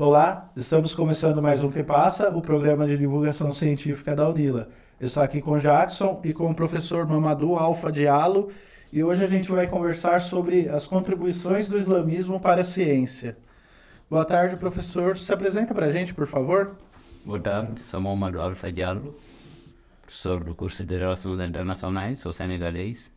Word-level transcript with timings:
Olá, 0.00 0.50
estamos 0.56 0.94
começando 0.94 1.42
mais 1.42 1.62
um 1.62 1.70
Que 1.70 1.82
Passa, 1.82 2.30
o 2.30 2.40
programa 2.40 2.86
de 2.86 2.96
divulgação 2.96 3.50
científica 3.50 4.16
da 4.16 4.26
Unila. 4.26 4.70
Eu 4.98 5.04
estou 5.04 5.22
aqui 5.22 5.42
com 5.42 5.58
Jackson 5.58 6.22
e 6.24 6.32
com 6.32 6.50
o 6.50 6.54
professor 6.54 7.06
Mamadou 7.06 7.58
Alfa 7.58 7.92
Diallo 7.92 8.50
e 8.90 9.04
hoje 9.04 9.22
a 9.22 9.26
gente 9.26 9.50
vai 9.50 9.66
conversar 9.66 10.18
sobre 10.22 10.70
as 10.70 10.86
contribuições 10.86 11.68
do 11.68 11.76
islamismo 11.76 12.40
para 12.40 12.62
a 12.62 12.64
ciência. 12.64 13.36
Boa 14.08 14.24
tarde, 14.24 14.56
professor. 14.56 15.18
Se 15.18 15.34
apresenta 15.34 15.74
para 15.74 15.84
a 15.84 15.90
gente, 15.90 16.14
por 16.14 16.26
favor. 16.26 16.78
Boa 17.22 17.38
tarde, 17.38 17.78
sou 17.78 18.00
Mamadou 18.00 18.40
Alfa 18.40 18.72
Diallo, 18.72 19.14
professor 20.00 20.42
do 20.42 20.54
curso 20.54 20.82
de 20.82 20.96
Relações 20.96 21.46
Internacionais, 21.46 22.20
sou 22.20 22.32
senegalês 22.32 23.12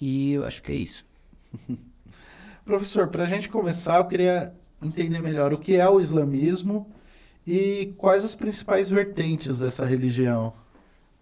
e 0.00 0.34
eu 0.34 0.46
acho 0.46 0.62
que 0.62 0.70
é 0.70 0.76
isso. 0.76 1.04
Professor, 2.64 3.08
para 3.08 3.24
a 3.24 3.26
gente 3.26 3.48
começar, 3.48 3.96
eu 3.96 4.04
queria 4.04 4.54
entender 4.82 5.20
melhor 5.20 5.52
o 5.52 5.58
que 5.58 5.76
é 5.76 5.88
o 5.88 6.00
islamismo 6.00 6.86
e 7.46 7.92
quais 7.96 8.24
as 8.24 8.34
principais 8.34 8.88
vertentes 8.88 9.58
dessa 9.58 9.84
religião. 9.84 10.52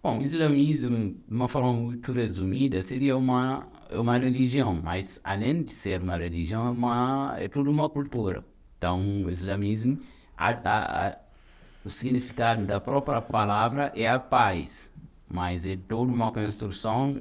Bom, 0.01 0.19
o 0.19 0.21
islamismo, 0.21 1.15
de 1.27 1.33
uma 1.33 1.47
forma 1.47 1.73
muito 1.73 2.11
resumida, 2.11 2.81
seria 2.81 3.17
uma, 3.17 3.67
uma 3.91 4.17
religião, 4.17 4.79
mas 4.81 5.19
além 5.23 5.61
de 5.63 5.71
ser 5.73 6.01
uma 6.01 6.15
religião, 6.15 6.67
é, 6.67 6.69
uma, 6.69 7.35
é 7.37 7.47
tudo 7.49 7.69
uma 7.69 7.89
cultura. 7.89 8.43
Então, 8.77 9.25
o 9.25 9.29
islamismo, 9.29 9.99
a, 10.37 10.51
a, 10.51 11.07
a, 11.07 11.17
o 11.83 11.89
significado 11.89 12.65
da 12.65 12.79
própria 12.79 13.21
palavra 13.21 13.91
é 13.93 14.07
a 14.07 14.17
paz, 14.17 14.89
mas 15.27 15.65
é 15.65 15.75
toda 15.75 16.11
uma 16.11 16.31
construção 16.31 17.11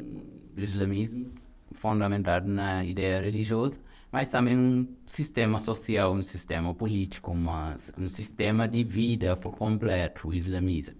do 0.54 0.60
islamismo 0.60 1.32
fundamentado 1.72 2.48
na 2.48 2.84
ideia 2.84 3.20
religiosa 3.20 3.76
mas 4.10 4.30
também 4.30 4.56
um 4.56 4.88
sistema 5.06 5.58
social, 5.58 6.12
um 6.12 6.22
sistema 6.22 6.74
político, 6.74 7.30
uma, 7.30 7.76
um 7.98 8.08
sistema 8.08 8.66
de 8.66 8.82
vida 8.82 9.36
por 9.36 9.52
completo, 9.56 10.28
o 10.28 10.34
islamismo. 10.34 10.96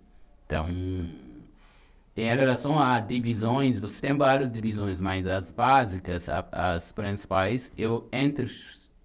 Então, 0.47 0.67
em 2.17 2.25
relação 2.25 2.79
a 2.79 3.01
divisões, 3.01 3.79
você 3.79 4.09
tem 4.09 4.17
várias 4.17 4.51
divisões, 4.51 5.01
mas 5.01 5.27
as 5.27 5.53
básicas, 5.53 6.29
as 6.53 6.93
principais, 6.93 7.73
eu 7.79 8.09
entre 8.13 8.47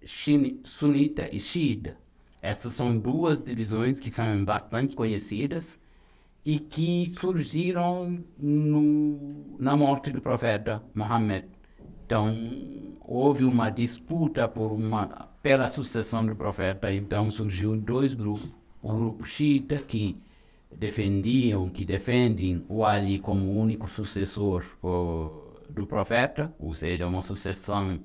sunita 0.04 1.28
e 1.32 1.40
xiita. 1.40 1.96
Essas 2.42 2.74
são 2.74 2.98
duas 2.98 3.42
divisões 3.42 3.98
que 3.98 4.10
são 4.10 4.44
bastante 4.44 4.94
conhecidas 4.94 5.78
e 6.44 6.58
que 6.58 7.14
surgiram 7.18 8.22
no, 8.36 9.56
na 9.58 9.74
morte 9.74 10.10
do 10.10 10.20
profeta 10.20 10.82
Muhammad 10.94 11.53
então, 12.04 12.36
houve 13.00 13.44
uma 13.44 13.70
disputa 13.70 14.46
por 14.46 14.72
uma, 14.72 15.28
pela 15.42 15.68
sucessão 15.68 16.24
do 16.24 16.36
profeta, 16.36 16.92
então 16.92 17.30
surgiu 17.30 17.76
dois 17.76 18.12
grupos. 18.12 18.50
O 18.82 18.92
grupo 18.92 19.24
xiita, 19.24 19.76
que 19.76 20.20
defendiam, 20.70 21.70
que 21.70 21.84
defendem 21.84 22.62
o 22.68 22.84
Ali 22.84 23.18
como 23.18 23.58
único 23.58 23.88
sucessor 23.88 24.64
do 24.82 25.86
profeta, 25.86 26.54
ou 26.58 26.74
seja, 26.74 27.06
uma 27.06 27.22
sucessão 27.22 27.98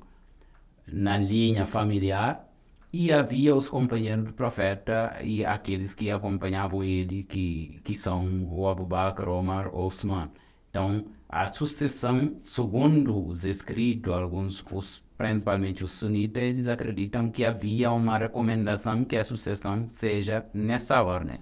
na 0.87 1.17
linha 1.17 1.65
familiar, 1.65 2.47
e 2.91 3.11
havia 3.11 3.55
os 3.55 3.69
companheiros 3.69 4.25
do 4.25 4.33
profeta 4.33 5.19
e 5.21 5.45
aqueles 5.45 5.93
que 5.93 6.09
acompanhavam 6.09 6.83
ele, 6.83 7.23
que, 7.23 7.79
que 7.83 7.95
são 7.95 8.47
o 8.49 8.67
Abu 8.67 8.85
Bakr, 8.85 9.27
Omar, 9.27 9.75
Osman. 9.75 10.31
Então, 10.69 11.05
a 11.29 11.45
sucessão, 11.45 12.37
segundo 12.41 13.27
os 13.27 13.45
escritos, 13.45 14.11
alguns, 14.11 14.65
os, 14.71 15.03
principalmente 15.15 15.83
os 15.83 15.91
sunitas, 15.91 16.41
eles 16.41 16.67
acreditam 16.67 17.29
que 17.29 17.45
havia 17.45 17.91
uma 17.91 18.17
recomendação 18.17 19.05
que 19.05 19.15
a 19.15 19.23
sucessão 19.23 19.87
seja 19.87 20.43
nessa 20.55 21.03
ordem. 21.03 21.39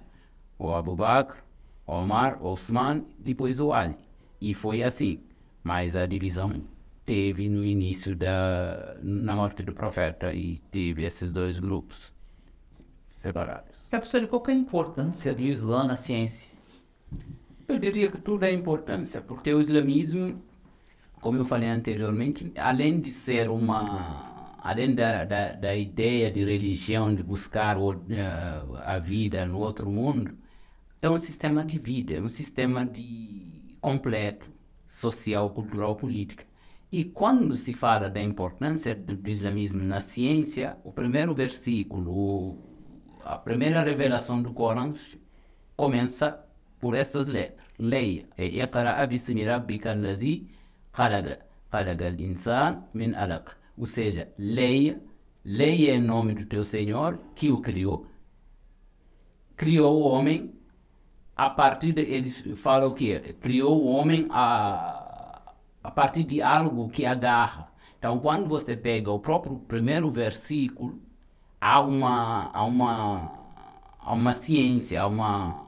O 0.58 0.74
Abu 0.74 0.94
Bakr, 0.94 1.42
Omar, 1.86 2.44
Osman, 2.44 3.02
depois 3.18 3.60
o 3.60 3.72
Ali. 3.72 3.96
E 4.38 4.52
foi 4.52 4.82
assim. 4.82 5.22
Mas 5.64 5.96
a 5.96 6.04
divisão 6.04 6.62
teve 7.06 7.48
no 7.48 7.64
início 7.64 8.14
da 8.14 8.98
na 9.02 9.34
morte 9.34 9.62
do 9.62 9.72
profeta 9.72 10.34
e 10.34 10.58
teve 10.70 11.04
esses 11.04 11.32
dois 11.32 11.58
grupos 11.58 12.12
separados. 13.22 13.74
Professor, 13.88 14.26
qual 14.26 14.42
é 14.48 14.50
a 14.50 14.54
importância 14.54 15.34
do 15.34 15.40
Islã 15.40 15.84
na 15.84 15.96
ciência? 15.96 16.46
Eu 17.68 17.78
diria 17.78 18.10
que 18.10 18.18
tudo 18.18 18.44
é 18.44 18.52
importância, 18.52 19.20
porque 19.20 19.52
o 19.52 19.60
islamismo, 19.60 20.42
como 21.20 21.36
eu 21.38 21.44
falei 21.44 21.68
anteriormente, 21.68 22.50
além 22.56 22.98
de 22.98 23.10
ser 23.10 23.50
uma. 23.50 24.56
além 24.58 24.94
da, 24.94 25.24
da, 25.26 25.52
da 25.52 25.76
ideia 25.76 26.30
de 26.30 26.42
religião, 26.42 27.14
de 27.14 27.22
buscar 27.22 27.76
o, 27.76 27.90
uh, 27.92 28.76
a 28.84 28.98
vida 28.98 29.44
no 29.44 29.58
outro 29.58 29.90
mundo, 29.90 30.34
é 31.02 31.10
um 31.10 31.18
sistema 31.18 31.62
de 31.62 31.78
vida, 31.78 32.14
é 32.14 32.22
um 32.22 32.28
sistema 32.28 32.86
de 32.86 33.76
completo, 33.82 34.50
social, 34.88 35.50
cultural, 35.50 35.94
político. 35.94 36.44
E 36.90 37.04
quando 37.04 37.54
se 37.54 37.74
fala 37.74 38.08
da 38.08 38.22
importância 38.22 38.94
do, 38.94 39.14
do 39.14 39.28
islamismo 39.28 39.82
na 39.82 40.00
ciência, 40.00 40.78
o 40.82 40.90
primeiro 40.90 41.34
versículo, 41.34 42.56
a 43.22 43.36
primeira 43.36 43.82
revelação 43.82 44.40
do 44.40 44.54
Corão 44.54 44.94
começa 45.76 46.47
por 46.80 46.94
essas 46.94 47.28
letras. 47.28 47.66
Leia. 47.78 48.26
Iqra 48.38 49.06
bismi 49.06 49.44
rabbika 49.44 49.90
allazi 49.90 50.48
min. 52.94 53.12
Ou 53.76 53.86
seja, 53.86 54.28
leia. 54.38 55.00
Leia 55.44 55.92
é 55.92 55.94
em 55.96 56.02
nome 56.02 56.34
do 56.34 56.44
teu 56.44 56.64
Senhor 56.64 57.18
que 57.34 57.50
o 57.50 57.60
criou. 57.60 58.06
Criou 59.56 60.02
o 60.02 60.08
homem 60.08 60.52
a 61.36 61.48
partir 61.48 61.92
de... 61.92 62.02
Eles 62.02 62.44
o 62.86 62.92
que 62.92 63.18
criou 63.40 63.82
o 63.82 63.86
homem 63.86 64.26
a, 64.30 65.54
a 65.82 65.90
partir 65.90 66.24
de 66.24 66.42
algo 66.42 66.88
que 66.88 67.06
agarra. 67.06 67.72
Então, 67.98 68.18
quando 68.18 68.48
você 68.48 68.76
pega 68.76 69.10
o 69.10 69.18
próprio 69.18 69.58
primeiro 69.60 70.10
versículo, 70.10 71.00
há 71.60 71.80
uma, 71.80 72.50
há 72.52 72.64
uma, 72.64 73.32
há 73.98 74.12
uma 74.12 74.32
ciência, 74.32 75.00
há 75.00 75.06
uma 75.06 75.67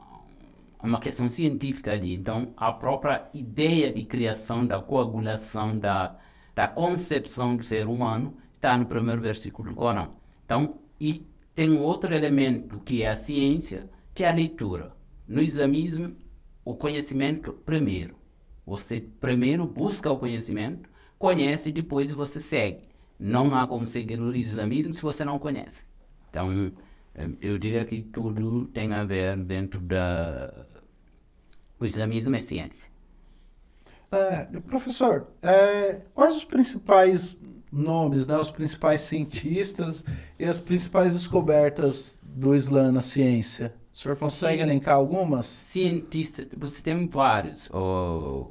uma 0.83 0.99
questão 0.99 1.29
científica 1.29 1.91
ali. 1.91 2.13
Então, 2.13 2.53
a 2.57 2.71
própria 2.71 3.29
ideia 3.33 3.91
de 3.91 4.03
criação 4.03 4.65
da 4.65 4.79
coagulação, 4.79 5.77
da, 5.77 6.17
da 6.55 6.67
concepção 6.67 7.55
do 7.55 7.63
ser 7.63 7.87
humano, 7.87 8.35
está 8.55 8.77
no 8.77 8.85
primeiro 8.85 9.21
versículo 9.21 9.69
do 9.69 9.75
Corão. 9.75 10.11
Então, 10.45 10.79
e 10.99 11.25
tem 11.53 11.77
outro 11.77 12.13
elemento 12.13 12.79
que 12.79 13.03
é 13.03 13.09
a 13.09 13.15
ciência, 13.15 13.89
que 14.13 14.23
é 14.23 14.29
a 14.29 14.33
leitura. 14.33 14.93
No 15.27 15.41
islamismo, 15.41 16.15
o 16.63 16.75
conhecimento 16.75 17.53
primeiro. 17.53 18.15
Você 18.65 18.99
primeiro 18.99 19.65
busca 19.65 20.11
o 20.11 20.17
conhecimento, 20.17 20.89
conhece 21.17 21.69
e 21.69 21.73
depois 21.73 22.11
você 22.11 22.39
segue. 22.39 22.89
Não 23.19 23.53
há 23.55 23.67
como 23.67 23.85
seguir 23.85 24.19
o 24.19 24.35
islamismo 24.35 24.93
se 24.93 25.01
você 25.01 25.23
não 25.23 25.37
conhece. 25.37 25.85
Então, 26.29 26.71
eu 27.41 27.57
diria 27.57 27.85
que 27.85 28.01
tudo 28.01 28.65
tem 28.67 28.93
a 28.93 29.03
ver 29.03 29.37
dentro 29.37 29.79
da 29.79 30.65
o 31.83 31.87
islamismo 31.87 32.35
é 32.35 32.39
ciência. 32.39 32.89
É, 34.11 34.45
professor, 34.59 35.27
é, 35.41 36.01
quais 36.13 36.35
os 36.35 36.43
principais 36.43 37.41
nomes, 37.71 38.27
né, 38.27 38.37
os 38.37 38.51
principais 38.51 39.01
cientistas 39.01 40.03
e 40.37 40.43
as 40.43 40.59
principais 40.59 41.13
descobertas 41.13 42.19
do 42.21 42.53
Islã 42.53 42.91
na 42.91 42.99
ciência? 42.99 43.73
O 43.93 43.97
senhor 43.97 44.17
consegue 44.17 44.57
Sim. 44.57 44.63
elencar 44.63 44.95
algumas? 44.95 45.45
Cientistas, 45.45 46.47
você 46.57 46.81
tem 46.81 47.07
vários 47.07 47.69
oh, 47.71 48.47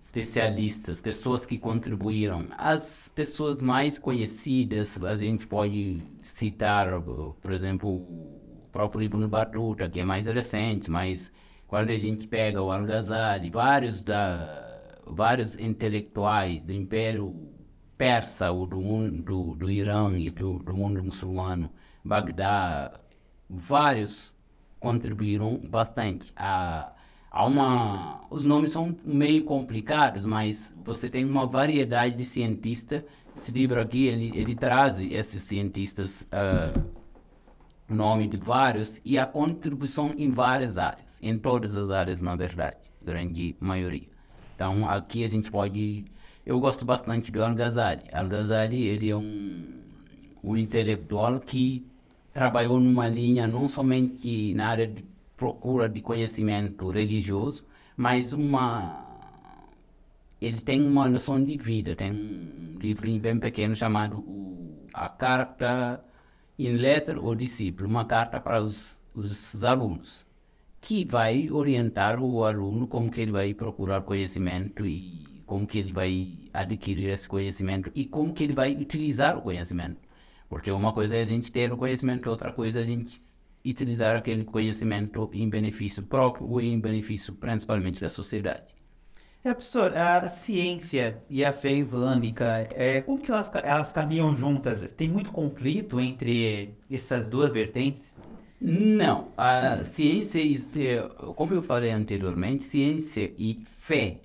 especialistas, 0.00 1.00
pessoas 1.00 1.46
que 1.46 1.56
contribuíram. 1.56 2.46
As 2.58 3.08
pessoas 3.08 3.62
mais 3.62 3.96
conhecidas, 3.96 5.02
a 5.02 5.14
gente 5.16 5.46
pode 5.46 6.02
citar, 6.20 7.00
por 7.00 7.52
exemplo, 7.52 7.88
o 7.88 8.68
próprio 8.72 9.02
Ibn 9.02 9.26
Battuta, 9.26 9.88
que 9.88 10.00
é 10.00 10.04
mais 10.04 10.26
recente, 10.26 10.90
mas 10.90 11.32
quando 11.72 11.88
a 11.88 11.96
gente 11.96 12.26
pega 12.26 12.60
o 12.60 12.70
Al-Ghazali, 12.70 13.48
vários, 13.48 14.02
da, 14.02 14.90
vários 15.06 15.58
intelectuais 15.58 16.60
do 16.60 16.70
Império 16.70 17.34
Persa, 17.96 18.50
ou 18.50 18.66
do, 18.66 18.78
mundo, 18.78 19.22
do, 19.22 19.54
do 19.54 19.70
Irã 19.70 20.12
e 20.18 20.28
do, 20.28 20.58
do 20.58 20.76
mundo 20.76 21.02
muçulmano, 21.02 21.70
Bagdá, 22.04 23.00
vários 23.48 24.34
contribuíram 24.78 25.62
bastante. 25.66 26.30
Há 26.36 26.92
uma, 27.32 28.20
os 28.28 28.44
nomes 28.44 28.70
são 28.70 28.94
meio 29.02 29.42
complicados, 29.44 30.26
mas 30.26 30.70
você 30.84 31.08
tem 31.08 31.24
uma 31.24 31.46
variedade 31.46 32.16
de 32.16 32.24
cientistas. 32.26 33.02
Esse 33.34 33.50
livro 33.50 33.80
aqui, 33.80 34.08
ele, 34.08 34.30
ele 34.38 34.54
traz 34.54 35.00
esses 35.00 35.42
cientistas, 35.42 36.28
uh, 36.32 36.84
nome 37.88 38.28
de 38.28 38.36
vários, 38.36 39.00
e 39.06 39.16
a 39.16 39.24
contribuição 39.24 40.12
em 40.18 40.30
várias 40.30 40.76
áreas 40.76 41.11
em 41.22 41.38
todas 41.38 41.76
as 41.76 41.90
áreas, 41.90 42.20
na 42.20 42.34
verdade, 42.34 42.78
grande 43.00 43.56
maioria. 43.60 44.08
Então, 44.54 44.88
aqui 44.88 45.24
a 45.24 45.28
gente 45.28 45.50
pode... 45.50 46.04
Eu 46.44 46.58
gosto 46.58 46.84
bastante 46.84 47.30
do 47.30 47.42
Al-Ghazali. 47.42 48.02
Al-Ghazali, 48.12 48.82
ele 48.82 49.08
é 49.08 49.16
um, 49.16 49.80
um 50.42 50.56
intelectual 50.56 51.38
que 51.38 51.86
trabalhou 52.32 52.80
numa 52.80 53.08
linha 53.08 53.46
não 53.46 53.68
somente 53.68 54.52
na 54.54 54.68
área 54.68 54.86
de 54.86 55.04
procura 55.36 55.88
de 55.88 56.00
conhecimento 56.00 56.90
religioso, 56.90 57.64
mas 57.96 58.32
uma 58.32 59.06
ele 60.40 60.60
tem 60.60 60.84
uma 60.84 61.08
noção 61.08 61.42
de 61.42 61.56
vida. 61.56 61.94
Tem 61.94 62.10
um 62.10 62.78
livrinho 62.80 63.20
bem 63.20 63.38
pequeno 63.38 63.76
chamado 63.76 64.24
A 64.92 65.08
Carta 65.08 66.04
in 66.58 66.72
Letter 66.76 67.24
ou 67.24 67.34
Discípulo, 67.34 67.88
uma 67.88 68.04
carta 68.04 68.40
para 68.40 68.60
os, 68.60 68.98
os 69.14 69.64
alunos, 69.64 70.26
que 70.82 71.04
vai 71.04 71.48
orientar 71.48 72.20
o 72.20 72.44
aluno 72.44 72.88
como 72.88 73.08
que 73.08 73.20
ele 73.20 73.30
vai 73.30 73.54
procurar 73.54 74.02
conhecimento 74.02 74.84
e 74.84 75.24
como 75.46 75.64
que 75.64 75.78
ele 75.78 75.92
vai 75.92 76.32
adquirir 76.52 77.08
esse 77.10 77.28
conhecimento 77.28 77.90
e 77.94 78.04
como 78.04 78.34
que 78.34 78.42
ele 78.42 78.52
vai 78.52 78.74
utilizar 78.74 79.38
o 79.38 79.42
conhecimento. 79.42 79.98
Porque 80.48 80.72
uma 80.72 80.92
coisa 80.92 81.16
é 81.16 81.20
a 81.20 81.24
gente 81.24 81.52
ter 81.52 81.72
o 81.72 81.76
conhecimento, 81.76 82.28
outra 82.28 82.52
coisa 82.52 82.80
é 82.80 82.82
a 82.82 82.84
gente 82.84 83.16
utilizar 83.64 84.16
aquele 84.16 84.44
conhecimento 84.44 85.30
em 85.32 85.48
benefício 85.48 86.02
próprio 86.02 86.50
ou 86.50 86.60
em 86.60 86.80
benefício 86.80 87.32
principalmente 87.32 88.00
da 88.00 88.08
sociedade. 88.08 88.74
É, 89.44 89.52
professor, 89.52 89.96
a 89.96 90.28
ciência 90.28 91.22
e 91.28 91.44
a 91.44 91.52
fé 91.52 91.72
islâmica, 91.72 92.68
é, 92.74 93.00
como 93.00 93.18
que 93.20 93.30
elas, 93.30 93.50
elas 93.54 93.92
caminham 93.92 94.36
juntas? 94.36 94.88
Tem 94.90 95.08
muito 95.08 95.30
conflito 95.30 96.00
entre 96.00 96.76
essas 96.90 97.26
duas 97.26 97.52
vertentes? 97.52 98.02
Não, 98.64 99.32
a 99.36 99.82
ciência, 99.82 101.08
como 101.34 101.52
eu 101.52 101.62
falei 101.62 101.90
anteriormente, 101.90 102.62
ciência 102.62 103.34
e 103.36 103.60
fé 103.76 104.20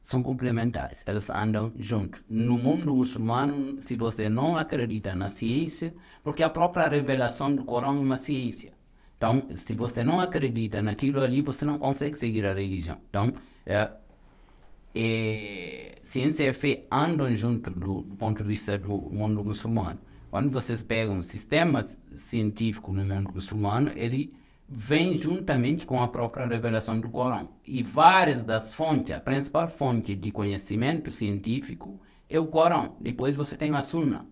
são 0.00 0.24
complementares, 0.24 1.04
elas 1.06 1.30
andam 1.30 1.72
juntos. 1.78 2.20
No 2.28 2.58
mundo 2.58 2.96
muçulmano, 2.96 3.80
se 3.80 3.94
você 3.94 4.28
não 4.28 4.56
acredita 4.56 5.14
na 5.14 5.28
ciência, 5.28 5.94
porque 6.24 6.42
a 6.42 6.50
própria 6.50 6.88
revelação 6.88 7.54
do 7.54 7.64
Corão 7.64 7.96
é 7.96 8.00
uma 8.00 8.16
ciência. 8.16 8.72
Então, 9.16 9.46
se 9.54 9.72
você 9.74 10.02
não 10.02 10.18
acredita 10.18 10.82
naquilo 10.82 11.20
ali, 11.20 11.40
você 11.40 11.64
não 11.64 11.78
consegue 11.78 12.18
seguir 12.18 12.44
a 12.46 12.54
religião. 12.54 12.98
Então, 13.08 13.32
é, 13.64 13.88
e 14.92 15.92
ciência 16.02 16.48
e 16.48 16.52
fé 16.52 16.86
andam 16.90 17.32
junto 17.36 17.70
do, 17.70 18.02
do 18.02 18.16
ponto 18.16 18.42
de 18.42 18.48
vista 18.48 18.76
do 18.76 18.96
mundo 19.12 19.44
muçulmano. 19.44 20.00
Quando 20.34 20.50
vocês 20.50 20.82
pegam 20.82 21.22
sistemas 21.22 21.96
científicos 22.18 22.92
no 22.92 23.04
mundo 23.04 23.30
muçulmano, 23.32 23.92
ele 23.94 24.34
vem 24.68 25.16
juntamente 25.16 25.86
com 25.86 26.02
a 26.02 26.08
própria 26.08 26.44
revelação 26.44 26.98
do 26.98 27.08
Corão. 27.08 27.50
E 27.64 27.84
várias 27.84 28.42
das 28.42 28.74
fontes, 28.74 29.12
a 29.12 29.20
principal 29.20 29.68
fonte 29.68 30.12
de 30.12 30.32
conhecimento 30.32 31.12
científico 31.12 32.00
é 32.28 32.36
o 32.36 32.48
Corão. 32.48 32.96
Depois 32.98 33.36
você 33.36 33.56
tem 33.56 33.72
a 33.76 33.80
Sunna. 33.80 34.26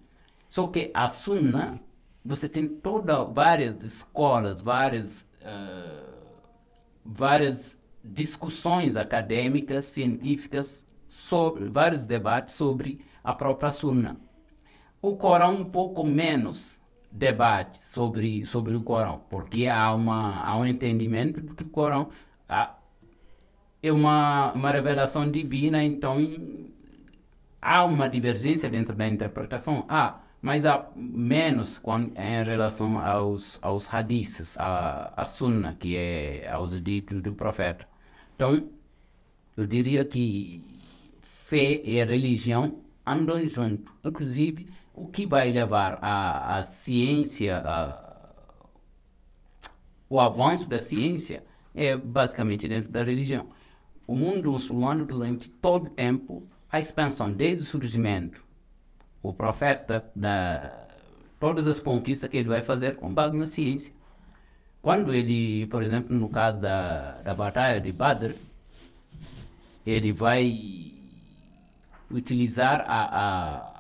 Só 0.49 0.67
que 0.67 0.91
a 0.93 1.07
Sunna, 1.07 1.81
você 2.25 2.49
tem 2.49 2.67
toda 2.67 3.23
várias 3.23 3.81
escolas, 3.85 4.61
várias 4.61 5.21
uh, 5.41 6.33
várias 7.05 7.81
discussões 8.03 8.97
acadêmicas, 8.97 9.85
científicas, 9.85 10.85
sobre 11.07 11.69
vários 11.69 12.05
debates 12.05 12.57
sobre 12.57 12.99
a 13.23 13.33
própria 13.33 13.71
Sunna. 13.71 14.17
O 15.03 15.17
Corão 15.17 15.57
um 15.57 15.65
pouco 15.65 16.05
menos 16.05 16.79
debate 17.11 17.83
sobre 17.83 18.47
sobre 18.47 18.75
o 18.77 18.83
Corão, 18.83 19.21
porque 19.29 19.67
há 19.67 19.93
uma 19.93 20.43
há 20.45 20.57
um 20.57 20.65
entendimento 20.65 21.41
de 21.41 21.55
que 21.55 21.65
o 21.65 21.69
Corão 21.69 22.09
há, 22.49 22.77
é 23.83 23.93
uma 23.93 24.53
uma 24.53 24.71
revelação 24.71 25.29
divina, 25.31 25.83
então 25.83 26.19
há 27.61 27.85
uma 27.85 28.09
divergência 28.09 28.71
dentro 28.71 28.95
da 28.95 29.07
interpretação. 29.09 29.85
Há, 29.89 30.21
mas 30.41 30.65
há 30.65 30.89
menos 30.97 31.79
quando, 31.79 32.17
em 32.17 32.43
relação 32.45 32.99
aos 32.99 33.59
aos 33.63 33.93
hadiths, 33.93 34.57
a, 34.59 35.13
a 35.17 35.25
Sunna, 35.25 35.75
que 35.75 35.97
é 35.97 36.49
aos 36.51 36.81
ditos 36.81 37.21
do 37.23 37.33
profeta. 37.35 37.87
Então, 38.37 38.69
eu 39.57 39.67
diria 39.67 40.05
que 40.05 40.63
fé 41.23 41.81
e 41.85 42.03
religião 42.05 42.79
andam 43.07 43.45
juntos. 43.47 43.93
Inclusive, 44.05 44.69
o 44.95 45.07
que 45.07 45.27
vai 45.27 45.51
levar 45.51 45.99
a, 46.03 46.59
a 46.59 46.63
ciência, 46.63 47.59
a, 47.59 48.33
o 50.09 50.21
avanço 50.21 50.69
da 50.69 50.79
ciência, 50.79 51.43
é 51.75 51.97
basicamente 51.97 52.69
dentro 52.69 52.91
da 52.91 53.03
religião. 53.03 53.47
O 54.07 54.15
mundo 54.15 54.53
muçulmano, 54.53 55.07
durante 55.07 55.49
todo 55.49 55.87
o 55.87 55.91
tempo, 55.91 56.47
a 56.71 56.79
expansão, 56.79 57.33
desde 57.33 57.65
o 57.65 57.67
surgimento, 57.67 58.45
o 59.23 59.33
profeta, 59.33 60.05
da, 60.15 60.87
todas 61.41 61.67
as 61.67 61.81
conquistas 61.81 62.29
que 62.29 62.37
ele 62.37 62.49
vai 62.49 62.61
fazer 62.61 62.97
com 62.97 63.13
base 63.13 63.37
na 63.37 63.47
ciência. 63.47 63.95
Quando 64.83 65.15
ele, 65.15 65.67
por 65.67 65.83
exemplo, 65.83 66.15
no 66.15 66.29
caso 66.29 66.61
da, 66.61 67.21
da 67.23 67.35
batalha 67.35 67.81
de 67.81 67.93
Badr, 67.93 68.35
ele 69.87 70.13
vai 70.13 70.93
utilizar 72.11 72.85
a, 72.87 73.69
a 73.69 73.72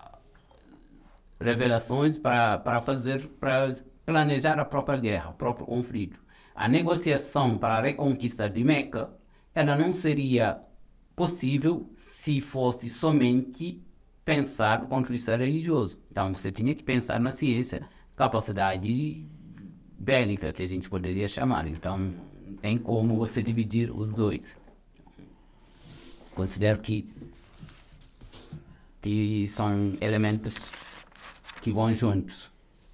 revelações 1.42 2.16
para 2.16 2.80
fazer, 2.82 3.26
para 3.40 3.70
planejar 4.04 4.58
a 4.58 4.64
própria 4.64 4.98
guerra, 4.98 5.30
o 5.30 5.34
próprio 5.34 5.66
conflito. 5.66 6.20
A 6.54 6.68
negociação 6.68 7.56
para 7.56 7.76
a 7.76 7.82
reconquista 7.82 8.48
de 8.48 8.62
Meca, 8.62 9.10
ela 9.54 9.76
não 9.76 9.92
seria 9.92 10.60
possível 11.16 11.90
se 11.96 12.40
fosse 12.40 12.88
somente 12.88 13.82
pensar 14.24 14.76
do 14.76 14.86
ponto 14.86 15.06
de 15.06 15.12
vista 15.12 15.36
religioso. 15.36 15.98
Então 16.10 16.34
você 16.34 16.52
tinha 16.52 16.74
que 16.74 16.82
pensar 16.82 17.18
na 17.18 17.30
ciência, 17.30 17.88
capacidade 18.16 19.26
bélica, 19.98 20.52
que 20.52 20.62
a 20.62 20.66
gente 20.66 20.88
poderia 20.88 21.28
chamar. 21.28 21.66
Então, 21.66 22.12
tem 22.60 22.76
como 22.76 23.16
você 23.16 23.42
dividir 23.42 23.90
os 23.90 24.10
dois. 24.10 24.56
Considero 26.34 26.80
que, 26.80 27.08
que 29.00 29.46
são 29.48 29.92
elementos 30.00 30.58
que 31.62 31.72
vão 31.72 31.94
juntos. 31.94 32.50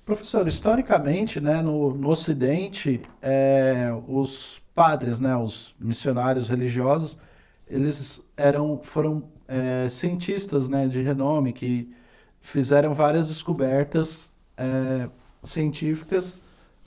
Professor, 0.07 0.47
historicamente, 0.47 1.41
né, 1.41 1.61
no, 1.61 1.93
no 1.95 2.09
Ocidente, 2.09 3.01
é, 3.21 3.91
os 4.07 4.63
padres, 4.75 5.19
né, 5.19 5.37
os 5.37 5.75
missionários 5.81 6.49
religiosos, 6.49 7.19
eles 7.67 8.23
eram, 8.37 8.81
foram 8.85 9.25
é, 9.49 9.89
cientistas 9.89 10.69
né, 10.69 10.87
de 10.87 11.03
renome 11.03 11.53
que 11.53 11.93
fizeram 12.41 12.95
várias 12.95 13.29
descobertas 13.29 14.33
é, 14.57 15.09
científicas 15.43 16.39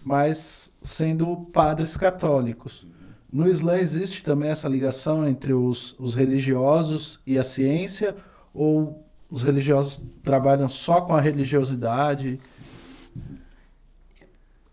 mas 0.03 0.73
sendo 0.81 1.35
padres 1.53 1.95
católicos. 1.95 2.85
No 3.31 3.47
Islã 3.47 3.77
existe 3.77 4.23
também 4.23 4.49
essa 4.49 4.67
ligação 4.67 5.27
entre 5.27 5.53
os, 5.53 5.95
os 5.99 6.13
religiosos 6.13 7.19
e 7.25 7.37
a 7.37 7.43
ciência, 7.43 8.15
ou 8.53 9.05
os 9.31 9.43
religiosos 9.43 10.03
trabalham 10.21 10.67
só 10.67 10.99
com 10.99 11.15
a 11.15 11.21
religiosidade? 11.21 12.37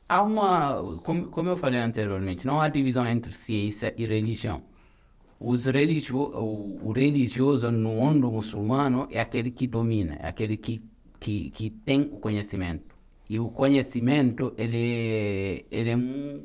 Há 0.08 0.22
uma, 0.22 0.98
como, 1.04 1.26
como 1.28 1.48
eu 1.48 1.56
falei 1.56 1.78
anteriormente, 1.78 2.44
não 2.44 2.60
há 2.60 2.68
divisão 2.68 3.06
entre 3.06 3.32
ciência 3.32 3.94
e 3.96 4.04
religião. 4.04 4.62
Os 5.38 5.66
religio, 5.66 6.16
o, 6.16 6.88
o 6.88 6.92
religioso 6.92 7.70
no 7.70 7.90
mundo 7.90 8.32
muçulmano 8.32 9.06
é 9.12 9.20
aquele 9.20 9.52
que 9.52 9.68
domina, 9.68 10.18
é 10.20 10.26
aquele 10.26 10.56
que, 10.56 10.82
que, 11.20 11.50
que 11.50 11.70
tem 11.70 12.10
o 12.12 12.16
conhecimento. 12.16 12.96
E 13.30 13.38
o 13.38 13.48
conhecimento, 13.48 14.52
ele, 14.58 15.64
ele 15.70 15.90
é 15.90 15.96
um, 15.96 16.42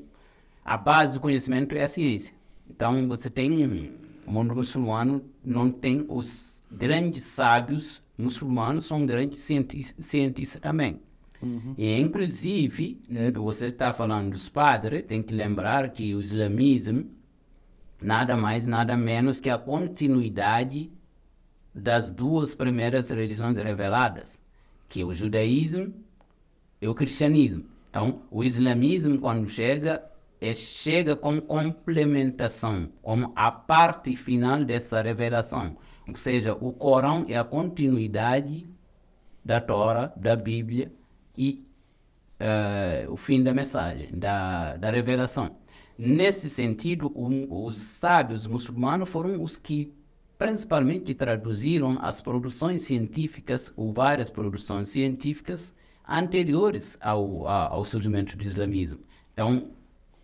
a 0.64 0.78
base 0.78 1.14
do 1.14 1.20
conhecimento 1.20 1.74
é 1.74 1.82
a 1.82 1.88
ciência. 1.88 2.36
Então, 2.70 3.08
você 3.08 3.30
tem, 3.30 3.92
o 4.28 4.32
mundo 4.32 4.54
muçulmano 4.54 5.24
não 5.44 5.72
tem 5.72 6.06
os 6.08 6.62
grandes 6.70 7.24
sábios 7.24 8.03
muçulmanos, 8.24 8.86
são 8.86 9.06
grandes 9.06 9.40
cientistas, 9.40 10.06
cientistas 10.06 10.62
também. 10.62 11.00
Uhum. 11.42 11.76
E, 11.78 12.00
inclusive, 12.00 13.02
né, 13.08 13.30
você 13.32 13.68
está 13.68 13.92
falando 13.92 14.32
dos 14.32 14.48
padres, 14.48 15.06
tem 15.06 15.22
que 15.22 15.34
lembrar 15.34 15.90
que 15.90 16.16
o 16.16 16.20
islamismo 16.20 17.06
nada 18.02 18.36
mais, 18.36 18.68
nada 18.68 18.98
menos 18.98 19.40
que 19.40 19.50
a 19.50 19.58
continuidade 19.58 20.92
das 21.74 22.12
duas 22.12 22.54
primeiras 22.54 23.10
religiões 23.10 23.58
reveladas, 23.58 24.40
que 24.88 25.02
é 25.02 25.06
o 25.06 25.14
judaísmo 25.14 25.94
é 26.82 26.90
o 26.90 26.94
cristianismo. 26.94 27.66
Então, 27.90 28.22
o 28.30 28.44
islamismo, 28.44 29.18
quando 29.20 29.48
chega, 29.48 30.04
é, 30.42 30.52
chega 30.54 31.16
com 31.16 31.40
complementação, 31.40 32.90
como 33.02 33.32
a 33.36 33.52
parte 33.52 34.16
final 34.16 34.64
dessa 34.64 35.02
revelação. 35.02 35.78
Ou 36.08 36.16
seja, 36.16 36.54
o 36.54 36.74
Corão 36.74 37.26
é 37.28 37.38
a 37.38 37.44
continuidade 37.44 38.68
da 39.44 39.60
Torá, 39.60 40.12
da 40.16 40.36
Bíblia 40.36 40.92
e 41.38 41.66
uh, 42.40 43.12
o 43.12 43.18
fim 43.18 43.42
da 43.42 43.54
mensagem, 43.54 44.10
da, 44.12 44.76
da 44.78 44.92
revelação. 44.92 45.56
Nesse 45.98 46.50
sentido, 46.50 47.12
um, 47.16 47.48
os 47.66 47.76
sábios 47.76 48.48
muçulmanos 48.48 49.10
foram 49.10 49.42
os 49.42 49.58
que 49.58 49.94
principalmente 50.38 51.14
traduziram 51.14 51.98
as 52.02 52.20
produções 52.20 52.82
científicas, 52.82 53.72
ou 53.78 53.94
várias 53.94 54.30
produções 54.30 54.90
científicas, 54.90 55.74
anteriores 56.08 56.98
ao, 57.00 57.48
ao 57.48 57.84
surgimento 57.84 58.36
do 58.36 58.44
islamismo. 58.44 59.00
Então, 59.32 59.70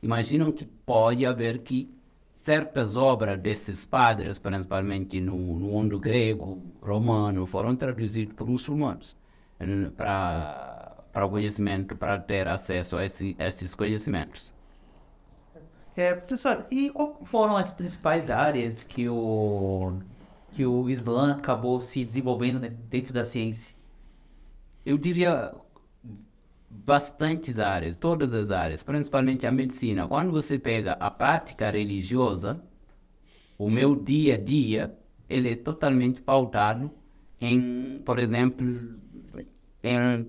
imaginam 0.02 0.52
que 0.52 0.66
pode 0.66 1.26
haver 1.26 1.60
que 1.60 1.90
certas 2.50 2.96
obras 2.96 3.40
desses 3.40 3.86
padres, 3.86 4.40
principalmente 4.40 5.22
no, 5.22 5.36
no 5.38 5.68
mundo 5.68 6.00
grego, 6.00 6.60
romano, 6.82 7.46
foram 7.46 7.76
traduzidas 7.76 8.34
por 8.34 8.48
muçulmanos 8.48 9.16
para 9.96 11.26
o 11.28 11.30
conhecimento, 11.30 11.96
para 11.96 12.18
ter 12.18 12.48
acesso 12.48 12.98
a, 12.98 13.06
esse, 13.06 13.36
a 13.38 13.46
esses 13.46 13.76
conhecimentos. 13.76 14.52
É, 15.96 16.16
professor, 16.16 16.66
e 16.72 16.90
quais 16.90 17.18
foram 17.26 17.56
as 17.56 17.72
principais 17.72 18.28
áreas 18.32 18.84
que 18.84 19.08
o, 19.08 20.00
que 20.52 20.66
o 20.66 20.90
Islã 20.90 21.34
acabou 21.34 21.80
se 21.80 22.04
desenvolvendo 22.04 22.60
dentro 22.90 23.14
da 23.14 23.26
ciência? 23.26 23.76
Eu 24.84 24.98
diria 24.98 25.54
bastantes 26.70 27.60
áreas, 27.60 27.96
todas 27.96 28.34
as 28.34 28.52
áreas, 28.52 28.84
principalmente 28.84 29.48
a 29.48 29.52
medicina. 29.52 30.08
Quando 30.08 30.32
você 30.32 30.60
pega 30.60 30.94
a 30.94 31.10
prática 31.10 31.70
religiosa, 31.72 32.62
o 33.58 33.70
meu 33.70 33.96
dia 33.96 34.36
a 34.36 34.38
dia, 34.38 34.96
ele 35.28 35.52
é 35.52 35.56
totalmente 35.56 36.22
pautado 36.22 36.92
em, 37.42 38.00
por 38.06 38.20
exemplo, 38.20 38.66
em, 39.84 40.28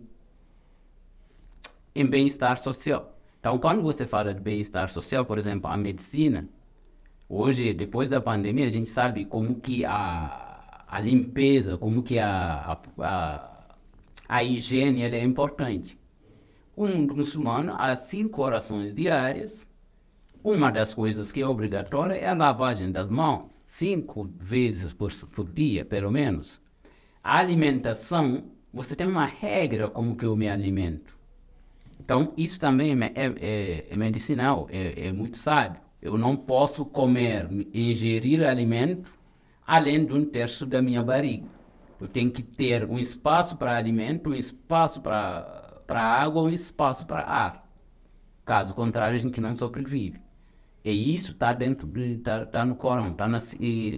em 1.94 2.06
bem-estar 2.06 2.56
social. 2.56 3.18
Então, 3.38 3.58
quando 3.58 3.82
você 3.82 4.06
fala 4.06 4.34
de 4.34 4.40
bem-estar 4.40 4.88
social, 4.88 5.24
por 5.24 5.38
exemplo, 5.38 5.70
a 5.70 5.76
medicina, 5.76 6.48
hoje, 7.28 7.72
depois 7.74 8.08
da 8.08 8.20
pandemia, 8.20 8.66
a 8.66 8.70
gente 8.70 8.88
sabe 8.88 9.24
como 9.24 9.60
que 9.60 9.84
a, 9.84 10.84
a 10.88 11.00
limpeza, 11.00 11.78
como 11.78 12.02
que 12.02 12.18
a, 12.18 12.78
a, 12.98 13.66
a 14.28 14.44
higiene 14.44 15.02
é 15.02 15.22
importante 15.24 15.99
mundo 16.76 17.16
muçulmano 17.16 17.74
há 17.76 17.94
cinco 17.96 18.42
orações 18.42 18.94
diárias. 18.94 19.66
Uma 20.42 20.70
das 20.70 20.94
coisas 20.94 21.30
que 21.30 21.42
é 21.42 21.46
obrigatória 21.46 22.14
é 22.14 22.28
a 22.28 22.34
lavagem 22.34 22.90
das 22.90 23.10
mãos, 23.10 23.50
cinco 23.66 24.30
vezes 24.38 24.92
por, 24.92 25.12
por 25.32 25.50
dia, 25.50 25.84
pelo 25.84 26.10
menos. 26.10 26.60
A 27.22 27.38
alimentação, 27.38 28.44
você 28.72 28.96
tem 28.96 29.06
uma 29.06 29.26
regra 29.26 29.88
como 29.88 30.16
que 30.16 30.24
eu 30.24 30.34
me 30.34 30.48
alimento. 30.48 31.18
Então, 31.98 32.32
isso 32.36 32.58
também 32.58 32.92
é, 32.92 33.12
é, 33.14 33.86
é 33.90 33.96
medicinal, 33.96 34.66
é, 34.70 35.08
é 35.08 35.12
muito 35.12 35.36
sábio. 35.36 35.80
Eu 36.00 36.16
não 36.16 36.34
posso 36.34 36.84
comer, 36.86 37.46
ingerir 37.74 38.42
alimento 38.42 39.12
além 39.66 40.04
de 40.04 40.12
um 40.12 40.24
terço 40.24 40.66
da 40.66 40.82
minha 40.82 41.02
barriga. 41.02 41.46
Eu 42.00 42.08
tenho 42.08 42.30
que 42.30 42.42
ter 42.42 42.84
um 42.86 42.98
espaço 42.98 43.56
para 43.56 43.76
alimento, 43.76 44.30
um 44.30 44.34
espaço 44.34 45.00
para 45.00 45.59
para 45.90 46.04
água 46.04 46.42
ou 46.42 46.48
espaço 46.48 47.04
para 47.04 47.24
ar. 47.24 47.68
Caso 48.44 48.74
contrário, 48.74 49.16
a 49.16 49.18
gente 49.18 49.40
não 49.40 49.56
sobrevive. 49.56 50.20
E 50.84 51.12
isso 51.12 51.32
está 51.32 51.52
dentro, 51.52 51.90
está 52.00 52.46
tá 52.46 52.64
no 52.64 52.76
Corão, 52.76 53.10
está 53.10 53.26
na, 53.26 53.38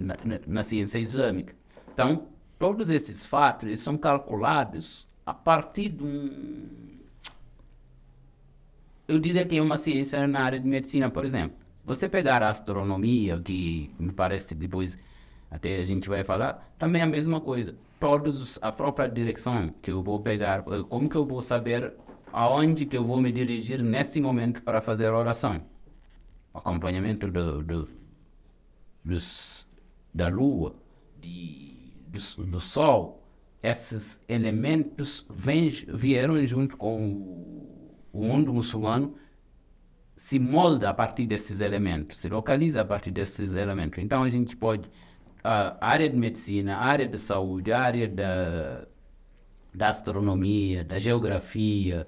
na, 0.01 0.41
na, 0.47 0.63
ciência 0.63 0.99
islâmica. 0.99 1.55
Então, 1.93 2.29
todos 2.59 2.91
esses 2.91 3.23
fatores 3.23 3.81
são 3.81 3.99
calculados 3.99 5.07
a 5.27 5.35
partir 5.35 5.91
de 5.91 6.03
um. 6.03 6.67
Eu 9.07 9.19
diria 9.19 9.45
que 9.45 9.59
é 9.59 9.63
uma 9.63 9.77
ciência 9.77 10.27
na 10.27 10.41
área 10.41 10.59
de 10.59 10.67
medicina, 10.67 11.11
por 11.11 11.27
exemplo. 11.27 11.59
Você 11.85 12.09
pegar 12.09 12.43
a 12.43 12.49
astronomia, 12.49 13.39
que 13.39 13.91
me 13.99 14.13
parece 14.13 14.55
depois 14.55 14.99
até 15.51 15.77
a 15.77 15.85
gente 15.85 16.09
vai 16.09 16.25
falar, 16.25 16.73
também 16.79 17.03
é 17.03 17.05
a 17.05 17.09
mesma 17.09 17.39
coisa 17.39 17.77
todos 18.02 18.59
a 18.61 18.73
própria 18.73 19.09
direção 19.09 19.73
que 19.80 19.92
eu 19.92 20.02
vou 20.02 20.18
pegar, 20.18 20.64
como 20.88 21.09
que 21.09 21.14
eu 21.14 21.25
vou 21.25 21.40
saber 21.40 21.94
aonde 22.32 22.85
que 22.85 22.97
eu 22.97 23.04
vou 23.04 23.16
me 23.21 23.30
dirigir 23.30 23.80
nesse 23.80 24.21
momento 24.21 24.61
para 24.61 24.80
fazer 24.80 25.06
a 25.06 25.16
oração? 25.16 25.62
Acompanhamento 26.52 27.30
do, 27.30 27.62
do, 27.62 27.88
dos, 29.04 29.68
da 30.12 30.26
lua, 30.26 30.75
de, 31.21 31.94
do, 32.09 32.44
do 32.47 32.59
sol, 32.59 33.23
esses 33.62 34.21
elementos 34.28 35.25
vem, 35.30 35.68
vieram 35.68 36.44
junto 36.44 36.76
com 36.76 37.06
o 38.12 38.26
mundo 38.26 38.52
muçulmano, 38.52 39.14
se 40.16 40.40
molda 40.40 40.90
a 40.90 40.94
partir 40.94 41.25
desses 41.25 41.61
elementos, 41.61 42.18
se 42.18 42.28
localiza 42.28 42.80
a 42.80 42.85
partir 42.85 43.12
desses 43.12 43.54
elementos. 43.54 44.02
Então 44.02 44.25
a 44.25 44.28
gente 44.28 44.56
pode 44.56 44.90
a 45.43 45.77
área 45.81 46.09
de 46.09 46.17
medicina, 46.17 46.77
a 46.77 46.85
área 46.85 47.09
de 47.09 47.19
saúde, 47.19 47.73
a 47.73 47.81
área 47.81 48.09
da, 48.09 48.87
da 49.75 49.89
astronomia, 49.89 50.85
da 50.85 50.99
geografia, 50.99 52.07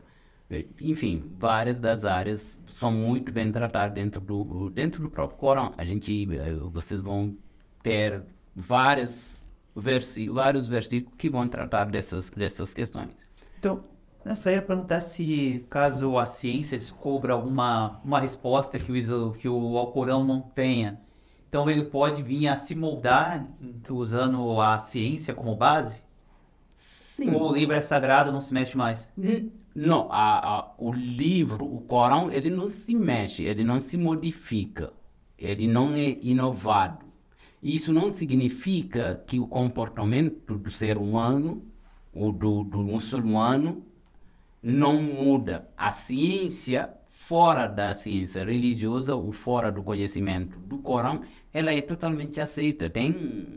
enfim, 0.80 1.32
várias 1.38 1.78
das 1.78 2.04
áreas 2.04 2.58
são 2.76 2.92
muito 2.92 3.32
bem 3.32 3.50
tratadas 3.50 3.94
dentro 3.94 4.20
do, 4.20 4.70
dentro 4.70 5.02
do 5.02 5.10
próprio 5.10 5.38
Corão. 5.38 5.70
A 5.76 5.84
gente, 5.84 6.26
vocês 6.72 7.00
vão 7.00 7.36
ter 7.82 8.22
várias 8.54 9.42
versi 9.74 10.28
vários 10.28 10.66
versículos 10.66 11.16
que 11.18 11.28
vão 11.28 11.48
tratar 11.48 11.84
dessas, 11.86 12.30
dessas 12.30 12.72
questões. 12.72 13.10
Então, 13.58 13.84
eu 14.24 14.36
só 14.36 14.50
ia 14.50 14.62
perguntar 14.62 15.00
se, 15.00 15.66
caso 15.68 16.16
a 16.16 16.24
ciência 16.24 16.78
descubra 16.78 17.32
alguma 17.32 18.00
uma 18.04 18.20
resposta 18.20 18.78
que 18.78 18.92
o, 18.92 19.32
que 19.32 19.48
o 19.48 19.76
Alcorão 19.76 20.24
não 20.24 20.40
tenha, 20.40 21.00
então 21.54 21.70
ele 21.70 21.84
pode 21.84 22.20
vir 22.20 22.48
a 22.48 22.56
se 22.56 22.74
moldar 22.74 23.46
usando 23.88 24.60
a 24.60 24.76
ciência 24.76 25.32
como 25.32 25.54
base? 25.54 26.00
Sim. 26.74 27.30
Ou 27.32 27.52
o 27.52 27.54
livro 27.54 27.76
é 27.76 27.80
sagrado, 27.80 28.32
não 28.32 28.40
se 28.40 28.52
mexe 28.52 28.76
mais? 28.76 29.08
Não, 29.72 30.08
a, 30.10 30.58
a, 30.58 30.74
o 30.76 30.92
livro, 30.92 31.64
o 31.64 31.80
Corão, 31.82 32.28
ele 32.28 32.50
não 32.50 32.68
se 32.68 32.92
mexe, 32.92 33.44
ele 33.44 33.62
não 33.62 33.78
se 33.78 33.96
modifica, 33.96 34.92
ele 35.38 35.68
não 35.68 35.94
é 35.94 36.18
inovado. 36.22 37.06
Isso 37.62 37.92
não 37.92 38.10
significa 38.10 39.22
que 39.24 39.38
o 39.38 39.46
comportamento 39.46 40.58
do 40.58 40.72
ser 40.72 40.98
humano 40.98 41.62
ou 42.12 42.32
do, 42.32 42.64
do 42.64 42.82
muçulmano 42.82 43.80
não 44.60 45.00
muda. 45.00 45.68
A 45.76 45.92
ciência 45.92 46.92
fora 47.26 47.66
da 47.66 47.92
ciência 47.94 48.44
religiosa 48.44 49.14
ou 49.14 49.32
fora 49.32 49.72
do 49.72 49.82
conhecimento 49.82 50.58
do 50.58 50.76
Corão, 50.78 51.22
ela 51.54 51.72
é 51.72 51.80
totalmente 51.80 52.38
aceita. 52.38 52.90
Tem, 52.90 53.54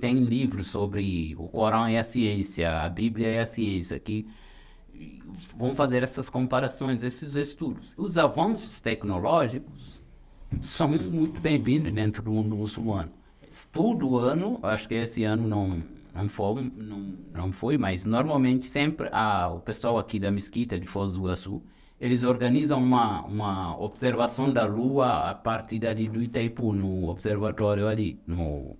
tem 0.00 0.14
livros 0.24 0.68
sobre 0.68 1.34
o 1.38 1.48
Corão 1.48 1.86
e 1.88 1.98
a 1.98 2.02
ciência, 2.02 2.80
a 2.80 2.88
Bíblia 2.88 3.28
e 3.28 3.38
a 3.38 3.44
ciência, 3.44 3.98
que 3.98 4.26
vão 5.54 5.74
fazer 5.74 6.02
essas 6.02 6.30
comparações, 6.30 7.02
esses 7.02 7.36
estudos. 7.36 7.92
Os 7.94 8.16
avanços 8.16 8.80
tecnológicos 8.80 10.02
são 10.60 10.88
muito 10.88 11.42
bem-vindos 11.42 11.92
dentro 11.92 12.22
do 12.22 12.32
mundo 12.32 12.56
muçulmano. 12.56 13.10
Todo 13.70 14.16
ano, 14.16 14.58
acho 14.62 14.88
que 14.88 14.94
esse 14.94 15.24
ano 15.24 15.46
não, 15.46 15.82
não 16.14 16.26
foi, 16.26 16.72
não, 16.74 17.14
não 17.34 17.52
foi 17.52 17.76
mas 17.76 18.02
normalmente 18.02 18.64
sempre 18.64 19.10
o 19.54 19.60
pessoal 19.60 19.98
aqui 19.98 20.18
da 20.18 20.30
mesquita 20.30 20.80
de 20.80 20.86
Foz 20.86 21.12
do 21.12 21.18
Iguaçu 21.18 21.62
eles 22.02 22.24
organizam 22.24 22.82
uma, 22.82 23.24
uma 23.24 23.78
observação 23.80 24.52
da 24.52 24.66
Lua 24.66 25.30
a 25.30 25.34
partir 25.36 25.78
dali 25.78 26.08
do 26.08 26.20
Itaipu, 26.20 26.72
no 26.72 27.08
observatório 27.08 27.86
ali, 27.86 28.18
no... 28.26 28.76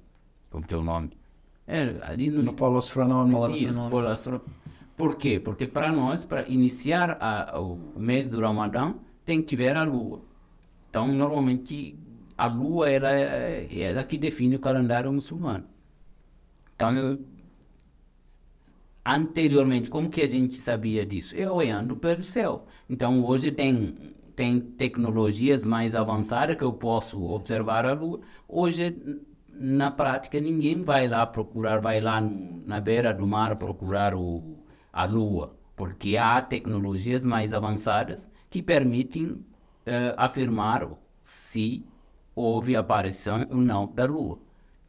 como 0.51 0.65
é 0.69 0.75
o 0.75 0.83
nome? 0.83 1.11
É, 1.65 1.99
ali 2.03 2.29
no... 2.31 2.43
No 3.87 3.89
Polo 3.91 4.09
Astronômico. 4.09 4.51
Por 4.97 5.15
quê? 5.15 5.39
Porque 5.39 5.69
para 5.69 5.93
nós, 5.93 6.25
para 6.25 6.49
iniciar 6.49 7.17
a, 7.21 7.61
o 7.61 7.79
mês 7.97 8.27
do 8.27 8.41
Ramadã, 8.41 8.95
tem 9.25 9.41
que 9.41 9.55
ver 9.55 9.77
a 9.77 9.85
Lua. 9.85 10.21
Então, 10.91 11.07
normalmente, 11.07 11.97
a 12.37 12.49
Lua 12.49 12.91
ela, 12.91 13.13
é 13.13 13.69
ela 13.83 14.03
que 14.03 14.19
define 14.19 14.57
o 14.57 14.59
calendário 14.59 15.13
muçulmano. 15.13 15.65
Então, 16.75 17.21
anteriormente, 19.05 19.91
como 19.91 20.09
que 20.09 20.23
a 20.23 20.27
gente 20.27 20.55
sabia 20.55 21.05
disso? 21.05 21.35
Eu 21.37 21.55
olhando 21.55 21.97
pelo 21.97 22.23
céu. 22.23 22.67
Então, 22.89 23.25
hoje 23.25 23.51
tem, 23.51 24.15
tem 24.37 24.61
tecnologias 24.61 25.65
mais 25.65 25.95
avançadas 25.95 26.57
que 26.57 26.65
eu 26.65 26.73
posso 26.73 27.23
observar 27.23 27.85
a 27.85 27.93
Lua. 27.93 28.21
Hoje, 28.49 28.97
na 29.49 29.91
prática, 29.91 30.41
ninguém 30.41 30.83
vai 30.83 31.09
lá 31.09 31.27
procurar, 31.27 31.81
vai 31.81 32.01
lá 32.01 32.21
na 32.21 32.81
beira 32.81 33.13
do 33.13 33.27
mar 33.27 33.57
procurar 33.57 34.15
o, 34.15 34.59
a 34.93 35.05
Lua, 35.05 35.57
porque 35.77 36.17
há 36.17 36.41
tecnologias 36.41 37.25
mais 37.25 37.53
avançadas 37.53 38.29
que 38.49 38.63
permitem 38.63 39.27
uh, 39.27 39.45
afirmar 40.17 40.89
se 41.23 41.85
houve 42.35 42.77
aparição 42.77 43.47
ou 43.51 43.57
não 43.57 43.87
da 43.93 44.05
Lua. 44.05 44.39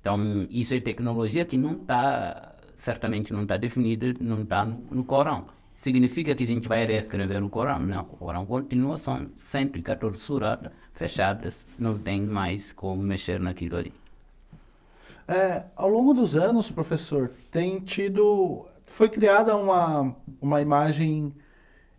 Então, 0.01 0.19
isso 0.49 0.73
é 0.73 0.79
tecnologia 0.81 1.45
que 1.45 1.57
não 1.57 1.73
está 1.73 2.52
certamente 2.75 3.33
não 3.33 3.43
está 3.43 3.57
definido, 3.57 4.13
não 4.19 4.41
está 4.41 4.65
no, 4.65 4.83
no 4.91 5.03
Corão. 5.03 5.45
Significa 5.73 6.35
que 6.35 6.43
a 6.43 6.47
gente 6.47 6.67
vai 6.67 6.85
reescrever 6.85 7.43
o 7.43 7.49
Corão? 7.49 7.79
Não, 7.79 8.01
o 8.01 8.17
Corão 8.17 8.45
continua, 8.45 8.97
são 8.97 9.27
114 9.35 10.19
suradas 10.19 10.71
fechadas, 10.93 11.67
não 11.77 11.97
tem 11.97 12.21
mais 12.21 12.71
como 12.71 13.01
mexer 13.01 13.39
naquilo 13.39 13.77
ali. 13.77 13.93
É, 15.27 15.65
ao 15.75 15.89
longo 15.89 16.13
dos 16.13 16.35
anos, 16.35 16.69
professor, 16.69 17.31
tem 17.49 17.79
tido 17.79 18.67
foi 18.93 19.09
criada 19.09 19.55
uma, 19.55 20.15
uma 20.39 20.61
imagem 20.61 21.33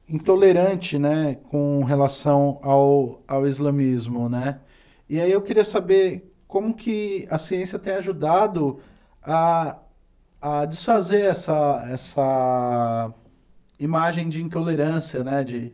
intolerante, 0.08 0.98
né, 0.98 1.36
com 1.50 1.82
relação 1.82 2.60
ao, 2.62 3.20
ao 3.26 3.46
islamismo, 3.46 4.28
né? 4.28 4.60
E 5.08 5.20
aí 5.20 5.32
eu 5.32 5.42
queria 5.42 5.64
saber 5.64 6.32
como 6.46 6.72
que 6.72 7.26
a 7.28 7.36
ciência 7.36 7.78
tem 7.78 7.94
ajudado 7.94 8.78
a, 9.22 9.76
a 10.44 10.66
desfazer 10.66 11.24
essa, 11.24 11.86
essa 11.90 13.14
imagem 13.80 14.28
de 14.28 14.42
intolerância, 14.42 15.24
né, 15.24 15.42
de... 15.42 15.72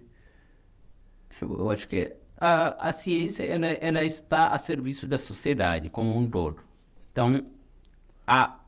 Eu 1.43 1.69
acho 1.71 1.89
que 1.89 2.15
a, 2.37 2.89
a 2.89 2.93
ciência 2.93 3.43
ela, 3.43 3.67
ela 3.67 4.05
está 4.05 4.49
a 4.49 4.59
serviço 4.59 5.09
da 5.09 5.19
sociedade 5.19 5.91
como 5.91 6.17
um 6.17 6.31
todo. 6.31 6.63
Então, 7.11 7.45
a, 8.25 8.61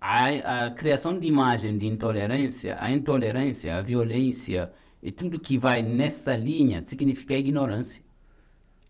a, 0.00 0.64
a 0.66 0.70
criação 0.72 1.16
de 1.16 1.28
imagem 1.28 1.78
de 1.78 1.86
intolerância, 1.86 2.76
a 2.80 2.90
intolerância, 2.90 3.76
a 3.76 3.80
violência, 3.80 4.72
e 5.00 5.12
tudo 5.12 5.38
que 5.38 5.56
vai 5.56 5.82
nessa 5.82 6.34
linha 6.34 6.82
significa 6.84 7.34
ignorância. 7.34 8.02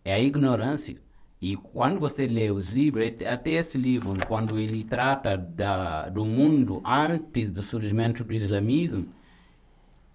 É 0.02 0.14
a 0.14 0.18
ignorância. 0.18 0.96
E 1.44 1.56
quando 1.56 2.00
você 2.00 2.26
lê 2.26 2.50
os 2.50 2.70
livros, 2.70 3.06
até 3.30 3.50
esse 3.50 3.76
livro, 3.76 4.14
quando 4.26 4.58
ele 4.58 4.82
trata 4.82 5.36
da, 5.36 6.08
do 6.08 6.24
mundo 6.24 6.80
antes 6.82 7.50
do 7.50 7.62
surgimento 7.62 8.24
do 8.24 8.32
islamismo, 8.32 9.08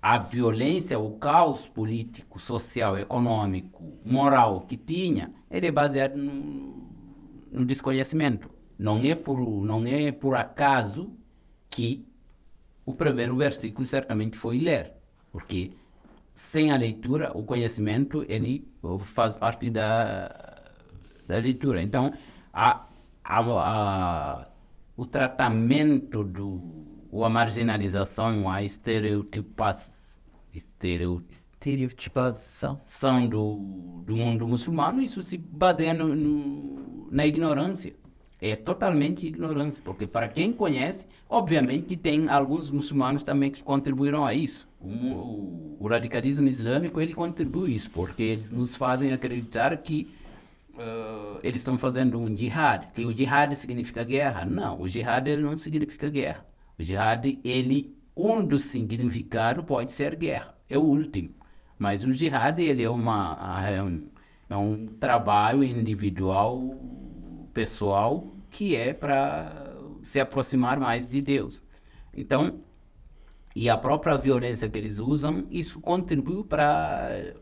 a 0.02 0.18
violência, 0.18 0.98
o 0.98 1.20
caos 1.20 1.68
político, 1.68 2.40
social, 2.40 2.98
econômico, 2.98 3.94
moral 4.04 4.62
que 4.62 4.76
tinha, 4.76 5.32
ele 5.52 5.68
é 5.68 5.72
baseado 5.72 6.16
no, 6.16 6.90
no 7.52 7.64
desconhecimento. 7.64 8.50
Não 8.76 8.98
é, 8.98 9.14
por, 9.14 9.40
não 9.64 9.86
é 9.86 10.12
por 10.12 10.36
acaso 10.36 11.12
que 11.70 12.08
o 12.84 12.92
primeiro 12.92 13.36
versículo 13.36 13.86
certamente 13.86 14.36
foi 14.36 14.58
ler, 14.58 14.94
porque 15.32 15.74
sem 16.34 16.72
a 16.72 16.76
leitura, 16.76 17.38
o 17.38 17.44
conhecimento, 17.44 18.26
ele 18.28 18.68
faz 19.02 19.38
parte 19.38 19.70
da, 19.70 20.49
da 21.30 21.38
leitura. 21.38 21.82
Então, 21.82 22.12
a, 22.52 22.86
a, 23.24 23.40
a, 23.40 24.48
o 24.98 25.06
tratamento 25.06 26.24
do, 26.24 26.60
ou 27.12 27.24
a 27.24 27.30
marginalização, 27.30 28.50
a 28.50 28.64
estereotipação, 28.64 29.94
estereotipação 30.52 33.28
do, 33.28 34.04
do 34.06 34.16
mundo 34.16 34.48
muçulmano, 34.48 35.02
isso 35.02 35.22
se 35.22 35.38
baseia 35.38 35.94
no, 35.94 36.16
no, 36.16 37.08
na 37.12 37.28
ignorância 37.28 37.94
é 38.42 38.56
totalmente 38.56 39.28
ignorância, 39.28 39.82
porque 39.84 40.08
para 40.08 40.30
quem 40.30 40.54
conhece, 40.54 41.06
obviamente 41.30 41.98
tem 41.98 42.30
alguns 42.30 42.72
muçulmanos 42.72 43.22
também 43.22 43.52
que 43.52 43.62
contribuíram 43.62 44.26
a 44.26 44.34
isso. 44.34 44.66
O, 44.80 45.76
o, 45.78 45.88
radicalismo 45.90 46.48
islâmico 46.48 47.02
ele 47.02 47.14
contribui 47.14 47.76
isso, 47.76 47.90
porque 47.90 48.24
eles 48.24 48.50
nos 48.50 48.78
fazem 48.78 49.12
acreditar 49.12 49.76
que 49.78 50.08
uh, 50.80 51.40
eles 51.44 51.58
estão 51.58 51.78
fazendo 51.78 52.18
um 52.18 52.34
jihad, 52.34 52.88
que 52.94 53.06
o 53.06 53.16
jihad 53.16 53.54
significa 53.56 54.04
guerra. 54.04 54.46
Não, 54.46 54.82
o 54.82 54.88
jihad 54.88 55.28
ele 55.30 55.44
não 55.44 55.56
significa 55.58 56.10
guerra. 56.10 56.46
O 56.78 56.84
jihad, 56.84 57.40
ele, 57.44 57.96
um 58.16 58.44
dos 58.44 58.64
significados 58.64 59.66
pode 59.66 59.92
ser 59.92 60.16
guerra, 60.16 60.56
é 60.70 60.78
o 60.78 60.82
último. 60.82 61.36
Mas 61.78 62.04
o 62.04 62.12
jihad 62.12 62.60
ele 62.60 62.84
é, 62.84 62.90
uma, 62.90 63.66
é, 63.68 63.82
um, 63.84 64.08
é 64.50 64.58
um 64.58 64.88
trabalho 64.88 65.64
individual 65.64 66.76
pessoal 67.54 68.28
que 68.50 68.76
é 68.76 68.94
para 68.94 69.74
se 70.02 70.20
aproximar 70.20 70.80
mais 70.80 71.08
de 71.08 71.22
Deus. 71.22 71.64
Então, 72.14 72.60
e 73.56 73.70
a 73.70 73.78
própria 73.78 74.18
violência 74.18 74.70
que 74.70 74.78
eles 74.78 75.00
usam, 75.00 75.46
isso 75.50 75.80
contribui 75.80 76.44
para 76.44 77.34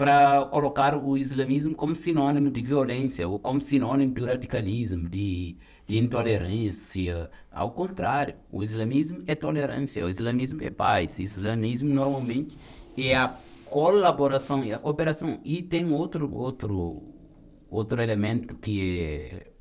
para 0.00 0.46
colocar 0.46 0.96
o 0.96 1.14
islamismo 1.14 1.74
como 1.74 1.94
sinônimo 1.94 2.50
de 2.50 2.62
violência 2.62 3.28
ou 3.28 3.38
como 3.38 3.60
sinônimo 3.60 4.14
de 4.14 4.24
radicalismo, 4.24 5.06
de, 5.06 5.58
de 5.86 5.98
intolerância. 5.98 7.30
Ao 7.52 7.70
contrário, 7.70 8.34
o 8.50 8.62
islamismo 8.62 9.22
é 9.26 9.34
tolerância, 9.34 10.02
o 10.02 10.08
islamismo 10.08 10.62
é 10.62 10.70
paz, 10.70 11.18
o 11.18 11.20
islamismo 11.20 11.92
normalmente 11.92 12.56
é 12.96 13.14
a 13.14 13.36
colaboração 13.66 14.64
e 14.64 14.72
a 14.72 14.78
cooperação. 14.78 15.38
E 15.44 15.60
tem 15.60 15.92
outro 15.92 16.34
outro 16.34 17.02
outro 17.68 18.00
elemento 18.00 18.54
que 18.54 19.02
é, 19.02 19.52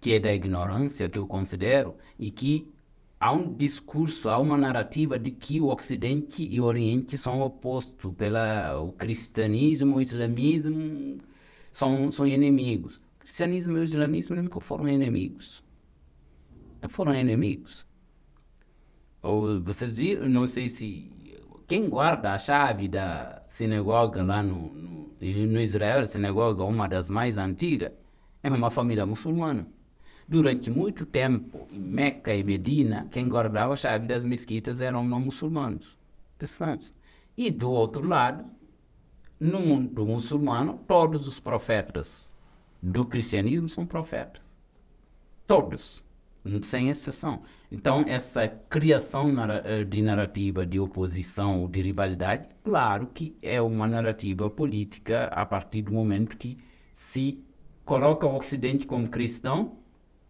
que 0.00 0.14
é 0.14 0.18
da 0.18 0.32
ignorância, 0.32 1.06
que 1.06 1.18
eu 1.18 1.26
considero, 1.26 1.96
e 2.18 2.30
que 2.30 2.72
há 3.18 3.32
um 3.32 3.52
discurso, 3.54 4.28
há 4.28 4.38
uma 4.38 4.56
narrativa 4.56 5.18
de 5.18 5.30
que 5.30 5.60
o 5.60 5.66
Ocidente 5.66 6.46
e 6.46 6.60
o 6.60 6.64
Oriente 6.64 7.16
são 7.16 7.40
opostos, 7.40 8.12
pela, 8.14 8.80
o 8.80 8.92
cristianismo, 8.92 9.96
o 9.96 10.02
islamismo 10.02 11.18
são, 11.72 12.10
são 12.12 12.26
inimigos. 12.26 12.96
O 12.96 13.20
cristianismo 13.20 13.76
e 13.76 13.80
o 13.80 13.84
islamismo 13.84 14.36
nunca 14.36 14.60
foram 14.60 14.88
inimigos. 14.88 15.62
Não 16.80 16.88
foram 16.88 17.14
inimigos. 17.14 17.86
Ou 19.22 19.60
vocês 19.60 19.92
viram, 19.92 20.28
não 20.28 20.46
sei 20.46 20.68
se 20.68 21.10
quem 21.66 21.88
guarda 21.88 22.32
a 22.32 22.38
chave 22.38 22.86
da 22.86 23.42
sinagoga 23.48 24.22
lá 24.22 24.42
no, 24.42 24.72
no, 24.72 25.16
no 25.20 25.60
Israel, 25.60 26.00
a 26.00 26.04
sinagoga 26.04 26.62
uma 26.62 26.86
das 26.88 27.10
mais 27.10 27.36
antigas, 27.36 27.92
é 28.42 28.48
uma 28.48 28.70
família 28.70 29.04
muçulmana. 29.04 29.66
Durante 30.28 30.70
muito 30.70 31.06
tempo, 31.06 31.68
em 31.70 31.78
Meca 31.78 32.34
e 32.34 32.42
Medina, 32.42 33.06
quem 33.10 33.28
guardava 33.28 33.74
a 33.74 33.76
chave 33.76 34.06
das 34.06 34.24
mesquitas 34.24 34.80
eram 34.80 35.04
não 35.04 35.20
muçulmanos, 35.20 35.96
cristãos. 36.36 36.92
E 37.36 37.50
do 37.50 37.70
outro 37.70 38.06
lado, 38.06 38.44
no 39.38 39.60
mundo 39.60 40.04
muçulmano, 40.04 40.80
todos 40.88 41.28
os 41.28 41.38
profetas 41.38 42.28
do 42.82 43.04
cristianismo 43.04 43.68
são 43.68 43.86
profetas. 43.86 44.42
Todos 45.46 46.04
sem 46.62 46.88
exceção. 46.88 47.42
Então, 47.70 48.04
essa 48.06 48.46
criação 48.48 49.32
eh, 49.64 49.84
de 49.84 50.00
narrativa 50.02 50.64
de 50.64 50.78
oposição 50.78 51.62
ou 51.62 51.68
de 51.68 51.82
rivalidade, 51.82 52.48
claro 52.62 53.08
que 53.12 53.36
é 53.42 53.60
uma 53.60 53.86
narrativa 53.86 54.48
política 54.48 55.24
a 55.26 55.44
partir 55.44 55.82
do 55.82 55.92
momento 55.92 56.36
que 56.36 56.56
se 56.92 57.44
coloca 57.84 58.26
o 58.26 58.36
Ocidente 58.36 58.86
como 58.86 59.08
cristão 59.08 59.78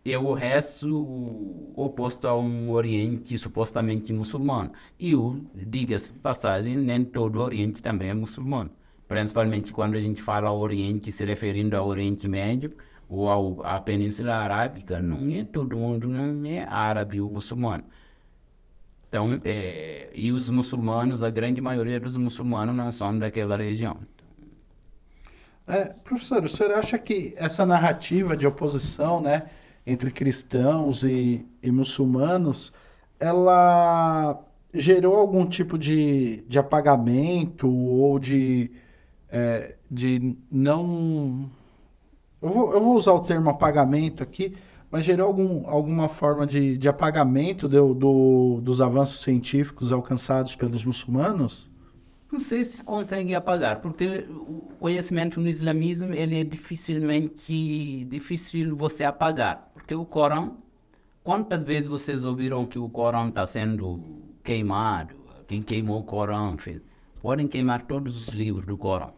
e 0.07 0.17
o 0.17 0.33
resto 0.33 1.73
oposto 1.75 2.29
a 2.29 2.39
um 2.39 2.71
Oriente 2.71 3.37
supostamente 3.37 4.13
muçulmano. 4.13 4.71
E 5.01 5.17
o, 5.17 5.45
diga-se 5.53 6.13
passagem, 6.13 6.77
nem 6.77 7.05
todo 7.05 7.41
o 7.41 7.43
Oriente 7.43 7.83
também 7.83 8.11
é 8.11 8.15
muçulmano. 8.15 8.71
Principalmente 9.09 9.73
quando 9.73 9.97
a 9.97 10.01
gente 10.01 10.23
fala 10.23 10.53
Oriente 10.53 11.11
se 11.11 11.25
referindo 11.25 11.77
ao 11.77 11.89
Oriente 11.89 12.29
Médio, 12.29 12.73
ou 13.09 13.29
ao, 13.29 13.67
à 13.67 13.81
Península 13.81 14.35
Arábica, 14.35 15.01
não 15.01 15.29
é 15.29 15.43
todo 15.43 15.77
mundo, 15.77 16.09
não 16.09 16.49
é 16.49 16.65
árabe 16.65 17.21
ou 17.21 17.29
muçulmano. 17.29 17.83
Então, 19.09 19.41
é, 19.45 20.11
e 20.15 20.31
os 20.31 20.49
muçulmanos, 20.49 21.25
a 21.25 21.31
grande 21.31 21.61
maioria 21.61 21.99
dos 21.99 22.17
muçulmanos 22.17 22.77
não 22.77 22.93
são 22.93 23.19
daquela 23.19 23.57
região. 23.57 23.99
É, 25.67 25.87
professor, 25.87 26.45
o 26.45 26.49
senhor 26.49 26.73
acha 26.75 26.97
que 26.97 27.35
essa 27.37 27.67
narrativa 27.67 28.37
de 28.37 28.47
oposição 28.47 29.21
né, 29.21 29.47
entre 29.87 30.11
cristãos 30.11 31.05
e, 31.05 31.47
e 31.63 31.71
muçulmanos, 31.71 32.73
ela 33.21 34.43
gerou 34.75 35.17
algum 35.17 35.47
tipo 35.47 35.79
de, 35.79 36.45
de 36.49 36.59
apagamento 36.59 37.69
ou 37.71 38.19
de, 38.19 38.71
é, 39.31 39.77
de 39.91 40.37
não 40.51 41.49
eu 42.41 42.51
vou, 42.51 42.73
eu 42.73 42.81
vou 42.81 42.97
usar 42.97 43.13
o 43.13 43.21
termo 43.21 43.51
apagamento 43.51 44.23
aqui, 44.23 44.55
mas 44.91 45.05
gerou 45.05 45.27
algum, 45.27 45.69
alguma 45.69 46.09
forma 46.09 46.47
de, 46.47 46.77
de 46.77 46.89
apagamento 46.89 47.67
do, 47.67 47.95
do, 47.95 48.61
dos 48.63 48.81
avanços 48.81 49.23
científicos 49.23 49.93
alcançados 49.93 50.55
pelos 50.55 50.85
muçulmanos? 50.85 51.69
Não 52.31 52.39
sei 52.39 52.63
se 52.63 52.83
consegue 52.83 53.35
apagar, 53.35 53.81
porque 53.81 54.27
o 54.31 54.75
conhecimento 54.79 55.41
no 55.41 55.49
islamismo 55.49 56.13
ele 56.13 56.41
é 56.41 56.45
dificilmente 56.45 58.05
difícil 58.05 58.77
você 58.77 59.05
apagar, 59.05 59.66
porque 59.87 59.95
o 59.95 60.05
Corão, 60.05 60.57
quantas 61.23 61.63
vezes 61.63 61.87
vocês 61.87 62.25
ouviram 62.25 62.67
que 62.67 62.77
o 62.77 62.89
Corão 62.89 63.29
está 63.29 63.47
sendo 63.47 64.03
queimado? 64.43 65.15
Quem 65.47 65.63
queimou 65.63 66.01
o 66.01 66.03
Corão? 66.03 66.57
Podem 67.23 67.47
queimar 67.47 67.83
todos 67.83 68.21
os 68.21 68.35
livros 68.35 68.67
do 68.67 68.77
Corão. 68.77 69.15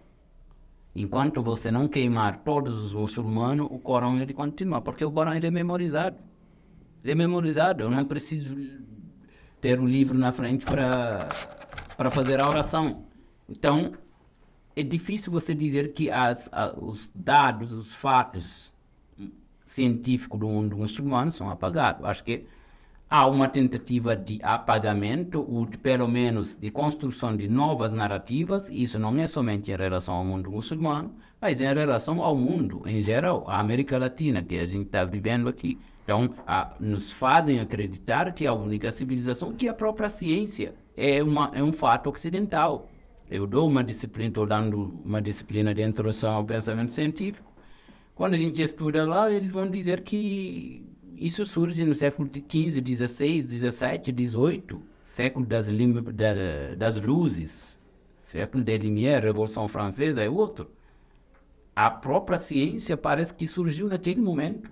Enquanto 0.94 1.42
você 1.42 1.70
não 1.70 1.88
queimar 1.88 2.40
todos 2.40 2.78
os 2.78 2.92
muçulmanos, 2.92 3.66
o 3.70 3.78
Corão 3.78 4.20
ele 4.20 4.34
continua, 4.34 4.82
porque 4.82 5.02
o 5.02 5.10
Corão 5.10 5.34
ele 5.34 5.46
é 5.46 5.50
memorizado. 5.50 6.18
Ele 7.02 7.12
é 7.12 7.14
memorizado, 7.14 7.84
eu 7.84 7.90
não 7.90 8.04
preciso 8.04 8.54
ter 9.62 9.80
o 9.80 9.86
livro 9.86 10.18
na 10.18 10.32
frente 10.32 10.66
para 10.66 12.10
fazer 12.10 12.42
a 12.42 12.46
oração. 12.46 13.06
Então, 13.48 13.94
é 14.76 14.82
difícil 14.82 15.32
você 15.32 15.54
dizer 15.54 15.94
que 15.94 16.10
as, 16.10 16.50
os 16.76 17.10
dados, 17.14 17.72
os 17.72 17.94
fatos 17.94 18.70
científicos 19.68 20.40
do 20.40 20.48
mundo 20.48 20.76
muçulmano 20.76 21.30
são 21.30 21.50
apagados. 21.50 22.04
Acho 22.04 22.24
que 22.24 22.46
há 23.08 23.26
uma 23.26 23.48
tentativa 23.48 24.16
de 24.16 24.40
apagamento 24.42 25.44
ou 25.46 25.66
de, 25.66 25.76
pelo 25.76 26.08
menos 26.08 26.56
de 26.56 26.70
construção 26.70 27.36
de 27.36 27.48
novas 27.48 27.92
narrativas. 27.92 28.68
Isso 28.70 28.98
não 28.98 29.14
é 29.18 29.26
somente 29.26 29.70
em 29.70 29.76
relação 29.76 30.14
ao 30.14 30.24
mundo 30.24 30.50
muçulmano, 30.50 31.12
mas 31.38 31.60
em 31.60 31.64
relação 31.64 32.22
ao 32.22 32.34
mundo 32.34 32.82
em 32.86 33.02
geral, 33.02 33.44
a 33.46 33.60
América 33.60 33.98
Latina 33.98 34.42
que 34.42 34.58
a 34.58 34.64
gente 34.64 34.86
está 34.86 35.04
vivendo 35.04 35.48
aqui. 35.48 35.78
Então, 36.02 36.30
a, 36.46 36.72
nos 36.80 37.12
fazem 37.12 37.60
acreditar 37.60 38.32
que 38.32 38.46
a 38.46 38.54
única 38.54 38.90
civilização, 38.90 39.52
que 39.52 39.68
a 39.68 39.74
própria 39.74 40.08
ciência, 40.08 40.74
é, 40.96 41.22
uma, 41.22 41.50
é 41.52 41.62
um 41.62 41.72
fato 41.72 42.08
ocidental. 42.08 42.88
Eu 43.30 43.46
dou 43.46 43.68
uma 43.68 43.84
disciplina, 43.84 44.28
estou 44.28 44.46
dando 44.46 44.98
uma 45.04 45.20
disciplina 45.20 45.74
de 45.74 45.82
introdução 45.82 46.36
ao 46.36 46.44
pensamento 46.44 46.90
científico. 46.90 47.46
Quando 48.18 48.34
a 48.34 48.36
gente 48.36 48.60
estuda 48.60 49.06
lá, 49.06 49.30
eles 49.30 49.52
vão 49.52 49.70
dizer 49.70 50.00
que 50.00 50.84
isso 51.16 51.44
surge 51.44 51.84
no 51.84 51.94
século 51.94 52.28
XV, 52.28 52.82
XVI, 52.84 53.42
XVII, 53.42 54.26
XVIII, 54.26 54.82
século 55.04 55.46
das, 55.46 55.68
da, 55.70 56.74
das 56.76 57.00
luzes, 57.00 57.78
século 58.20 58.64
de 58.64 58.76
Lumière, 58.76 59.24
Revolução 59.24 59.68
Francesa 59.68 60.20
é 60.20 60.28
outro. 60.28 60.68
A 61.76 61.88
própria 61.88 62.36
ciência 62.38 62.96
parece 62.96 63.32
que 63.32 63.46
surgiu 63.46 63.86
naquele 63.86 64.20
momento. 64.20 64.68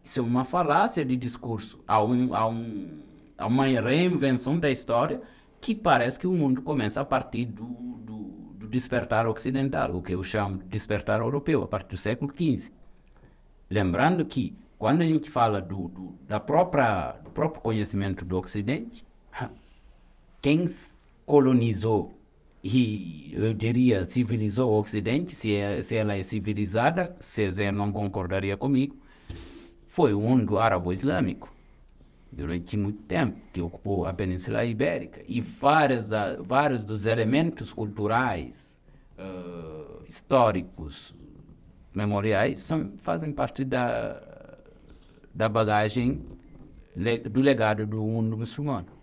Isso 0.00 0.20
é 0.20 0.22
uma 0.22 0.44
falácia 0.44 1.04
de 1.04 1.16
discurso. 1.16 1.80
Há, 1.88 2.00
um, 2.04 2.32
há, 2.32 2.46
um, 2.46 3.00
há 3.36 3.48
uma 3.48 3.66
reinvenção 3.66 4.56
da 4.56 4.70
história 4.70 5.20
que 5.60 5.74
parece 5.74 6.20
que 6.20 6.26
o 6.28 6.32
mundo 6.32 6.62
começa 6.62 7.00
a 7.00 7.04
partir 7.04 7.46
do, 7.46 7.64
do, 7.64 7.96
do 7.96 8.19
despertar 8.70 9.26
ocidental, 9.26 9.94
o 9.96 10.02
que 10.02 10.14
eu 10.14 10.22
chamo 10.22 10.58
de 10.58 10.64
despertar 10.68 11.20
europeu, 11.20 11.62
a 11.62 11.68
partir 11.68 11.90
do 11.90 11.96
século 11.96 12.32
XV. 12.32 12.70
Lembrando 13.68 14.24
que, 14.24 14.56
quando 14.78 15.02
a 15.02 15.04
gente 15.04 15.30
fala 15.30 15.60
do, 15.60 15.88
do, 15.88 16.14
da 16.26 16.40
própria, 16.40 17.12
do 17.24 17.30
próprio 17.30 17.60
conhecimento 17.60 18.24
do 18.24 18.38
Ocidente, 18.38 19.04
quem 20.40 20.68
colonizou 21.26 22.14
e, 22.62 23.32
eu 23.34 23.54
diria, 23.54 24.04
civilizou 24.04 24.70
o 24.70 24.80
Ocidente, 24.80 25.34
se, 25.34 25.54
é, 25.54 25.82
se 25.82 25.96
ela 25.96 26.16
é 26.16 26.22
civilizada, 26.22 27.16
César 27.20 27.72
não 27.72 27.92
concordaria 27.92 28.56
comigo, 28.56 28.96
foi 29.88 30.14
o 30.14 30.20
mundo 30.20 30.58
árabe-islâmico 30.58 31.59
durante 32.32 32.76
muito 32.76 33.02
tempo, 33.02 33.38
que 33.52 33.60
ocupou 33.60 34.06
a 34.06 34.12
Península 34.12 34.64
Ibérica. 34.64 35.20
E 35.26 35.40
várias 35.40 36.06
da, 36.06 36.36
vários 36.36 36.84
dos 36.84 37.06
elementos 37.06 37.72
culturais, 37.72 38.76
uh, 39.18 40.02
históricos, 40.06 41.14
memoriais, 41.92 42.60
são, 42.60 42.92
fazem 42.98 43.32
parte 43.32 43.64
da, 43.64 44.20
da 45.34 45.48
bagagem 45.48 46.24
do 47.30 47.40
legado 47.40 47.86
do 47.86 47.96
mundo 48.02 48.36
muçulmano. 48.36 49.00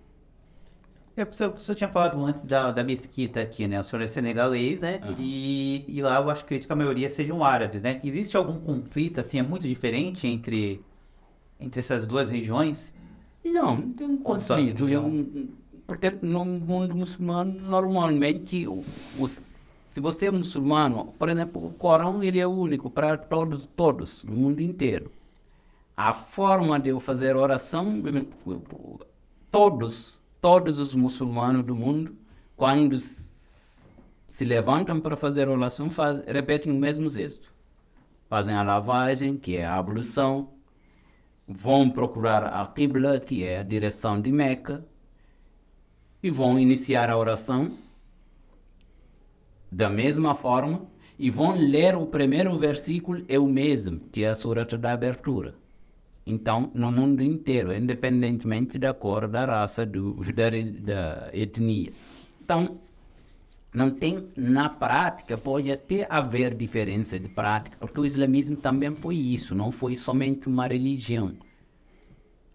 É, 1.15 1.23
o, 1.23 1.33
senhor, 1.33 1.53
o 1.53 1.57
senhor 1.57 1.75
tinha 1.75 1.89
falado 1.89 2.23
antes 2.23 2.45
da, 2.45 2.71
da 2.71 2.83
mesquita 2.83 3.41
aqui, 3.41 3.67
né? 3.67 3.79
O 3.79 3.83
senhor 3.83 4.03
é 4.03 4.07
senegalês, 4.07 4.81
né? 4.81 5.01
Uhum. 5.03 5.15
E, 5.17 5.83
e 5.87 6.01
lá 6.01 6.17
eu 6.17 6.29
acho 6.29 6.45
que 6.45 6.61
a 6.69 6.75
maioria 6.75 7.09
sejam 7.09 7.43
árabes, 7.43 7.81
né? 7.81 7.99
Existe 8.03 8.37
algum 8.37 8.59
conflito, 8.59 9.19
assim, 9.19 9.39
é 9.39 9.41
muito 9.41 9.67
diferente 9.67 10.27
entre, 10.27 10.79
entre 11.59 11.79
essas 11.79 12.05
duas 12.05 12.29
regiões? 12.29 12.93
Não, 13.43 13.77
não 13.77 14.17
um. 14.83 14.89
É 14.89 14.99
um, 14.99 15.49
porque 15.87 16.11
no 16.21 16.43
mundo 16.43 16.95
muçulmano, 16.95 17.61
normalmente, 17.61 18.67
o, 18.67 18.83
o, 19.17 19.27
se 19.27 20.01
você 20.01 20.27
é 20.27 20.31
muçulmano, 20.31 21.13
por 21.17 21.29
exemplo, 21.29 21.65
o 21.65 21.71
Corão 21.71 22.21
ele 22.21 22.39
é 22.39 22.45
único 22.45 22.89
para 22.89 23.17
todos, 23.17 23.65
todos, 23.67 24.23
no 24.23 24.35
mundo 24.35 24.59
inteiro. 24.59 25.11
A 25.95 26.13
forma 26.13 26.79
de 26.79 26.89
eu 26.89 26.99
fazer 26.99 27.35
oração, 27.35 28.03
todos, 29.49 30.19
todos 30.41 30.79
os 30.79 30.93
muçulmanos 30.93 31.63
do 31.63 31.75
mundo, 31.75 32.15
quando 32.55 32.95
se 34.27 34.45
levantam 34.45 34.99
para 34.99 35.15
fazer 35.15 35.47
oração, 35.47 35.89
faz, 35.89 36.21
repetem 36.27 36.71
o 36.71 36.75
mesmo 36.75 37.09
gesto. 37.09 37.51
Fazem 38.29 38.53
a 38.53 38.61
lavagem, 38.61 39.37
que 39.37 39.55
é 39.57 39.65
a 39.65 39.75
ablução, 39.75 40.49
vão 41.47 41.89
procurar 41.89 42.43
a 42.43 42.65
Qibla, 42.67 43.19
que 43.19 43.43
é 43.43 43.59
a 43.59 43.63
direção 43.63 44.19
de 44.19 44.31
Meca, 44.31 44.85
e 46.21 46.29
vão 46.29 46.59
iniciar 46.59 47.09
a 47.09 47.17
oração 47.17 47.77
da 49.71 49.89
mesma 49.89 50.35
forma 50.35 50.87
e 51.17 51.29
vão 51.29 51.55
ler 51.55 51.95
o 51.95 52.05
primeiro 52.05 52.57
versículo, 52.57 53.23
é 53.27 53.39
o 53.39 53.47
mesmo, 53.47 53.99
que 54.11 54.23
é 54.23 54.29
a 54.29 54.35
surata 54.35 54.77
da 54.77 54.91
abertura. 54.91 55.55
Então, 56.25 56.69
no 56.73 56.91
mundo 56.91 57.23
inteiro, 57.23 57.73
independentemente 57.73 58.77
da 58.77 58.93
cor, 58.93 59.27
da 59.27 59.45
raça, 59.45 59.85
do, 59.85 60.15
da, 60.33 60.49
da 60.81 61.29
etnia. 61.33 61.91
Então, 62.43 62.79
não 63.77 63.91
tem, 63.91 64.27
na 64.35 64.67
prática, 64.69 65.37
pode 65.37 65.71
até 65.71 66.07
haver 66.09 66.55
diferença 66.55 67.19
de 67.19 67.29
prática, 67.29 67.77
porque 67.79 67.99
o 67.99 68.05
islamismo 68.07 68.55
também 68.55 68.95
foi 68.95 69.15
isso, 69.15 69.53
não 69.53 69.71
foi 69.71 69.93
somente 69.93 70.47
uma 70.47 70.65
religião. 70.65 71.33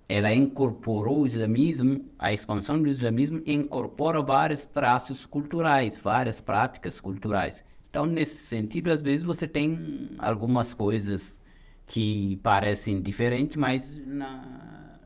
Ela 0.09 0.35
incorporou 0.35 1.21
o 1.21 1.27
islamismo, 1.27 2.05
a 2.19 2.33
expansão 2.33 2.83
do 2.83 2.89
islamismo 2.89 3.41
incorpora 3.47 4.21
vários 4.21 4.67
traços 4.67 5.25
culturais, 5.25 5.97
várias 5.97 6.41
práticas 6.41 6.99
culturais. 6.99 7.65
Então, 7.89 8.05
nesse 8.05 8.43
sentido, 8.43 8.91
às 8.91 9.01
vezes 9.01 9.25
você 9.25 9.47
tem 9.47 10.11
algumas 10.19 10.75
coisas 10.75 11.39
que 11.87 12.41
parecem 12.43 13.01
diferentes, 13.01 13.55
mas 13.55 13.97
na, 14.05 14.99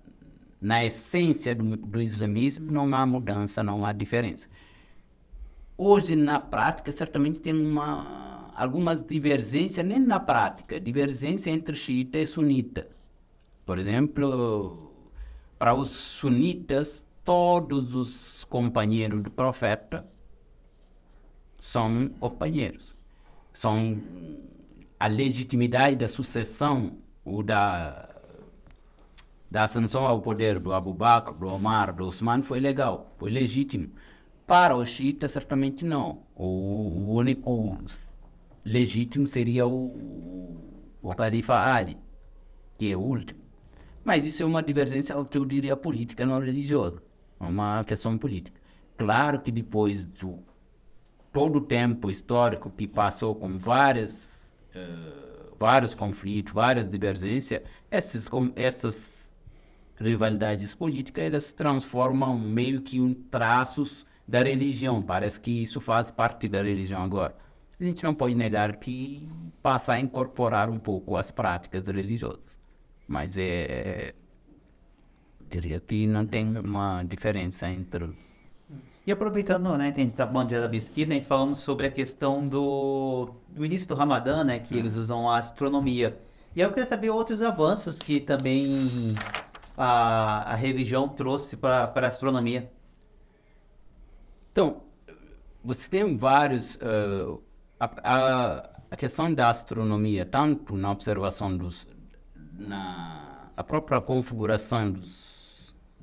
na 0.58 0.82
essência 0.82 1.54
do, 1.54 1.76
do 1.76 2.00
islamismo 2.00 2.72
não 2.72 2.94
há 2.94 3.04
mudança, 3.04 3.62
não 3.62 3.84
há 3.84 3.92
diferença. 3.92 4.48
Hoje, 5.78 6.16
na 6.16 6.40
prática, 6.40 6.90
certamente 6.90 7.38
tem 7.40 7.52
uma, 7.52 8.50
algumas 8.54 9.04
divergências, 9.04 9.86
nem 9.86 10.00
na 10.00 10.18
prática, 10.18 10.80
divergência 10.80 11.50
entre 11.50 11.74
xiita 11.74 12.18
e 12.18 12.24
sunita. 12.24 12.88
Por 13.64 13.78
exemplo, 13.78 14.92
para 15.58 15.74
os 15.74 15.90
sunitas, 15.90 17.06
todos 17.24 17.94
os 17.94 18.44
companheiros 18.44 19.22
do 19.22 19.30
profeta 19.30 20.06
são 21.58 22.08
companheiros. 22.20 22.94
São 23.52 24.00
a 24.98 25.06
legitimidade 25.08 25.96
da 25.96 26.08
sucessão 26.08 26.98
ou 27.24 27.42
da, 27.42 28.08
da 29.50 29.64
ascensão 29.64 30.06
ao 30.06 30.20
poder 30.22 30.58
do 30.58 30.72
Abu 30.72 30.94
Bakr, 30.94 31.34
do 31.34 31.48
Omar, 31.48 31.92
do 31.92 32.06
Osman 32.06 32.40
foi 32.42 32.60
legal, 32.60 33.12
foi 33.18 33.30
legítimo. 33.30 33.90
Para 34.46 34.76
os 34.76 34.88
xiitas, 34.88 35.32
certamente 35.32 35.84
não. 35.84 36.22
O, 36.34 37.14
único 37.14 37.78
legítimo 38.64 39.26
seria 39.26 39.66
o, 39.66 40.56
o 41.02 41.10
Khalifa 41.10 41.54
Ali, 41.54 41.96
que 42.78 42.92
é 42.92 42.96
o 42.96 43.00
último. 43.00 43.40
Mas 44.04 44.24
isso 44.24 44.42
é 44.42 44.46
uma 44.46 44.62
divergência, 44.62 45.14
eu 45.14 45.44
diria, 45.44 45.76
política, 45.76 46.24
não 46.24 46.38
religiosa. 46.38 47.02
É 47.40 47.44
uma 47.44 47.82
questão 47.82 48.16
política. 48.16 48.60
Claro 48.96 49.40
que 49.40 49.50
depois 49.50 50.04
do 50.04 50.38
todo 51.32 51.56
o 51.56 51.60
tempo 51.60 52.08
histórico 52.08 52.70
que 52.70 52.86
passou 52.86 53.34
com 53.34 53.58
várias, 53.58 54.48
uh, 54.74 55.54
vários 55.58 55.92
conflitos, 55.92 56.52
várias 56.52 56.88
divergências, 56.88 57.62
essas, 57.90 58.30
essas 58.54 59.28
rivalidades 59.96 60.74
políticas 60.74 61.24
elas 61.24 61.52
transformam 61.52 62.38
meio 62.38 62.80
que 62.80 62.96
em 62.96 63.12
traços 63.12 64.06
da 64.26 64.42
religião. 64.42 65.02
Parece 65.02 65.40
que 65.40 65.62
isso 65.62 65.80
faz 65.80 66.10
parte 66.10 66.48
da 66.48 66.62
religião 66.62 67.02
agora. 67.02 67.36
A 67.78 67.84
gente 67.84 68.02
não 68.02 68.14
pode 68.14 68.34
negar 68.34 68.76
que 68.76 69.28
passa 69.62 69.92
a 69.92 70.00
incorporar 70.00 70.70
um 70.70 70.78
pouco 70.78 71.16
as 71.16 71.30
práticas 71.30 71.86
religiosas. 71.86 72.58
Mas 73.06 73.36
é. 73.36 74.14
Diria 75.48 75.78
que 75.78 76.06
não 76.06 76.26
tem 76.26 76.56
uma 76.58 77.04
diferença 77.04 77.68
entre. 77.68 78.12
E 79.06 79.12
aproveitando, 79.12 79.76
né, 79.78 79.92
que 79.92 80.00
a 80.00 80.04
gente 80.04 80.12
está 80.12 80.26
falando 80.26 80.48
de 80.48 80.56
Arabisquina, 80.56 81.14
né, 81.14 81.20
falamos 81.20 81.58
sobre 81.58 81.86
a 81.86 81.90
questão 81.90 82.48
do, 82.48 83.30
do 83.48 83.64
início 83.64 83.86
do 83.86 83.94
Ramadã, 83.94 84.42
né, 84.42 84.58
que 84.58 84.76
eles 84.76 84.96
usam 84.96 85.30
a 85.30 85.38
astronomia. 85.38 86.18
E 86.56 86.60
eu 86.60 86.70
queria 86.70 86.88
saber 86.88 87.10
outros 87.10 87.40
avanços 87.40 88.00
que 88.00 88.18
também 88.18 89.14
a, 89.76 90.52
a 90.52 90.54
religião 90.56 91.08
trouxe 91.08 91.56
para 91.56 91.92
a 91.94 92.06
astronomia. 92.06 92.68
Então, 94.56 94.84
você 95.62 95.90
tem 95.90 96.16
vários. 96.16 96.76
Uh, 96.76 97.42
a, 97.78 97.90
a, 98.02 98.70
a, 98.90 98.96
questão 98.96 99.34
da 99.34 99.50
astronomia, 99.50 100.24
tanto 100.24 100.74
na 100.74 100.90
observação 100.90 101.54
dos. 101.54 101.86
na 102.54 103.50
a 103.54 103.62
própria 103.62 104.00
configuração 104.00 104.92
do 104.92 105.02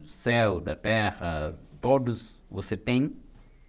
céu, 0.06 0.62
da 0.62 0.76
terra, 0.76 1.58
todos. 1.82 2.24
Você 2.52 2.78
tem 2.78 3.18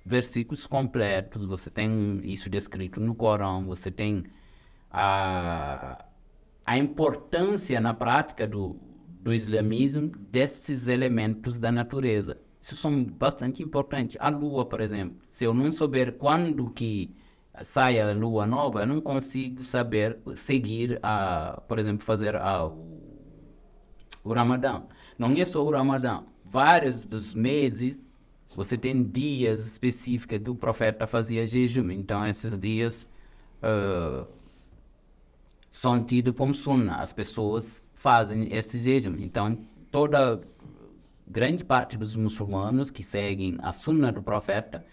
versículos 0.04 0.66
completos, 0.66 1.46
você 1.46 1.70
tem 1.70 2.20
isso 2.22 2.50
descrito 2.50 3.00
no 3.00 3.14
Corão, 3.14 3.64
você 3.64 3.90
tem 3.90 4.24
a, 4.90 6.04
a 6.62 6.76
importância 6.76 7.80
na 7.80 7.94
prática 7.94 8.46
do, 8.46 8.76
do 9.22 9.32
islamismo 9.32 10.08
desses 10.30 10.88
elementos 10.88 11.58
da 11.58 11.72
natureza. 11.72 12.43
Isso 12.64 12.77
são 12.77 13.05
bastante 13.05 13.62
importantes. 13.62 14.16
A 14.18 14.31
lua, 14.31 14.64
por 14.64 14.81
exemplo, 14.81 15.18
se 15.29 15.44
eu 15.44 15.53
não 15.53 15.70
souber 15.70 16.14
quando 16.14 16.70
que 16.70 17.14
sai 17.61 18.00
a 18.00 18.11
lua 18.14 18.46
nova, 18.46 18.81
eu 18.81 18.87
não 18.87 19.03
consigo 19.03 19.62
saber 19.62 20.18
seguir 20.35 20.98
a, 21.03 21.61
por 21.68 21.79
exemplo, 21.79 22.03
fazer 22.03 22.35
a, 22.35 22.64
o, 22.64 24.33
Ramadã. 24.33 24.83
Não 25.18 25.31
é 25.33 25.44
só 25.44 25.62
o 25.62 25.70
Ramadã. 25.70 26.24
Vários 26.42 27.05
dos 27.05 27.35
meses 27.35 28.14
você 28.57 28.79
tem 28.79 29.03
dias 29.03 29.66
específicos 29.66 30.38
que 30.38 30.50
o 30.50 30.55
profeta 30.55 31.07
fazia 31.07 31.46
jejum. 31.46 31.90
Então 31.90 32.27
esses 32.27 32.59
dias 32.59 33.07
uh, 33.62 34.27
são 35.70 36.03
tidos 36.03 36.35
como 36.35 36.55
sunna. 36.55 36.96
As 36.96 37.12
pessoas 37.12 37.85
fazem 37.92 38.48
esse 38.57 38.79
jejum. 38.79 39.16
Então 39.18 39.59
toda 39.90 40.40
grande 41.26 41.64
parte 41.64 41.96
dos 41.96 42.16
muçulmanos 42.16 42.90
que 42.90 43.02
seguem 43.02 43.56
a 43.60 43.72
sunna 43.72 44.12
do 44.12 44.22
profeta, 44.22 44.84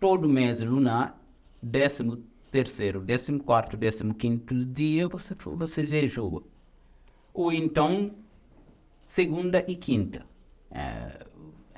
todo 0.00 0.28
mês 0.28 0.60
lunar 0.60 1.20
décimo 1.62 2.22
terceiro, 2.50 3.00
décimo 3.00 3.42
quarto, 3.42 3.76
décimo 3.76 4.14
quinto 4.14 4.54
dia 4.64 5.08
você, 5.08 5.34
você 5.34 5.84
jejua. 5.84 6.42
Ou 7.32 7.52
então, 7.52 8.14
segunda 9.06 9.64
e 9.66 9.74
quinta. 9.74 10.24
É, 10.70 11.26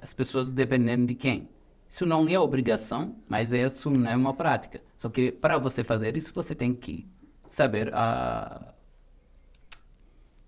as 0.01 0.12
pessoas 0.12 0.49
dependendo 0.49 1.07
de 1.07 1.14
quem. 1.14 1.49
Isso 1.88 2.05
não 2.05 2.29
é 2.29 2.38
obrigação, 2.38 3.16
mas 3.29 3.53
é, 3.53 3.66
não 3.87 4.11
é 4.11 4.16
uma 4.16 4.35
prática. 4.35 4.83
Só 4.99 5.09
que 5.09 5.33
para 5.33 5.57
você 5.57 5.83
fazer 5.83 6.16
isso, 6.16 6.33
você 6.35 6.55
tem 6.55 6.75
que 6.75 7.07
saber 7.47 7.95
a, 7.95 8.75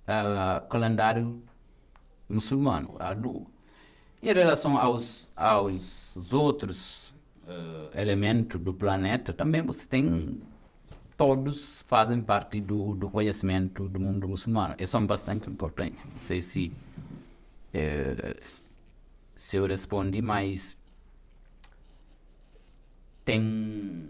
a 0.07 0.61
calendário 0.69 1.43
muçulmano, 2.29 2.97
a 2.99 3.13
lua. 3.13 3.47
Em 4.23 4.33
relação 4.33 4.77
aos, 4.77 5.29
aos 5.37 6.33
outros 6.33 7.15
uh, 7.45 7.99
elementos 7.99 8.61
do 8.61 8.75
planeta, 8.75 9.33
também 9.33 9.63
você 9.63 9.87
tem. 9.87 10.41
Todos 11.17 11.83
fazem 11.83 12.23
parte 12.23 12.61
do, 12.61 12.95
do 12.95 13.11
conhecimento 13.11 13.89
do 13.89 13.99
mundo 13.99 14.29
muçulmano. 14.29 14.77
E 14.79 14.87
são 14.87 15.05
bastante 15.05 15.51
importantes. 15.51 15.99
Não 16.05 16.21
sei 16.21 16.41
se, 16.41 16.73
uh, 17.75 18.37
se 19.35 19.57
eu 19.57 19.67
respondi, 19.67 20.23
mas 20.23 20.79
tem, 23.25 24.09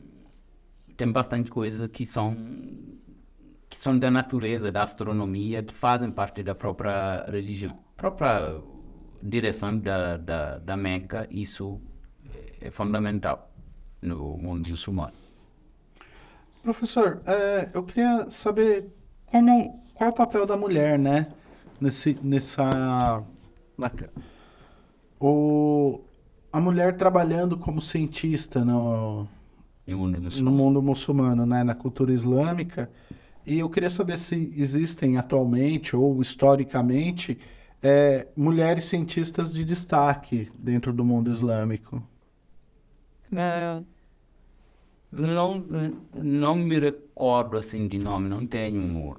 tem 0.96 1.10
bastante 1.10 1.50
coisa 1.50 1.88
que 1.88 2.04
são 2.04 2.36
que 3.68 3.76
são 3.76 3.98
da 3.98 4.10
natureza, 4.10 4.72
da 4.72 4.82
astronomia, 4.82 5.62
que 5.62 5.74
fazem 5.74 6.10
parte 6.10 6.42
da 6.42 6.54
própria 6.54 7.24
religião. 7.26 7.78
Própria 7.98 8.60
direção 9.20 9.76
da, 9.76 10.16
da, 10.16 10.58
da 10.58 10.76
Meca, 10.76 11.26
isso 11.32 11.80
é 12.60 12.70
fundamental 12.70 13.50
no 14.00 14.38
mundo 14.38 14.70
muçulmano. 14.70 15.12
Professor, 16.62 17.20
é, 17.26 17.68
eu 17.74 17.82
queria 17.82 18.30
saber 18.30 18.86
como, 19.26 19.84
qual 19.94 20.10
é 20.10 20.12
o 20.12 20.14
papel 20.14 20.46
da 20.46 20.56
mulher, 20.56 20.96
né? 20.96 21.26
Nesse, 21.80 22.16
nessa. 22.22 23.24
O, 25.18 26.00
a 26.52 26.60
mulher 26.60 26.96
trabalhando 26.96 27.58
como 27.58 27.82
cientista 27.82 28.64
no, 28.64 29.26
no, 29.84 29.98
mundo 29.98 30.20
no 30.40 30.52
mundo 30.52 30.80
muçulmano, 30.80 31.44
né? 31.44 31.64
Na 31.64 31.74
cultura 31.74 32.12
islâmica. 32.12 32.88
E 33.44 33.58
eu 33.58 33.68
queria 33.68 33.90
saber 33.90 34.16
se 34.16 34.52
existem 34.56 35.18
atualmente 35.18 35.96
ou 35.96 36.20
historicamente 36.20 37.36
é, 37.82 38.26
mulheres 38.36 38.84
cientistas 38.84 39.52
de 39.52 39.64
destaque 39.64 40.50
dentro 40.58 40.92
do 40.92 41.04
mundo 41.04 41.30
islâmico. 41.30 42.02
É, 43.32 43.82
não, 45.10 45.64
não 46.14 46.54
me 46.54 46.78
recordo 46.78 47.56
assim 47.56 47.86
de 47.86 47.98
nome, 47.98 48.28
não 48.28 48.46
tenho, 48.46 49.16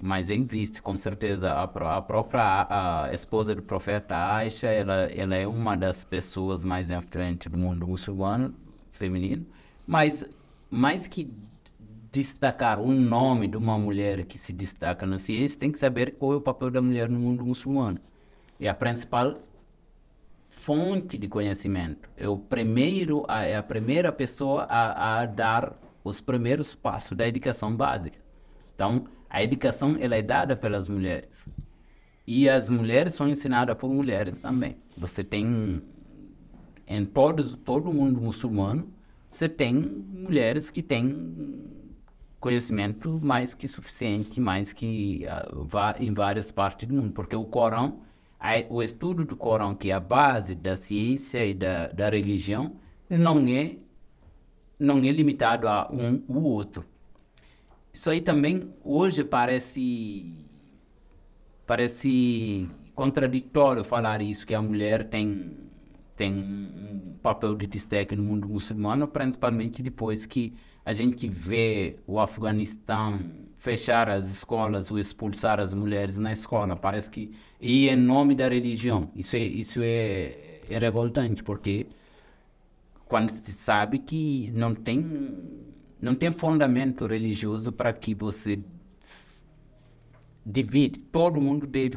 mas 0.00 0.28
existe 0.28 0.82
com 0.82 0.96
certeza 0.96 1.50
a, 1.50 1.62
a 1.62 2.02
própria 2.02 2.66
a 2.68 3.10
esposa 3.12 3.54
do 3.54 3.62
profeta 3.62 4.16
Aisha, 4.16 4.68
ela, 4.68 5.04
ela 5.04 5.34
é 5.34 5.46
uma 5.46 5.76
das 5.76 6.04
pessoas 6.04 6.64
mais 6.64 6.90
à 6.90 7.00
frente 7.00 7.48
do 7.48 7.56
mundo 7.56 7.86
muçulmano 7.86 8.54
feminino, 8.90 9.46
mas 9.86 10.24
mais 10.70 11.06
que 11.06 11.30
destacar 12.14 12.80
um 12.80 12.92
nome 12.92 13.48
de 13.48 13.56
uma 13.56 13.76
mulher 13.76 14.24
que 14.24 14.38
se 14.38 14.52
destaca 14.52 15.04
na 15.04 15.18
ciência, 15.18 15.58
tem 15.58 15.72
que 15.72 15.78
saber 15.80 16.12
qual 16.12 16.34
é 16.34 16.36
o 16.36 16.40
papel 16.40 16.70
da 16.70 16.80
mulher 16.80 17.08
no 17.08 17.18
mundo 17.18 17.44
muçulmano. 17.44 17.98
É 18.60 18.68
a 18.68 18.74
principal 18.74 19.34
fonte 20.48 21.18
de 21.18 21.26
conhecimento. 21.26 22.08
É 22.16 22.28
o 22.28 22.38
primeiro, 22.38 23.26
é 23.28 23.56
a 23.56 23.62
primeira 23.64 24.12
pessoa 24.12 24.62
a, 24.62 25.22
a 25.22 25.26
dar 25.26 25.76
os 26.04 26.20
primeiros 26.20 26.72
passos 26.72 27.16
da 27.16 27.26
educação 27.26 27.74
básica. 27.74 28.18
Então, 28.76 29.06
a 29.28 29.42
educação 29.42 29.96
ela 29.98 30.14
é 30.14 30.22
dada 30.22 30.54
pelas 30.54 30.88
mulheres. 30.88 31.44
E 32.24 32.48
as 32.48 32.70
mulheres 32.70 33.14
são 33.14 33.28
ensinadas 33.28 33.76
por 33.76 33.90
mulheres 33.90 34.38
também. 34.38 34.76
Você 34.96 35.24
tem 35.24 35.82
em 36.86 37.04
todos, 37.04 37.56
todo 37.64 37.90
o 37.90 37.94
mundo 37.94 38.20
muçulmano, 38.20 38.88
você 39.28 39.48
tem 39.48 39.74
mulheres 39.74 40.70
que 40.70 40.80
têm 40.80 41.73
conhecimento 42.44 43.18
mais 43.22 43.54
que 43.54 43.66
suficiente, 43.66 44.38
mais 44.38 44.70
que 44.70 45.24
uh, 45.26 46.02
em 46.02 46.12
várias 46.12 46.50
partes 46.52 46.86
do 46.86 46.94
mundo, 46.94 47.10
porque 47.12 47.34
o 47.34 47.44
Corão 47.44 48.02
o 48.68 48.82
estudo 48.82 49.24
do 49.24 49.34
Corão, 49.34 49.74
que 49.74 49.90
é 49.90 49.94
a 49.94 50.00
base 50.00 50.54
da 50.54 50.76
ciência 50.76 51.42
e 51.46 51.54
da, 51.54 51.86
da 51.86 52.10
religião, 52.10 52.76
não 53.08 53.38
é, 53.48 53.76
não 54.78 54.98
é 54.98 55.10
limitado 55.10 55.66
a 55.66 55.90
um 55.90 56.22
ou 56.28 56.42
outro. 56.42 56.84
Isso 57.90 58.10
aí 58.10 58.20
também 58.20 58.70
hoje 58.84 59.24
parece 59.24 60.44
parece 61.66 62.68
contraditório 62.94 63.82
falar 63.82 64.20
isso 64.20 64.46
que 64.46 64.54
a 64.54 64.60
mulher 64.60 65.08
tem 65.08 65.56
tem 66.14 66.34
um 66.34 67.16
papel 67.22 67.56
de 67.56 67.66
destaque 67.66 68.14
no 68.14 68.22
mundo 68.22 68.46
muçulmano, 68.46 69.08
principalmente 69.08 69.82
depois 69.82 70.26
que 70.26 70.52
a 70.84 70.92
gente 70.92 71.28
vê 71.28 71.96
o 72.06 72.20
Afeganistão 72.20 73.18
fechar 73.58 74.10
as 74.10 74.28
escolas 74.28 74.90
ou 74.90 74.98
expulsar 74.98 75.58
as 75.58 75.72
mulheres 75.72 76.18
na 76.18 76.32
escola. 76.32 76.76
Parece 76.76 77.08
que 77.08 77.32
e 77.60 77.88
em 77.88 77.96
nome 77.96 78.34
da 78.34 78.48
religião. 78.48 79.10
Isso 79.16 79.36
é 79.36 79.40
isso 79.40 79.80
é, 79.82 80.60
é 80.68 80.78
revoltante 80.78 81.42
porque 81.42 81.86
quando 83.06 83.30
se 83.30 83.52
sabe 83.52 83.98
que 83.98 84.50
não 84.54 84.74
tem 84.74 85.38
não 86.00 86.14
tem 86.14 86.30
fundamento 86.30 87.06
religioso 87.06 87.72
para 87.72 87.92
que 87.94 88.14
você 88.14 88.58
divide. 90.44 90.98
Todo 90.98 91.40
mundo 91.40 91.66
deve 91.66 91.96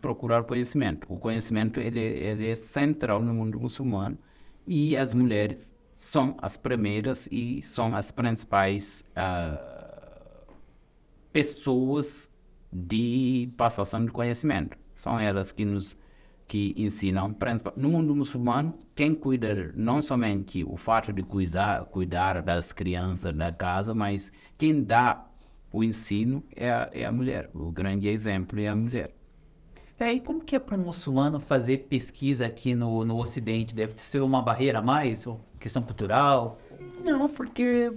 procurar 0.00 0.44
conhecimento. 0.44 1.12
O 1.12 1.18
conhecimento 1.18 1.80
ele, 1.80 1.98
ele 1.98 2.48
é 2.48 2.54
central 2.54 3.20
no 3.20 3.34
mundo 3.34 3.58
muçulmano 3.58 4.16
e 4.64 4.96
as 4.96 5.12
mulheres 5.14 5.67
são 5.98 6.36
as 6.40 6.56
primeiras 6.56 7.28
e 7.28 7.60
são 7.60 7.92
as 7.92 8.12
principais 8.12 9.04
uh, 9.16 10.54
pessoas 11.32 12.30
de 12.72 13.50
passação 13.56 14.04
de 14.04 14.12
conhecimento. 14.12 14.78
São 14.94 15.18
elas 15.18 15.50
que 15.50 15.64
nos 15.64 15.96
que 16.46 16.72
ensinam. 16.76 17.34
No 17.76 17.88
mundo 17.88 18.14
muçulmano, 18.14 18.78
quem 18.94 19.12
cuida 19.12 19.72
não 19.74 20.00
somente 20.00 20.62
o 20.62 20.76
fato 20.76 21.12
de 21.12 21.24
cuidar, 21.24 21.84
cuidar 21.86 22.42
das 22.42 22.72
crianças 22.72 23.34
da 23.34 23.52
casa, 23.52 23.92
mas 23.92 24.30
quem 24.56 24.84
dá 24.84 25.26
o 25.72 25.82
ensino 25.82 26.44
é 26.54 26.70
a, 26.70 26.88
é 26.92 27.04
a 27.06 27.12
mulher. 27.12 27.50
O 27.52 27.72
grande 27.72 28.06
exemplo 28.06 28.60
é 28.60 28.68
a 28.68 28.76
mulher. 28.76 29.17
E 30.00 30.20
como 30.20 30.40
que 30.40 30.54
é 30.54 30.58
para 30.58 30.76
um 30.76 30.84
muçulmano 30.84 31.40
fazer 31.40 31.86
pesquisa 31.88 32.46
aqui 32.46 32.74
no, 32.74 33.04
no 33.04 33.18
Ocidente? 33.18 33.74
Deve 33.74 33.94
ser 33.96 34.22
uma 34.22 34.40
barreira 34.40 34.78
a 34.78 34.82
mais? 34.82 35.26
Ou 35.26 35.40
questão 35.58 35.82
cultural? 35.82 36.58
Não, 37.04 37.28
porque 37.28 37.92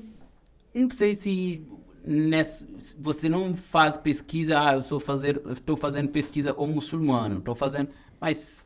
não 0.73 0.89
sei 0.89 1.13
se 1.13 1.63
nessa, 2.03 2.67
você 2.97 3.29
não 3.29 3.55
faz 3.55 3.97
pesquisa, 3.97 4.59
ah, 4.59 4.73
eu 4.73 4.79
estou 4.79 4.99
fazer, 4.99 5.41
estou 5.51 5.77
fazendo 5.77 6.09
pesquisa 6.09 6.53
como 6.53 6.73
muçulmano, 6.73 7.37
estou 7.37 7.53
fazendo, 7.53 7.89
mas 8.19 8.65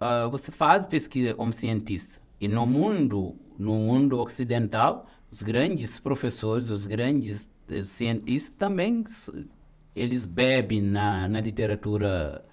uh, 0.00 0.30
você 0.30 0.50
faz 0.50 0.86
pesquisa 0.86 1.34
como 1.34 1.52
cientista. 1.52 2.20
E 2.40 2.48
no 2.48 2.66
mundo, 2.66 3.34
no 3.58 3.74
mundo 3.74 4.18
ocidental, 4.20 5.06
os 5.30 5.42
grandes 5.42 5.98
professores, 6.00 6.70
os 6.70 6.86
grandes 6.86 7.48
eh, 7.68 7.82
cientistas 7.82 8.54
também 8.56 9.04
eles 9.96 10.26
bebem 10.26 10.82
na, 10.82 11.26
na 11.26 11.40
literatura 11.40 12.44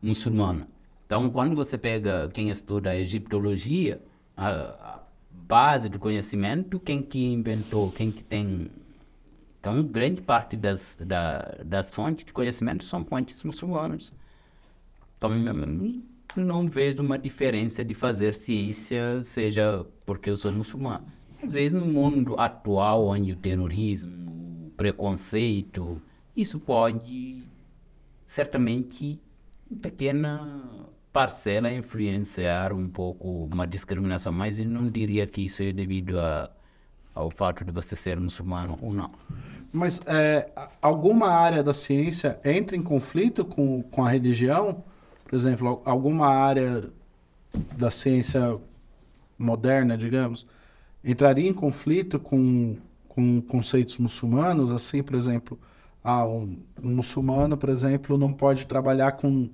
muçulmana. 0.00 0.68
Então, 1.04 1.28
quando 1.28 1.56
você 1.56 1.76
pega 1.76 2.30
quem 2.32 2.48
estuda 2.48 2.90
a 2.90 2.96
egiptologia, 2.96 4.00
a, 4.36 4.48
a 4.48 5.02
base 5.30 5.88
do 5.88 5.98
conhecimento, 5.98 6.78
quem 6.78 7.02
que 7.02 7.32
inventou, 7.32 7.90
quem 7.90 8.12
que 8.12 8.22
tem... 8.22 8.70
Então, 9.60 9.82
grande 9.82 10.22
parte 10.22 10.56
das, 10.56 10.96
da, 11.00 11.56
das 11.64 11.90
fontes 11.90 12.24
de 12.24 12.32
conhecimento 12.32 12.84
são 12.84 13.04
fontes 13.04 13.42
muçulmanas. 13.42 14.12
Então, 15.18 15.30
não 16.36 16.66
vejo 16.68 17.02
uma 17.02 17.18
diferença 17.18 17.84
de 17.84 17.94
fazer 17.94 18.32
ciência, 18.32 19.22
seja 19.22 19.84
porque 20.06 20.30
eu 20.30 20.36
sou 20.36 20.50
muçulmano. 20.50 21.06
Às 21.42 21.52
vezes, 21.52 21.72
no 21.72 21.84
mundo 21.84 22.38
atual, 22.38 23.06
onde 23.06 23.32
o 23.32 23.36
terrorismo, 23.36 24.66
o 24.66 24.70
preconceito, 24.76 26.00
isso 26.36 26.58
pode, 26.58 27.42
certamente, 28.26 29.20
em 29.70 29.76
pequena 29.76 30.88
parcela, 31.12 31.70
influenciar 31.72 32.72
um 32.72 32.88
pouco 32.88 33.48
uma 33.52 33.66
discriminação, 33.66 34.32
mas 34.32 34.58
eu 34.58 34.66
não 34.66 34.88
diria 34.88 35.26
que 35.26 35.42
isso 35.42 35.62
é 35.62 35.72
devido 35.72 36.18
a, 36.18 36.50
ao 37.14 37.30
fato 37.30 37.64
de 37.64 37.70
você 37.70 37.94
ser 37.94 38.18
muçulmano 38.18 38.78
ou 38.80 38.92
não. 38.92 39.10
Mas 39.70 40.00
é, 40.06 40.50
alguma 40.80 41.28
área 41.28 41.62
da 41.62 41.72
ciência 41.72 42.38
entra 42.44 42.76
em 42.76 42.82
conflito 42.82 43.44
com, 43.44 43.82
com 43.82 44.04
a 44.04 44.10
religião? 44.10 44.82
Por 45.24 45.34
exemplo, 45.34 45.80
alguma 45.84 46.28
área 46.28 46.90
da 47.76 47.90
ciência 47.90 48.58
moderna, 49.38 49.96
digamos, 49.96 50.46
entraria 51.04 51.48
em 51.48 51.54
conflito 51.54 52.18
com, 52.18 52.76
com 53.08 53.40
conceitos 53.40 53.98
muçulmanos? 53.98 54.72
Assim, 54.72 55.02
por 55.02 55.16
exemplo, 55.16 55.58
ah, 56.02 56.26
um, 56.26 56.58
um 56.82 56.90
muçulmano, 56.96 57.56
por 57.56 57.68
exemplo, 57.68 58.18
não 58.18 58.32
pode 58.32 58.66
trabalhar 58.66 59.12
com 59.12 59.48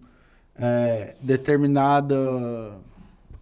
é, 0.54 1.14
determinada 1.20 2.16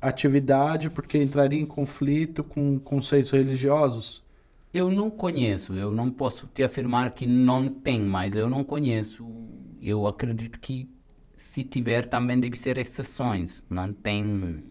atividade 0.00 0.90
porque 0.90 1.22
entraria 1.22 1.60
em 1.60 1.66
conflito 1.66 2.44
com 2.44 2.78
conceitos 2.78 3.30
religiosos? 3.30 4.24
Eu 4.72 4.90
não 4.90 5.10
conheço, 5.10 5.72
eu 5.74 5.90
não 5.90 6.10
posso 6.10 6.46
te 6.48 6.62
afirmar 6.62 7.12
que 7.12 7.26
não 7.26 7.68
tem, 7.68 8.00
mas 8.02 8.34
eu 8.34 8.50
não 8.50 8.62
conheço. 8.62 9.26
Eu 9.80 10.06
acredito 10.06 10.60
que 10.60 10.88
se 11.36 11.64
tiver 11.64 12.06
também 12.08 12.38
deve 12.38 12.56
ser 12.56 12.76
exceções. 12.76 13.62
Não 13.70 13.92
tem 13.92 14.62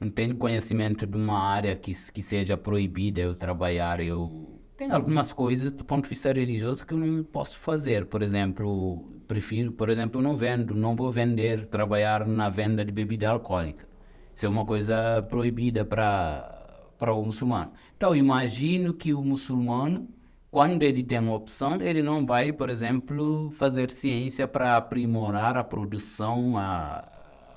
não 0.00 0.08
tenho 0.10 0.36
conhecimento 0.36 1.06
de 1.06 1.16
uma 1.16 1.38
área 1.40 1.74
que, 1.74 1.92
que 2.12 2.22
seja 2.22 2.56
proibida 2.56 3.20
eu 3.20 3.34
trabalhar. 3.34 4.00
Eu 4.00 4.57
tenho 4.78 4.94
algumas 4.94 5.32
coisas 5.32 5.72
do 5.72 5.84
ponto 5.84 6.04
de 6.04 6.10
vista 6.10 6.32
religioso 6.32 6.86
que 6.86 6.94
eu 6.94 6.98
não 6.98 7.24
posso 7.24 7.58
fazer. 7.58 8.06
Por 8.06 8.22
exemplo, 8.22 9.04
prefiro, 9.26 9.72
por 9.72 9.90
exemplo, 9.90 10.22
não 10.22 10.36
vendo, 10.36 10.72
não 10.72 10.94
vou 10.94 11.10
vender, 11.10 11.66
trabalhar 11.66 12.24
na 12.26 12.48
venda 12.48 12.84
de 12.84 12.92
bebida 12.92 13.28
alcoólica. 13.28 13.88
Isso 14.34 14.46
é 14.46 14.48
uma 14.48 14.64
coisa 14.64 15.20
proibida 15.28 15.84
para 15.84 16.54
para 16.98 17.14
o 17.14 17.24
muçulmano. 17.24 17.72
Então, 17.96 18.14
imagino 18.14 18.92
que 18.92 19.14
o 19.14 19.22
muçulmano, 19.22 20.08
quando 20.50 20.82
ele 20.82 21.04
tem 21.04 21.20
uma 21.20 21.34
opção, 21.34 21.80
ele 21.80 22.02
não 22.02 22.26
vai, 22.26 22.52
por 22.52 22.70
exemplo, 22.70 23.50
fazer 23.52 23.90
ciência 23.92 24.48
para 24.48 24.76
aprimorar 24.76 25.56
a 25.56 25.62
produção, 25.62 26.58
a 26.58 27.08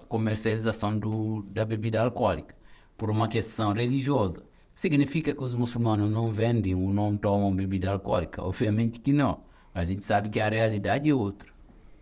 comercialização 0.08 0.98
do, 0.98 1.42
da 1.50 1.66
bebida 1.66 2.02
alcoólica, 2.02 2.56
por 2.98 3.10
uma 3.10 3.28
questão 3.28 3.74
religiosa. 3.74 4.44
Significa 4.82 5.32
que 5.32 5.44
os 5.44 5.54
muçulmanos 5.54 6.10
não 6.10 6.32
vendem 6.32 6.74
ou 6.74 6.92
não 6.92 7.16
tomam 7.16 7.54
bebida 7.56 7.92
alcoólica? 7.92 8.44
Obviamente 8.44 9.00
que 9.00 9.14
não. 9.14 9.44
A 9.76 9.84
gente 9.84 10.04
sabe 10.04 10.28
que 10.28 10.40
a 10.40 10.50
realidade 10.50 11.08
é 11.08 11.14
outra. 11.14 11.52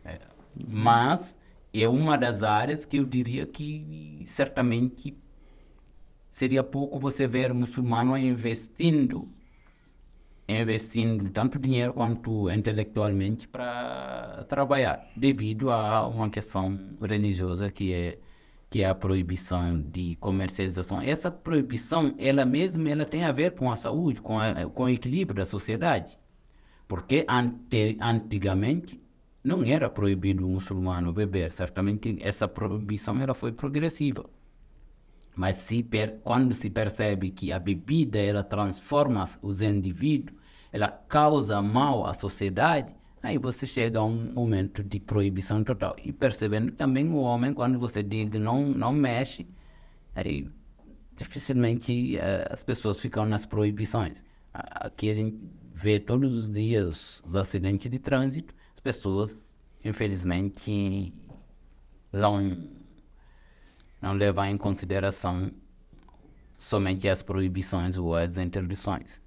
É. 0.06 0.18
Mas 0.66 1.36
é 1.74 1.90
uma 1.90 2.18
das 2.18 2.42
áreas 2.42 2.86
que 2.86 2.96
eu 2.96 3.04
diria 3.04 3.46
que 3.46 4.22
certamente 4.24 5.14
seria 6.30 6.64
pouco 6.64 6.98
você 7.02 7.28
ver 7.28 7.54
muçulmano 7.54 8.18
investindo 8.18 9.28
investindo 10.48 11.30
tanto 11.32 11.60
dinheiro 11.60 11.92
quanto 11.92 12.50
intelectualmente 12.50 13.46
para 13.46 14.46
trabalhar, 14.48 15.06
devido 15.18 15.70
a 15.70 16.08
uma 16.08 16.30
questão 16.30 16.80
religiosa 17.02 17.70
que 17.70 17.92
é 17.94 18.20
que 18.70 18.84
é 18.84 18.90
a 18.90 18.96
proibição 18.96 19.82
de 19.82 20.16
comercialização. 20.18 21.02
Essa 21.02 21.32
proibição, 21.32 22.14
ela 22.18 22.46
mesma, 22.46 22.90
ela 22.90 23.06
tem 23.06 23.24
a 23.24 23.32
ver 23.32 23.56
com 23.56 23.72
a 23.72 23.76
saúde, 23.76 24.22
com, 24.22 24.40
a, 24.40 24.66
com 24.66 24.84
o 24.84 24.90
equilíbrio 24.90 25.38
da 25.38 25.46
sociedade. 25.46 26.18
Porque 26.88 27.26
ante, 27.28 27.98
antigamente 28.00 29.02
não 29.44 29.64
era 29.64 29.90
proibido 29.90 30.46
o 30.46 30.50
muçulmano 30.50 31.12
beber. 31.12 31.52
Certamente 31.52 32.18
essa 32.22 32.48
proibição 32.48 33.20
ela 33.20 33.34
foi 33.34 33.52
progressiva. 33.52 34.30
Mas 35.36 35.56
se 35.56 35.82
per, 35.82 36.20
quando 36.24 36.54
se 36.54 36.70
percebe 36.70 37.32
que 37.32 37.52
a 37.52 37.60
bebida 37.60 38.20
ela 38.20 38.44
transforma 38.44 39.28
os 39.42 39.62
indivíduos, 39.62 40.38
ela 40.72 40.90
causa 40.90 41.62
mal 41.62 42.06
à 42.06 42.14
sociedade, 42.14 42.94
aí 43.22 43.38
você 43.38 43.66
chega 43.66 44.00
a 44.00 44.04
um 44.04 44.34
momento 44.34 44.84
de 44.84 45.00
proibição 45.00 45.64
total. 45.64 45.96
E 46.04 46.12
percebendo 46.12 46.72
também 46.72 47.08
o 47.10 47.18
homem, 47.18 47.54
quando 47.54 47.78
você 47.78 48.02
diz 48.02 48.30
não, 48.32 48.68
não 48.68 48.94
mexe, 48.94 49.48
aí 50.16 50.50
dificilmente 51.16 52.18
uh, 52.18 52.54
as 52.54 52.64
pessoas 52.64 53.00
ficam 53.00 53.26
nas 53.26 53.46
proibições. 53.46 54.24
Aqui 54.54 55.10
a 55.10 55.14
gente 55.14 55.38
vê 55.76 56.00
todos 56.00 56.34
os 56.34 56.52
dias 56.52 57.22
os 57.26 57.36
acidentes 57.36 57.90
de 57.92 58.00
trânsito, 58.00 58.54
as 58.74 58.80
pessoas, 58.80 59.42
infelizmente, 59.84 61.14
não, 62.12 62.70
não 64.02 64.14
levam 64.14 64.46
em 64.46 64.58
consideração 64.58 65.52
somente 66.58 67.08
as 67.08 67.22
proibições 67.22 67.98
ou 67.98 68.16
as 68.16 68.38
interdições. 68.38 69.22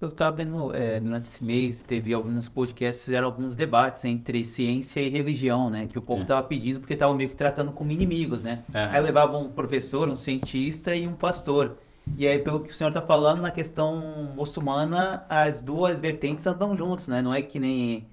Eu 0.00 0.08
estava 0.08 0.36
vendo, 0.36 0.72
é, 0.74 1.00
durante 1.00 1.24
esse 1.24 1.42
mês, 1.42 1.82
teve 1.82 2.14
alguns 2.14 2.48
podcasts, 2.48 3.04
fizeram 3.04 3.26
alguns 3.26 3.56
debates 3.56 4.04
entre 4.04 4.44
ciência 4.44 5.00
e 5.00 5.08
religião, 5.08 5.68
né? 5.68 5.88
Que 5.88 5.98
o 5.98 6.02
povo 6.02 6.22
estava 6.22 6.40
é. 6.40 6.48
pedindo 6.48 6.78
porque 6.78 6.92
estavam 6.92 7.16
meio 7.16 7.28
que 7.28 7.34
tratando 7.34 7.72
como 7.72 7.90
inimigos, 7.90 8.40
né? 8.40 8.62
É. 8.72 8.84
Aí 8.84 9.00
levavam 9.00 9.46
um 9.46 9.50
professor, 9.50 10.08
um 10.08 10.14
cientista 10.14 10.94
e 10.94 11.06
um 11.06 11.14
pastor. 11.14 11.78
E 12.16 12.28
aí, 12.28 12.38
pelo 12.38 12.60
que 12.60 12.70
o 12.70 12.74
senhor 12.74 12.90
está 12.90 13.02
falando, 13.02 13.42
na 13.42 13.50
questão 13.50 14.32
muçulmana, 14.36 15.26
as 15.28 15.60
duas 15.60 16.00
vertentes 16.00 16.46
andam 16.46 16.76
juntos, 16.76 17.08
né? 17.08 17.20
Não 17.20 17.34
é 17.34 17.42
que 17.42 17.58
nem, 17.58 18.06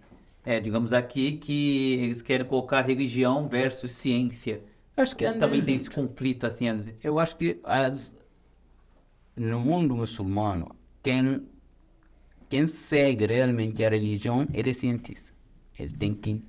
é, 0.44 0.60
digamos 0.60 0.92
aqui, 0.92 1.34
que 1.34 2.00
eles 2.02 2.22
querem 2.24 2.48
colocar 2.48 2.82
religião 2.82 3.48
versus 3.48 3.92
ciência. 3.92 4.64
Acho 4.98 5.16
que 5.16 5.32
também 5.34 5.64
tem 5.64 5.76
esse 5.76 5.90
conflito 5.90 6.48
assim. 6.48 6.66
Eu 7.04 7.20
acho 7.20 7.38
que 7.38 7.60
as, 7.64 8.16
no 9.36 9.60
mundo 9.60 9.96
muçulmano, 9.96 10.76
quem, 11.04 11.44
quem 12.50 12.68
segue 12.68 13.26
realmente 13.26 13.84
a 13.84 13.90
religião, 13.90 14.48
ele 14.54 14.70
é 14.70 14.74
cientista. 14.74 15.34
Ele 15.78 15.94
tem 15.94 16.14
que 16.14 16.42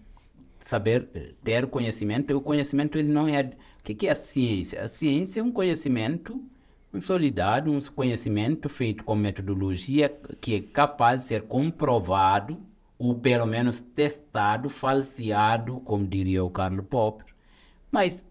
saber 0.65 1.35
ter 1.43 1.67
conhecimento. 1.67 2.31
E 2.31 2.35
o 2.35 2.41
conhecimento 2.41 2.99
ele 2.99 3.13
não 3.13 3.29
é... 3.29 3.43
O 3.43 3.83
que, 3.83 4.07
é 4.07 4.11
a 4.11 4.15
ciência? 4.15 4.83
A 4.83 4.89
ciência 4.89 5.41
é 5.41 5.43
um 5.43 5.53
conhecimento 5.53 6.43
consolidado, 6.91 7.71
um 7.71 7.81
conhecimento 7.81 8.69
feito 8.69 9.05
com 9.05 9.15
metodologia 9.15 10.09
que 10.41 10.55
é 10.55 10.61
capaz 10.61 11.23
de 11.23 11.29
ser 11.29 11.43
comprovado 11.43 12.59
ou 12.99 13.15
pelo 13.15 13.47
menos 13.47 13.81
testado, 13.81 14.69
falseado, 14.69 15.81
como 15.81 16.07
diria 16.07 16.43
o 16.43 16.51
Karl 16.51 16.83
Popper. 16.83 17.27
Mas 17.91 18.25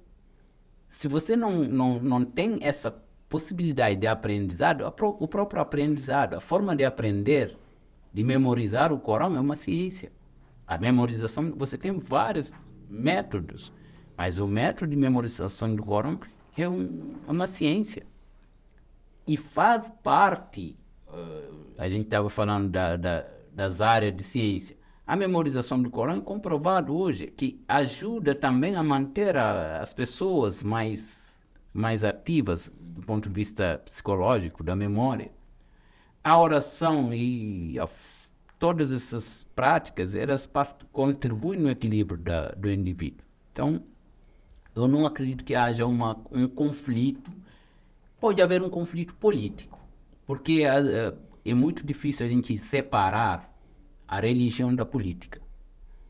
se 0.89 1.07
você 1.07 1.35
não, 1.35 1.63
não, 1.63 1.99
não 1.99 2.25
tem 2.25 2.57
essa 2.61 2.91
possibilidade 3.29 3.95
de 3.97 4.07
aprendizado, 4.07 4.85
o 4.85 5.27
próprio 5.27 5.61
aprendizado, 5.61 6.35
a 6.35 6.39
forma 6.39 6.75
de 6.75 6.85
aprender, 6.85 7.57
de 8.13 8.23
memorizar 8.23 8.93
o 8.93 8.99
Corão 8.99 9.35
é 9.35 9.39
uma 9.39 9.55
ciência. 9.55 10.11
A 10.67 10.77
memorização, 10.77 11.53
você 11.55 11.77
tem 11.77 11.97
vários 11.97 12.53
métodos, 12.89 13.71
mas 14.17 14.39
o 14.39 14.47
método 14.47 14.91
de 14.91 14.95
memorização 14.97 15.75
do 15.75 15.83
Corão 15.83 16.19
é 16.57 16.67
um, 16.67 17.15
é 17.27 17.31
uma 17.31 17.47
ciência 17.47 18.05
e 19.27 19.35
faz 19.35 19.91
parte, 20.03 20.77
uh, 21.07 21.65
a 21.77 21.89
gente 21.89 22.05
estava 22.05 22.29
falando 22.29 22.69
da, 22.69 22.95
da, 22.95 23.25
das 23.53 23.81
áreas 23.81 24.15
de 24.15 24.23
ciência, 24.23 24.77
a 25.05 25.15
memorização 25.15 25.81
do 25.81 25.89
Corão 25.89 26.17
é 26.17 26.21
comprovado 26.21 26.95
hoje 26.95 27.27
que 27.27 27.63
ajuda 27.67 28.33
também 28.33 28.75
a 28.75 28.83
manter 28.83 29.37
a, 29.37 29.81
as 29.81 29.93
pessoas 29.93 30.63
mais, 30.63 31.24
mais 31.75 32.03
ativas 32.03 32.71
do 32.79 33.01
ponto 33.01 33.27
de 33.27 33.35
vista 33.35 33.81
psicológico, 33.83 34.63
da 34.63 34.75
memória. 34.75 35.29
A 36.23 36.39
oração 36.39 37.13
e 37.13 37.77
a, 37.77 37.87
todas 38.57 38.91
essas 38.91 39.45
práticas, 39.55 40.15
elas 40.15 40.49
contribuem 40.91 41.59
no 41.59 41.69
equilíbrio 41.69 42.17
da, 42.17 42.49
do 42.49 42.71
indivíduo. 42.71 43.25
Então, 43.51 43.83
eu 44.73 44.87
não 44.87 45.05
acredito 45.05 45.43
que 45.43 45.53
haja 45.53 45.85
uma, 45.85 46.17
um 46.31 46.47
conflito 46.47 47.31
pode 48.19 48.41
haver 48.41 48.63
um 48.63 48.69
conflito 48.69 49.13
político, 49.15 49.77
porque 50.25 50.63
é, 50.63 51.13
é 51.45 51.53
muito 51.53 51.85
difícil 51.85 52.25
a 52.25 52.29
gente 52.29 52.57
separar 52.57 53.53
a 54.07 54.19
religião 54.19 54.73
da 54.73 54.83
política. 54.83 55.41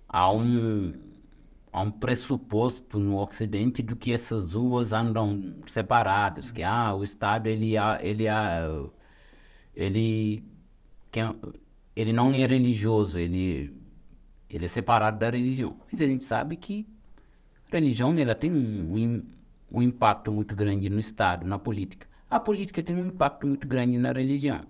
Há 0.08 0.32
um, 0.32 0.94
há 1.76 1.82
um 1.82 1.92
pressuposto 1.92 2.98
no 2.98 3.18
Ocidente 3.22 3.84
de 3.84 3.96
que 3.98 4.14
essas 4.14 4.48
duas 4.48 4.94
andam 4.94 5.56
separadas, 5.68 6.50
que 6.50 6.64
ah, 6.64 6.96
o 6.96 7.04
Estado 7.04 7.48
ele, 7.48 7.74
ele, 8.02 8.26
ele, 9.76 10.44
ele 11.96 12.14
não 12.14 12.32
é 12.34 12.46
religioso, 12.46 13.20
ele, 13.20 13.76
ele 14.50 14.66
é 14.66 14.68
separado 14.70 15.20
da 15.20 15.30
religião. 15.30 15.76
Mas 15.92 16.00
a 16.00 16.06
gente 16.06 16.24
sabe 16.24 16.56
que 16.56 16.88
A 17.72 17.76
religião 17.76 18.18
ela 18.18 18.36
tem 18.36 18.54
um, 18.54 19.24
um 19.70 19.82
impacto 19.82 20.32
muito 20.32 20.56
grande 20.56 20.90
no 20.90 21.00
Estado, 21.00 21.46
na 21.46 21.60
política. 21.60 22.08
A 22.30 22.40
política 22.40 22.82
tem 22.82 22.96
um 22.96 23.08
impacto 23.08 23.46
muito 23.46 23.68
grande 23.68 23.98
na 23.98 24.14
religião. 24.14 24.62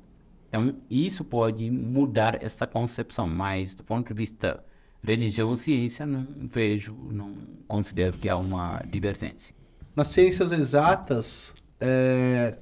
Então, 0.49 0.75
isso 0.89 1.23
pode 1.23 1.69
mudar 1.69 2.43
essa 2.43 2.65
concepção, 2.65 3.27
mas 3.27 3.75
do 3.75 3.83
ponto 3.83 4.07
de 4.07 4.13
vista 4.15 4.64
religião 5.05 5.55
ciência, 5.55 6.05
não 6.05 6.27
vejo, 6.41 6.95
não 7.11 7.35
considero 7.67 8.17
que 8.17 8.29
há 8.29 8.37
uma 8.37 8.81
divergência. 8.89 9.55
Nas 9.95 10.07
ciências 10.07 10.51
exatas, 10.51 11.53
é, 11.79 12.57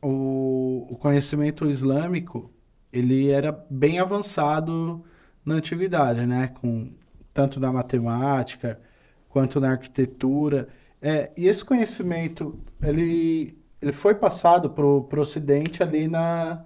o, 0.00 0.86
o 0.90 0.96
conhecimento 0.96 1.68
islâmico 1.68 2.50
ele 2.92 3.30
era 3.30 3.52
bem 3.70 3.98
avançado 3.98 5.04
na 5.44 5.54
antiguidade, 5.54 6.26
né? 6.26 6.48
Com 6.48 6.92
tanto 7.32 7.58
na 7.58 7.72
matemática 7.72 8.80
quanto 9.28 9.58
na 9.58 9.70
arquitetura. 9.70 10.68
É, 11.00 11.32
e 11.36 11.48
esse 11.48 11.64
conhecimento 11.64 12.60
ele, 12.82 13.58
ele 13.80 13.92
foi 13.92 14.14
passado 14.14 14.70
para 14.70 14.84
o 14.84 15.08
Ocidente 15.20 15.82
ali 15.82 16.06
na, 16.06 16.64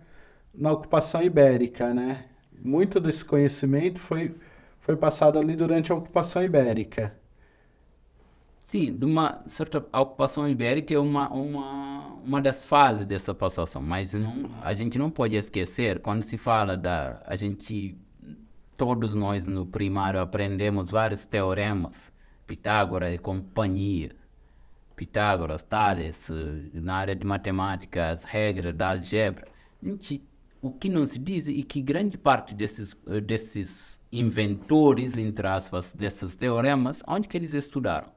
na 0.52 0.72
ocupação 0.72 1.22
ibérica, 1.22 1.94
né? 1.94 2.26
Muito 2.66 2.98
desse 2.98 3.24
conhecimento 3.24 4.00
foi, 4.00 4.34
foi 4.80 4.96
passado 4.96 5.38
ali 5.38 5.54
durante 5.54 5.92
a 5.92 5.94
ocupação 5.94 6.42
ibérica. 6.42 7.16
Sim, 8.66 8.92
de 8.96 9.04
uma 9.04 9.42
certa 9.46 9.86
a 9.92 10.00
ocupação 10.00 10.48
ibérica 10.48 10.92
é 10.92 10.98
uma, 10.98 11.32
uma, 11.32 12.06
uma 12.24 12.42
das 12.42 12.64
fases 12.64 13.06
dessa 13.06 13.32
passação, 13.32 13.80
mas 13.80 14.12
não, 14.12 14.50
a 14.60 14.74
gente 14.74 14.98
não 14.98 15.08
pode 15.08 15.36
esquecer 15.36 16.00
quando 16.00 16.24
se 16.24 16.36
fala 16.36 16.76
da 16.76 17.22
a 17.24 17.36
gente 17.36 17.96
todos 18.76 19.14
nós 19.14 19.46
no 19.46 19.64
primário 19.64 20.20
aprendemos 20.20 20.90
vários 20.90 21.24
teoremas, 21.24 22.12
Pitágoras 22.46 23.14
e 23.14 23.18
companhia, 23.18 24.14
Pitágoras, 24.96 25.62
Tales, 25.62 26.30
eh, 26.30 26.34
na 26.74 26.96
área 26.96 27.14
de 27.14 27.24
matemática, 27.24 28.10
as 28.10 28.24
regras 28.24 28.74
da 28.74 28.90
algebra. 28.90 29.46
A 29.82 29.86
gente, 29.86 30.22
o 30.66 30.72
que 30.72 30.88
não 30.88 31.06
se 31.06 31.18
diz 31.18 31.48
é 31.48 31.62
que 31.62 31.80
grande 31.80 32.18
parte 32.18 32.54
desses 32.54 32.96
eh, 33.06 33.20
desses 33.20 34.00
inventores, 34.12 35.16
entre 35.16 35.46
aspas, 35.46 35.92
desses 35.92 36.34
teoremas, 36.34 37.02
onde 37.06 37.28
que 37.28 37.36
eles 37.36 37.54
estudaram? 37.54 38.16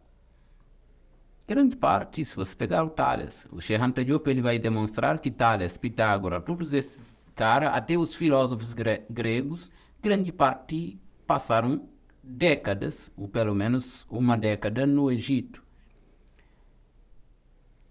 grande 1.49 1.75
parte, 1.75 2.23
se 2.23 2.35
você 2.35 2.55
pegar 2.55 2.83
o 2.83 2.91
Tales, 2.91 3.47
o 3.51 3.59
Shehan 3.59 3.89
Diop, 3.89 4.29
ele 4.29 4.39
vai 4.39 4.59
demonstrar 4.59 5.17
que 5.17 5.31
Tales, 5.31 5.77
Pitágoras, 5.77 6.43
todos 6.45 6.75
esses 6.75 7.17
caras, 7.35 7.71
até 7.73 7.97
os 7.97 8.13
filósofos 8.13 8.75
gre 8.75 9.01
gregos, 9.09 9.71
grande 9.99 10.31
parte 10.31 10.99
passaram 11.25 11.89
décadas, 12.21 13.11
ou 13.17 13.27
pelo 13.27 13.55
menos 13.55 14.05
uma 14.11 14.37
década, 14.37 14.85
no 14.85 15.11
Egito. 15.11 15.63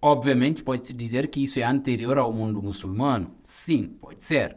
Obviamente, 0.00 0.62
pode-se 0.62 0.92
dizer 0.92 1.28
que 1.28 1.42
isso 1.42 1.58
é 1.58 1.64
anterior 1.64 2.18
ao 2.18 2.32
mundo 2.32 2.62
muçulmano. 2.62 3.34
Sim, 3.42 3.88
pode 4.00 4.22
ser. 4.22 4.56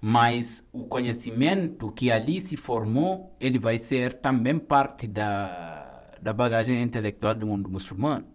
Mas 0.00 0.66
o 0.72 0.84
conhecimento 0.84 1.92
que 1.92 2.10
ali 2.10 2.40
se 2.40 2.56
formou, 2.56 3.36
ele 3.38 3.58
vai 3.58 3.78
ser 3.78 4.14
também 4.14 4.58
parte 4.58 5.06
da, 5.06 6.02
da 6.20 6.32
bagagem 6.32 6.82
intelectual 6.82 7.34
do 7.34 7.46
mundo 7.46 7.70
muçulmano. 7.70 8.26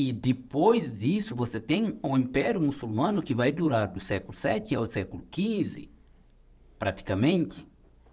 E 0.00 0.12
depois 0.12 0.96
disso, 0.96 1.34
você 1.34 1.58
tem 1.58 1.98
o 2.02 2.16
Império 2.16 2.60
Muçulmano 2.60 3.20
que 3.20 3.34
vai 3.34 3.50
durar 3.50 3.88
do 3.88 3.98
século 3.98 4.32
VII 4.32 4.76
ao 4.76 4.86
século 4.86 5.26
XV, 5.34 5.88
praticamente, 6.78 7.66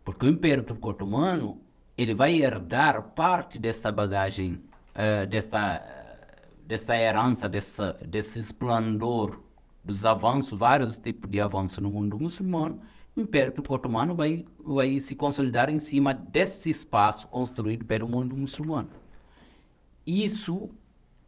porque 0.03 0.25
o 0.25 0.29
Império 0.29 0.63
Turco-Otomano 0.63 1.61
ele 1.95 2.15
vai 2.15 2.41
herdar 2.41 3.01
parte 3.11 3.59
dessa 3.59 3.91
bagagem, 3.91 4.53
uh, 4.95 5.27
dessa, 5.27 5.94
dessa 6.65 6.97
herança, 6.97 7.47
dessa, 7.47 7.93
desse 8.07 8.39
esplendor 8.39 9.39
dos 9.83 10.05
avanços, 10.05 10.59
vários 10.59 10.97
tipos 10.97 11.29
de 11.29 11.39
avanços 11.39 11.77
no 11.77 11.91
mundo 11.91 12.19
muçulmano. 12.19 12.81
O 13.15 13.21
Império 13.21 13.53
Turco-Otomano 13.53 14.15
vai, 14.15 14.45
vai 14.59 14.99
se 14.99 15.15
consolidar 15.15 15.69
em 15.69 15.79
cima 15.79 16.13
desse 16.13 16.69
espaço 16.69 17.27
construído 17.27 17.85
pelo 17.85 18.09
mundo 18.09 18.35
muçulmano. 18.35 18.89
Isso 20.05 20.69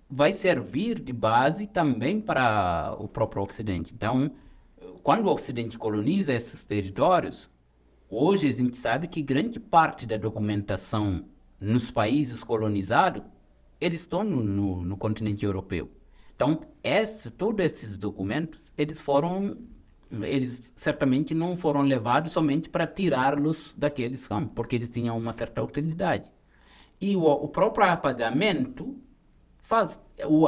vai 0.09 0.33
servir 0.33 0.99
de 0.99 1.13
base 1.13 1.67
também 1.67 2.19
para 2.19 2.95
o 2.99 3.07
próprio 3.07 3.43
Ocidente. 3.43 3.93
Então, 3.93 4.31
quando 5.03 5.27
o 5.27 5.33
Ocidente 5.33 5.77
coloniza 5.77 6.33
esses 6.33 6.65
territórios, 6.65 7.49
hoje 8.09 8.47
a 8.47 8.51
gente 8.51 8.77
sabe 8.77 9.07
que 9.07 9.21
grande 9.21 9.59
parte 9.59 10.05
da 10.05 10.17
documentação 10.17 11.25
nos 11.59 11.89
países 11.91 12.43
colonizados, 12.43 13.23
eles 13.79 14.01
estão 14.01 14.23
no, 14.23 14.43
no, 14.43 14.81
no 14.83 14.97
continente 14.97 15.45
europeu. 15.45 15.89
Então, 16.35 16.61
esse, 16.83 17.31
todos 17.31 17.65
esses 17.65 17.97
documentos, 17.97 18.61
eles 18.77 18.99
foram, 18.99 19.57
eles 20.11 20.71
certamente 20.75 21.33
não 21.33 21.55
foram 21.55 21.81
levados 21.81 22.31
somente 22.31 22.69
para 22.69 22.85
tirá-los 22.85 23.73
daqueles 23.75 24.27
campos, 24.27 24.51
porque 24.53 24.75
eles 24.75 24.89
tinham 24.89 25.17
uma 25.17 25.33
certa 25.33 25.63
utilidade. 25.63 26.31
E 27.01 27.15
o, 27.15 27.23
o 27.23 27.47
próprio 27.47 27.87
apagamento 27.87 28.95
faz 29.61 29.99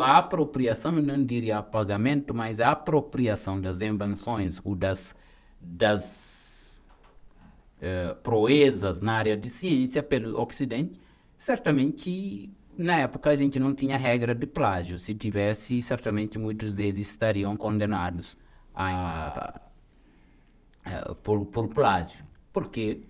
a 0.01 0.17
apropriação, 0.17 0.95
eu 0.95 1.03
não 1.03 1.23
diria 1.23 1.61
pagamento, 1.61 2.33
mas 2.33 2.59
a 2.59 2.71
apropriação 2.71 3.59
das 3.59 3.81
invenções 3.81 4.61
ou 4.63 4.75
das, 4.75 5.15
das 5.59 6.81
uh, 7.77 8.15
proezas 8.21 9.01
na 9.01 9.13
área 9.13 9.35
de 9.35 9.49
ciência 9.49 10.01
pelo 10.01 10.39
Ocidente, 10.41 10.99
certamente 11.37 12.51
na 12.83 12.99
época 12.99 13.29
a 13.29 13.35
gente 13.35 13.59
não 13.59 13.75
tinha 13.75 13.97
regra 13.97 14.33
de 14.33 14.47
plágio. 14.47 14.97
Se 14.97 15.13
tivesse, 15.13 15.81
certamente 15.81 16.39
muitos 16.39 16.73
deles 16.73 17.09
estariam 17.09 17.55
condenados 17.57 18.37
a, 18.73 19.59
a, 20.85 21.15
por, 21.15 21.45
por 21.47 21.67
plágio. 21.67 22.23
Porque 22.53 23.01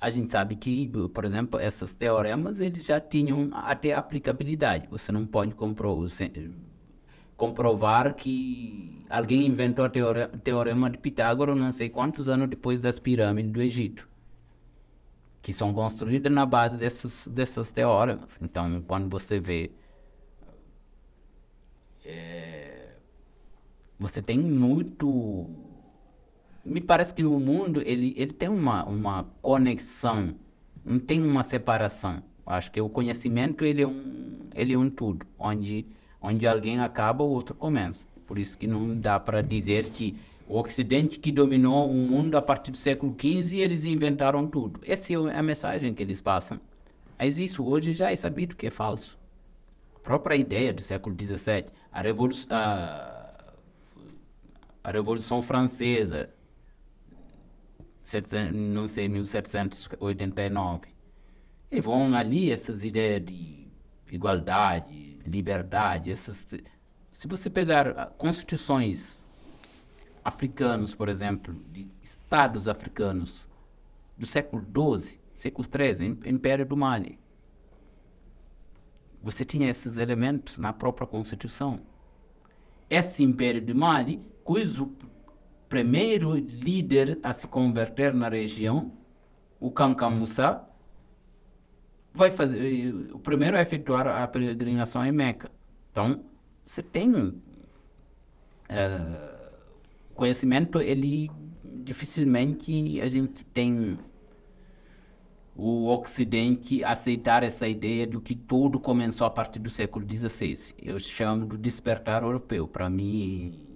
a 0.00 0.10
gente 0.10 0.32
sabe 0.32 0.56
que, 0.56 0.90
por 1.14 1.24
exemplo, 1.24 1.60
esses 1.60 1.92
teoremas 1.92 2.58
eles 2.58 2.84
já 2.84 2.98
tinham 3.00 3.50
até 3.52 3.94
aplicabilidade. 3.94 4.88
Você 4.90 5.12
não 5.12 5.24
pode 5.24 5.54
compro 5.54 6.04
comprovar 7.36 8.14
que 8.14 9.04
alguém 9.08 9.46
inventou 9.46 9.84
o 9.84 9.88
teorema, 9.90 10.28
teorema 10.28 10.90
de 10.90 10.98
Pitágoras 10.98 11.56
não 11.56 11.72
sei 11.72 11.88
quantos 11.88 12.28
anos 12.28 12.48
depois 12.48 12.80
das 12.80 12.98
pirâmides 12.98 13.52
do 13.52 13.62
Egito, 13.62 14.08
que 15.42 15.52
são 15.52 15.74
construídas 15.74 16.32
na 16.32 16.46
base 16.46 16.78
desses, 16.78 17.26
desses. 17.28 17.72
Então, 18.40 18.80
quando 18.86 19.10
você 19.10 19.40
vê 19.40 19.70
é, 22.04 22.94
você 23.98 24.22
tem 24.22 24.38
muito 24.38 25.48
me 26.64 26.80
parece 26.80 27.12
que 27.12 27.24
o 27.24 27.40
mundo 27.40 27.82
ele, 27.84 28.14
ele 28.16 28.32
tem 28.32 28.48
uma, 28.48 28.84
uma 28.84 29.24
conexão, 29.42 30.34
não 30.84 30.98
tem 30.98 31.20
uma 31.22 31.42
separação. 31.42 32.22
Acho 32.46 32.70
que 32.70 32.80
o 32.80 32.88
conhecimento 32.88 33.64
ele 33.64 33.82
é 33.82 33.86
um, 33.86 34.48
ele 34.54 34.74
é 34.74 34.78
um 34.78 34.90
tudo, 34.90 35.26
onde, 35.38 35.86
onde 36.20 36.46
alguém 36.46 36.80
acaba, 36.80 37.24
o 37.24 37.30
outro 37.30 37.54
começa. 37.54 38.06
Por 38.26 38.38
isso 38.38 38.56
que 38.56 38.66
não 38.66 38.96
dá 38.96 39.18
para 39.18 39.42
dizer 39.42 39.90
que 39.90 40.16
o 40.48 40.58
Ocidente 40.58 41.18
que 41.18 41.32
dominou 41.32 41.90
o 41.90 41.94
mundo 41.94 42.36
a 42.36 42.42
partir 42.42 42.70
do 42.70 42.76
século 42.76 43.14
XV, 43.18 43.58
eles 43.58 43.86
inventaram 43.86 44.46
tudo. 44.46 44.80
Essa 44.86 45.12
é 45.12 45.16
a 45.38 45.42
mensagem 45.42 45.94
que 45.94 46.02
eles 46.02 46.20
passam. 46.20 46.60
Mas 47.18 47.38
isso 47.38 47.64
hoje 47.64 47.92
já 47.92 48.10
é 48.10 48.16
sabido 48.16 48.56
que 48.56 48.66
é 48.66 48.70
falso. 48.70 49.18
A 49.96 50.00
própria 50.00 50.34
ideia 50.34 50.72
do 50.72 50.82
século 50.82 51.16
XVII, 51.18 51.66
a, 51.92 52.02
Revolu 52.02 52.34
a, 52.50 53.52
a 54.82 54.90
Revolução 54.90 55.40
Francesa, 55.40 56.30
não 58.52 58.88
sei, 58.88 59.08
1789. 59.08 60.88
E 61.70 61.80
vão 61.80 62.14
ali 62.14 62.50
essas 62.50 62.84
ideias 62.84 63.24
de 63.24 63.68
igualdade, 64.10 65.18
liberdade, 65.24 66.10
essas... 66.10 66.46
Se 67.10 67.28
você 67.28 67.48
pegar 67.48 68.10
constituições 68.18 69.21
africanos, 70.24 70.94
por 70.94 71.08
exemplo, 71.08 71.54
de 71.72 71.86
estados 72.02 72.68
africanos 72.68 73.48
do 74.16 74.26
século 74.26 74.62
XII, 74.62 75.18
século 75.34 75.66
XIII, 75.68 76.18
Império 76.26 76.64
do 76.66 76.76
Mali, 76.76 77.18
você 79.22 79.44
tinha 79.44 79.68
esses 79.68 79.96
elementos 79.98 80.58
na 80.58 80.72
própria 80.72 81.06
Constituição. 81.06 81.80
Esse 82.90 83.22
Império 83.22 83.62
do 83.62 83.74
Mali, 83.74 84.20
cujo 84.42 84.92
primeiro 85.68 86.34
líder 86.34 87.18
a 87.22 87.32
se 87.32 87.46
converter 87.46 88.12
na 88.12 88.28
região, 88.28 88.92
o 89.60 89.70
Kankamusa, 89.70 90.62
vai 92.12 92.30
fazer 92.30 92.94
o 93.12 93.18
primeiro 93.18 93.56
a 93.56 93.60
efetuar 93.62 94.06
a 94.06 94.26
peregrinação 94.26 95.06
em 95.06 95.12
Meca. 95.12 95.50
Então, 95.90 96.24
você 96.66 96.82
tem 96.82 97.14
uh, 97.14 97.42
conhecimento, 100.22 100.80
ele 100.80 101.28
dificilmente 101.64 103.00
a 103.00 103.08
gente 103.08 103.44
tem 103.46 103.98
o 105.56 105.88
Ocidente 105.88 106.84
aceitar 106.84 107.42
essa 107.42 107.66
ideia 107.66 108.06
do 108.06 108.20
que 108.20 108.36
tudo 108.36 108.78
começou 108.78 109.26
a 109.26 109.30
partir 109.30 109.58
do 109.58 109.68
século 109.68 110.06
XVI. 110.08 110.74
Eu 110.80 110.96
chamo 111.00 111.44
do 111.44 111.58
despertar 111.58 112.22
europeu. 112.22 112.68
Para 112.68 112.88
mim, 112.88 113.66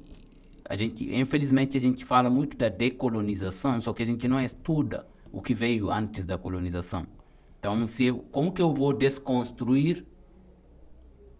a 0.64 0.76
gente, 0.76 1.12
infelizmente, 1.12 1.76
a 1.76 1.80
gente 1.80 2.05
fala 2.05 2.30
muito 2.30 2.57
da 2.57 2.68
decolonização, 2.68 3.80
só 3.80 3.92
que 3.92 4.05
a 4.05 4.07
gente 4.07 4.28
não 4.28 4.40
estuda 4.40 5.05
o 5.32 5.42
que 5.42 5.53
veio 5.53 5.90
antes 5.90 6.24
da 6.24 6.38
colonização. 6.38 7.09
Então, 7.59 7.84
se 7.88 8.12
como 8.30 8.53
que 8.53 8.62
eu 8.62 8.72
vou 8.72 8.92
desconstruir 8.92 10.07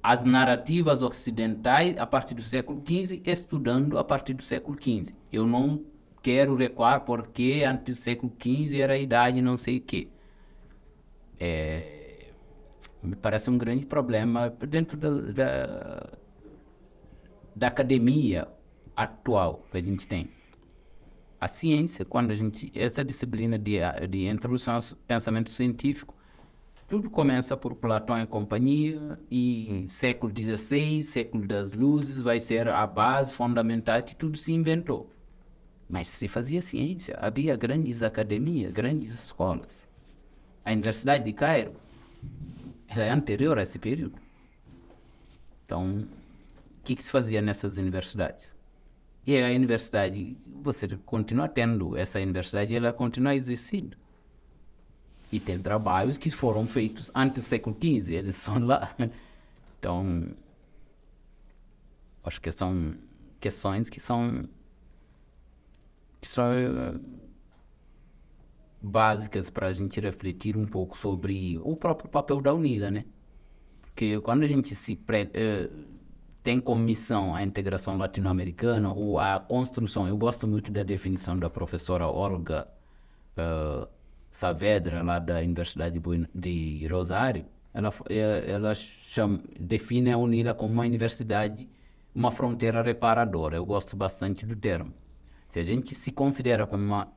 as 0.07 0.23
narrativas 0.23 1.03
ocidentais 1.03 1.99
a 1.99 2.07
partir 2.07 2.37
do 2.37 2.43
século 2.43 2.81
XV, 2.81 3.23
estudando 3.27 3.99
a 3.99 4.05
partir 4.05 4.35
do 4.35 4.43
século 4.45 4.79
XV? 4.81 5.13
Eu 5.33 5.45
não 5.45 5.85
quero 6.23 6.55
recuar 6.55 7.01
porque 7.01 7.65
antes 7.67 7.97
do 7.97 8.01
século 8.01 8.33
XV 8.41 8.81
era 8.81 8.93
a 8.93 8.99
idade 8.99 9.43
não 9.43 9.57
sei 9.57 9.79
o 9.79 9.81
quê. 9.81 10.07
É, 11.41 12.31
me 13.03 13.17
parece 13.17 13.51
um 13.51 13.59
grande 13.59 13.85
problema 13.85 14.49
dentro 14.49 14.97
da, 14.97 15.11
da, 15.11 16.13
da 17.57 17.67
academia 17.67 18.47
atual 18.95 19.67
que 19.73 19.79
a 19.79 19.83
gente 19.83 20.07
tem. 20.07 20.31
A 21.41 21.49
ciência, 21.49 22.05
quando 22.05 22.31
a 22.31 22.35
gente. 22.35 22.71
Essa 22.77 23.05
disciplina 23.05 23.59
de, 23.59 23.79
de 24.09 24.29
introdução 24.29 24.77
ao 24.77 24.83
pensamento 25.09 25.51
científico, 25.51 26.16
tudo 26.89 27.11
começa 27.11 27.57
por 27.57 27.75
Platão 27.75 28.21
e 28.21 28.27
companhia, 28.27 29.19
e 29.31 29.85
século 29.89 30.33
XVI, 30.33 31.03
século 31.03 31.47
das 31.47 31.73
luzes, 31.73 32.23
vai 32.23 32.39
ser 32.39 32.69
a 32.69 32.87
base 32.87 33.33
fundamental 33.33 34.03
que 34.03 34.15
tudo 34.15 34.37
se 34.39 34.53
inventou. 34.53 35.11
Mas 35.89 36.09
se 36.09 36.29
fazia 36.29 36.63
ciência, 36.63 37.17
havia 37.21 37.57
grandes 37.57 38.03
academias, 38.03 38.73
grandes 38.73 39.13
escolas. 39.13 39.89
A 40.65 40.73
Universidade 40.73 41.25
de 41.25 41.33
Cairo 41.33 41.73
ela 42.89 43.05
é 43.05 43.11
anterior 43.11 43.59
a 43.59 43.63
esse 43.63 43.79
período. 43.79 44.19
Então, 45.65 45.99
o 45.99 46.83
que, 46.85 46.95
que 46.95 47.03
se 47.03 47.11
fazia 47.11 47.43
nessas 47.43 47.79
universidades? 47.79 48.55
E 49.27 49.41
a 49.41 49.49
universidade, 49.49 50.37
você 50.63 50.89
continua 51.05 51.49
tendo 51.49 51.97
essa 51.97 52.21
universidade, 52.21 52.75
ela 52.75 52.93
continua 52.93 53.35
existindo. 53.35 53.97
E 55.31 55.41
tem 55.41 55.59
trabalhos 55.59 56.17
que 56.19 56.31
foram 56.31 56.67
feitos 56.67 57.11
antes 57.15 57.43
do 57.43 57.49
século 57.49 57.77
XV, 57.77 58.15
eles 58.15 58.37
são 58.37 58.59
lá. 58.59 58.95
Então, 59.79 60.29
acho 62.25 62.41
que 62.41 62.51
são 62.53 62.95
questões 63.41 63.89
que 63.89 64.01
são, 64.01 64.49
que 66.21 66.29
são 66.29 66.45
uh, 66.47 67.01
básicas 68.81 69.51
para 69.51 69.69
a 69.69 69.73
gente 69.73 70.01
refletir 70.01 70.57
um 70.57 70.65
pouco 70.65 70.97
sobre 70.97 71.59
o 71.63 71.77
próprio 71.77 72.09
papel 72.09 72.41
da 72.41 72.55
UNILA, 72.55 72.91
né? 72.91 73.05
Porque 73.83 74.21
quando 74.21 74.43
a 74.43 74.47
gente 74.47 74.75
se 74.75 74.95
pre, 74.95 75.25
uh, 75.25 75.97
tem 76.47 76.61
como 76.61 76.81
missão 76.81 77.35
a 77.35 77.43
integração 77.43 77.99
latino-americana 77.99 78.93
ou 78.93 79.19
a 79.19 79.41
construção. 79.41 80.07
Eu 80.07 80.17
gosto 80.17 80.47
muito 80.47 80.71
da 80.71 80.85
definição 80.85 81.37
da 81.37 81.51
professora 81.51 82.07
Olga 82.07 82.69
uh, 83.37 83.89
Saavedra, 84.37 85.03
lá 85.03 85.19
da 85.19 85.39
Universidade 85.39 85.99
de 86.35 86.87
Rosário. 86.89 87.47
Ela, 87.73 87.91
eh, 88.11 88.45
ela 88.49 88.75
chama, 88.75 89.41
define 89.59 90.13
a 90.13 90.19
UNILA 90.19 90.53
como 90.53 90.75
uma 90.75 90.83
universidade, 90.83 91.67
uma 92.15 92.31
fronteira 92.31 92.83
reparadora. 92.83 93.57
Eu 93.57 93.65
gosto 93.65 93.97
bastante 93.97 94.45
do 94.45 94.55
termo. 94.55 94.93
Se 95.49 95.59
a 95.59 95.63
gente 95.63 95.95
se 95.95 96.13
considera 96.13 96.67
como 96.67 96.85
uma 96.85 97.09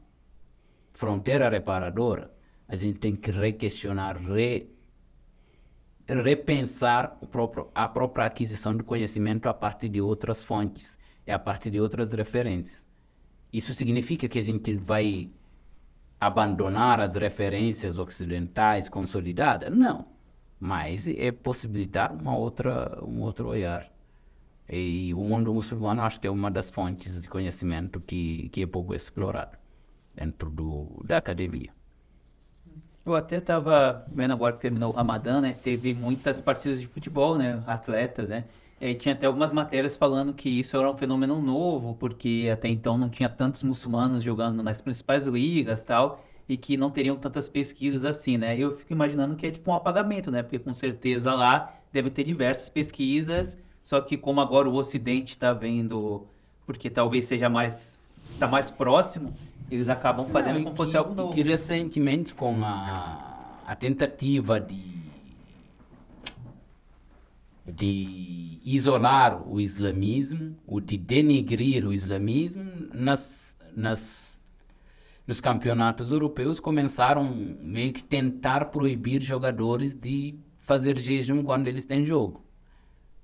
fronteira 0.93 1.49
reparadora, 1.49 2.31
a 2.65 2.75
gente 2.77 2.99
tem 2.99 3.15
que 3.17 3.31
requestionar, 3.31 4.15
re 4.15 4.69
repensar 6.07 7.17
próprio, 7.29 7.69
a 7.75 7.87
própria 7.87 8.27
aquisição 8.27 8.75
do 8.75 8.83
conhecimento 8.83 9.47
a 9.47 9.53
partir 9.53 9.89
de 9.89 10.01
outras 10.01 10.41
fontes 10.41 10.97
a 11.27 11.37
partir 11.37 11.69
de 11.69 11.79
outras 11.79 12.11
referências. 12.13 12.83
Isso 13.53 13.73
significa 13.73 14.27
que 14.27 14.39
a 14.39 14.41
gente 14.41 14.73
vai 14.73 15.29
abandonar 16.19 16.99
as 16.99 17.15
referências 17.15 17.97
ocidentais 17.97 18.89
consolidadas? 18.89 19.73
Não, 19.73 20.05
mas 20.59 21.07
é 21.07 21.31
possibilitar 21.31 22.13
uma 22.13 22.35
outra, 22.35 22.99
um 23.03 23.21
outro 23.21 23.47
olhar. 23.47 23.89
E 24.69 25.13
o 25.13 25.21
mundo 25.21 25.53
muçulmano 25.53 26.01
acho 26.01 26.19
que 26.19 26.27
é 26.27 26.29
uma 26.29 26.51
das 26.51 26.69
fontes 26.69 27.19
de 27.19 27.27
conhecimento 27.27 27.99
que, 27.99 28.49
que 28.49 28.61
é 28.61 28.67
pouco 28.67 28.93
explorado 28.93 29.57
dentro 30.13 30.49
do, 30.49 31.01
da 31.05 31.17
academia. 31.17 31.71
Eu 33.05 33.15
até 33.15 33.37
estava 33.37 34.05
vendo 34.13 34.33
agora 34.33 34.53
que 34.53 34.61
terminou 34.61 34.91
o 34.91 34.95
Ramadã, 34.95 35.41
né? 35.41 35.55
Teve 35.63 35.95
muitas 35.95 36.39
partidas 36.39 36.79
de 36.79 36.87
futebol, 36.87 37.37
né? 37.37 37.63
Atletas, 37.65 38.29
né? 38.29 38.43
E 38.81 38.93
tinha 38.93 39.13
até 39.13 39.25
algumas 39.27 39.51
matérias 39.51 39.97
falando 39.97 40.33
que 40.33 40.49
isso 40.49 40.77
era 40.77 40.89
um 40.89 40.97
fenômeno 40.97 41.41
novo, 41.41 41.95
porque 41.99 42.49
até 42.51 42.69
então 42.69 42.97
não 42.97 43.09
tinha 43.09 43.27
tantos 43.27 43.61
muçulmanos 43.61 44.23
jogando 44.23 44.63
nas 44.63 44.81
principais 44.81 45.25
ligas 45.27 45.83
tal, 45.83 46.23
e 46.47 46.55
que 46.55 46.77
não 46.77 46.89
teriam 46.89 47.15
tantas 47.15 47.49
pesquisas 47.49 48.05
assim, 48.05 48.37
né? 48.37 48.57
Eu 48.57 48.77
fico 48.77 48.93
imaginando 48.93 49.35
que 49.35 49.45
é 49.45 49.51
tipo 49.51 49.69
um 49.69 49.73
apagamento, 49.73 50.31
né? 50.31 50.41
Porque 50.41 50.57
com 50.57 50.73
certeza 50.73 51.33
lá 51.33 51.73
deve 51.91 52.09
ter 52.09 52.23
diversas 52.23 52.69
pesquisas, 52.69 53.57
só 53.83 53.99
que 53.99 54.17
como 54.17 54.39
agora 54.39 54.69
o 54.69 54.75
Ocidente 54.75 55.31
está 55.31 55.53
vendo, 55.53 56.25
porque 56.65 56.89
talvez 56.89 57.25
seja 57.25 57.49
mais, 57.49 57.97
está 58.31 58.47
mais 58.47 58.71
próximo, 58.71 59.33
eles 59.69 59.89
acabam 59.89 60.25
fazendo 60.29 60.55
Não, 60.55 60.63
como 60.63 60.75
fosse 60.75 60.95
algo 60.95 61.13
novo. 61.13 61.33
Que 61.33 61.43
recentemente, 61.43 62.33
com 62.33 62.63
a, 62.63 63.61
a 63.67 63.75
tentativa 63.75 64.59
de, 64.59 64.75
de 67.69 68.59
isolar 68.63 69.47
o 69.47 69.59
islamismo, 69.59 70.55
ou 70.65 70.79
de 70.79 70.97
denegrir 70.97 71.85
o 71.85 71.93
islamismo, 71.93 72.63
nas, 72.93 73.57
nas, 73.75 74.39
nos 75.25 75.39
campeonatos 75.39 76.11
europeus 76.11 76.59
começaram 76.59 77.23
meio 77.61 77.93
que 77.93 78.03
tentar 78.03 78.65
proibir 78.65 79.21
jogadores 79.21 79.93
de 79.95 80.35
fazer 80.59 80.97
jejum 80.97 81.43
quando 81.43 81.67
eles 81.67 81.85
têm 81.85 82.05
jogo. 82.05 82.43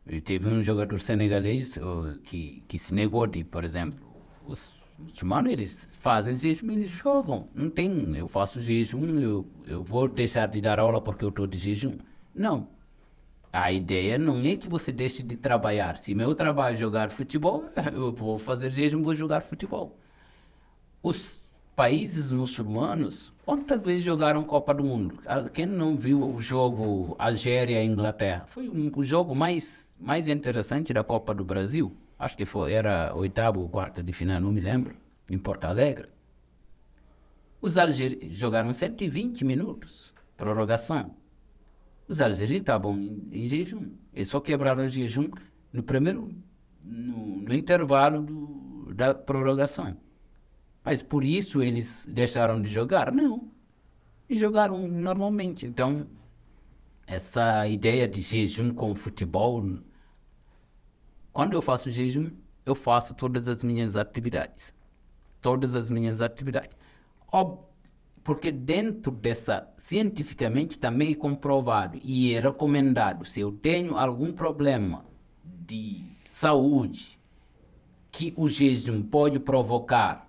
E 0.08 0.22
teve 0.22 0.48
um 0.48 0.62
jogador 0.62 1.00
senegalês 1.00 1.80
que, 2.24 2.64
que 2.68 2.78
se 2.78 2.93
negou 2.93 3.26
de, 3.26 3.43
por 3.43 3.64
exemplo, 3.64 4.00
os 4.46 4.60
Mano, 5.24 5.50
eles 5.50 5.89
fazem 6.00 6.36
jejum, 6.36 6.72
eles 6.72 6.89
jogam. 6.89 7.50
Não 7.54 7.70
tem, 7.70 8.16
eu 8.16 8.28
faço 8.28 8.62
jejum, 8.62 9.20
eu, 9.20 9.46
eu 9.68 9.84
vou 9.84 10.08
deixar 10.08 10.48
de 10.48 10.62
dar 10.62 10.80
aula 10.80 11.02
porque 11.02 11.26
eu 11.26 11.30
estou 11.30 11.46
de 11.46 11.58
jejum. 11.58 11.98
Não. 12.34 12.68
A 13.56 13.72
ideia 13.72 14.18
não 14.18 14.41
é 14.41 14.56
que 14.56 14.68
você 14.68 14.91
deixe 14.91 15.24
de 15.24 15.38
trabalhar. 15.38 15.97
Se 15.97 16.14
meu 16.14 16.36
trabalho 16.36 16.74
é 16.74 16.78
jogar 16.78 17.10
futebol, 17.10 17.66
eu 17.93 18.12
vou 18.12 18.38
fazer 18.38 18.70
jejum, 18.70 19.01
vou 19.01 19.16
jogar 19.16 19.41
futebol. 19.41 19.97
Os 21.01 21.41
países 21.76 22.32
muçulmanos, 22.32 23.34
quantas 23.45 23.82
vezes 23.82 24.03
jogaram 24.03 24.43
Copa 24.43 24.74
do 24.74 24.84
Mundo? 24.84 25.20
Ah, 25.26 25.43
quem 25.49 25.66
não 25.66 25.95
viu 25.95 26.22
o 26.24 26.41
jogo 26.41 27.16
Algéria-Inglaterra? 27.20 28.45
Foi 28.47 28.68
um, 28.68 28.91
o 28.95 29.03
jogo 29.03 29.36
mais, 29.36 29.88
mais 29.99 30.28
interessante 30.28 30.93
da 30.93 31.03
Copa 31.03 31.34
do 31.34 31.43
Brasil 31.43 31.95
acho 32.18 32.38
que 32.38 32.45
foi, 32.45 32.74
era 32.74 33.14
oitavo 33.16 33.62
ou 33.62 33.70
quarto 33.70 34.01
de 34.01 34.14
final, 34.14 34.39
não 34.41 34.51
me 34.51 34.62
lembro, 34.62 34.95
em 35.30 35.38
Porto 35.38 35.66
Alegre. 35.66 36.10
Os 37.62 37.78
algerinos 37.78 38.38
jogaram 38.38 38.72
120 38.72 39.43
minutos, 39.43 40.14
prorrogação. 40.38 41.16
Os 42.08 42.22
algerinos 42.22 42.62
estavam 42.62 42.99
em, 42.99 43.28
em 43.32 43.47
jejum. 43.47 43.91
Eles 44.14 44.28
só 44.28 44.39
quebraram 44.39 44.86
o 44.86 44.89
jejum 44.89 45.30
no 45.72 45.84
primeiro, 45.84 46.32
no, 46.84 47.41
no 47.41 47.53
intervalo 47.53 48.22
do, 48.22 48.93
da 48.93 49.14
prorrogação. 49.14 49.97
Mas 50.84 51.01
por 51.01 51.24
isso 51.24 51.62
eles 51.62 52.08
deixaram 52.10 52.62
de 52.62 52.70
jogar? 52.70 53.12
Não. 53.12 53.49
E 54.30 54.38
jogaram 54.38 54.88
normalmente. 54.88 55.66
Então, 55.66 56.08
essa 57.08 57.68
ideia 57.68 58.08
de 58.08 58.22
jejum 58.22 58.74
com 58.74 58.93
futebol 58.95 59.62
quando 61.36 61.51
eu 61.51 61.62
faço 61.62 61.91
jejum, 61.91 62.32
eu 62.66 62.74
faço 62.74 63.14
todas 63.14 63.49
as 63.49 63.62
minhas 63.62 63.97
atividades. 63.97 64.74
Todas 65.41 65.76
as 65.76 65.89
minhas 65.89 66.22
atividades. 66.22 66.78
Ob 67.30 67.60
porque 68.26 68.52
dentro 68.52 69.12
dessa, 69.12 69.72
cientificamente 69.78 70.80
também 70.80 71.12
é 71.12 71.16
comprovado 71.16 72.00
e 72.04 72.34
é 72.34 72.40
recomendado, 72.40 73.24
se 73.24 73.40
eu 73.40 73.52
tenho 73.52 73.96
algum 73.96 74.34
problema 74.34 75.06
de 75.44 76.04
saúde 76.34 77.20
que 78.12 78.34
o 78.36 78.50
jejum 78.50 79.04
pode 79.04 79.40
provocar, 79.40 80.28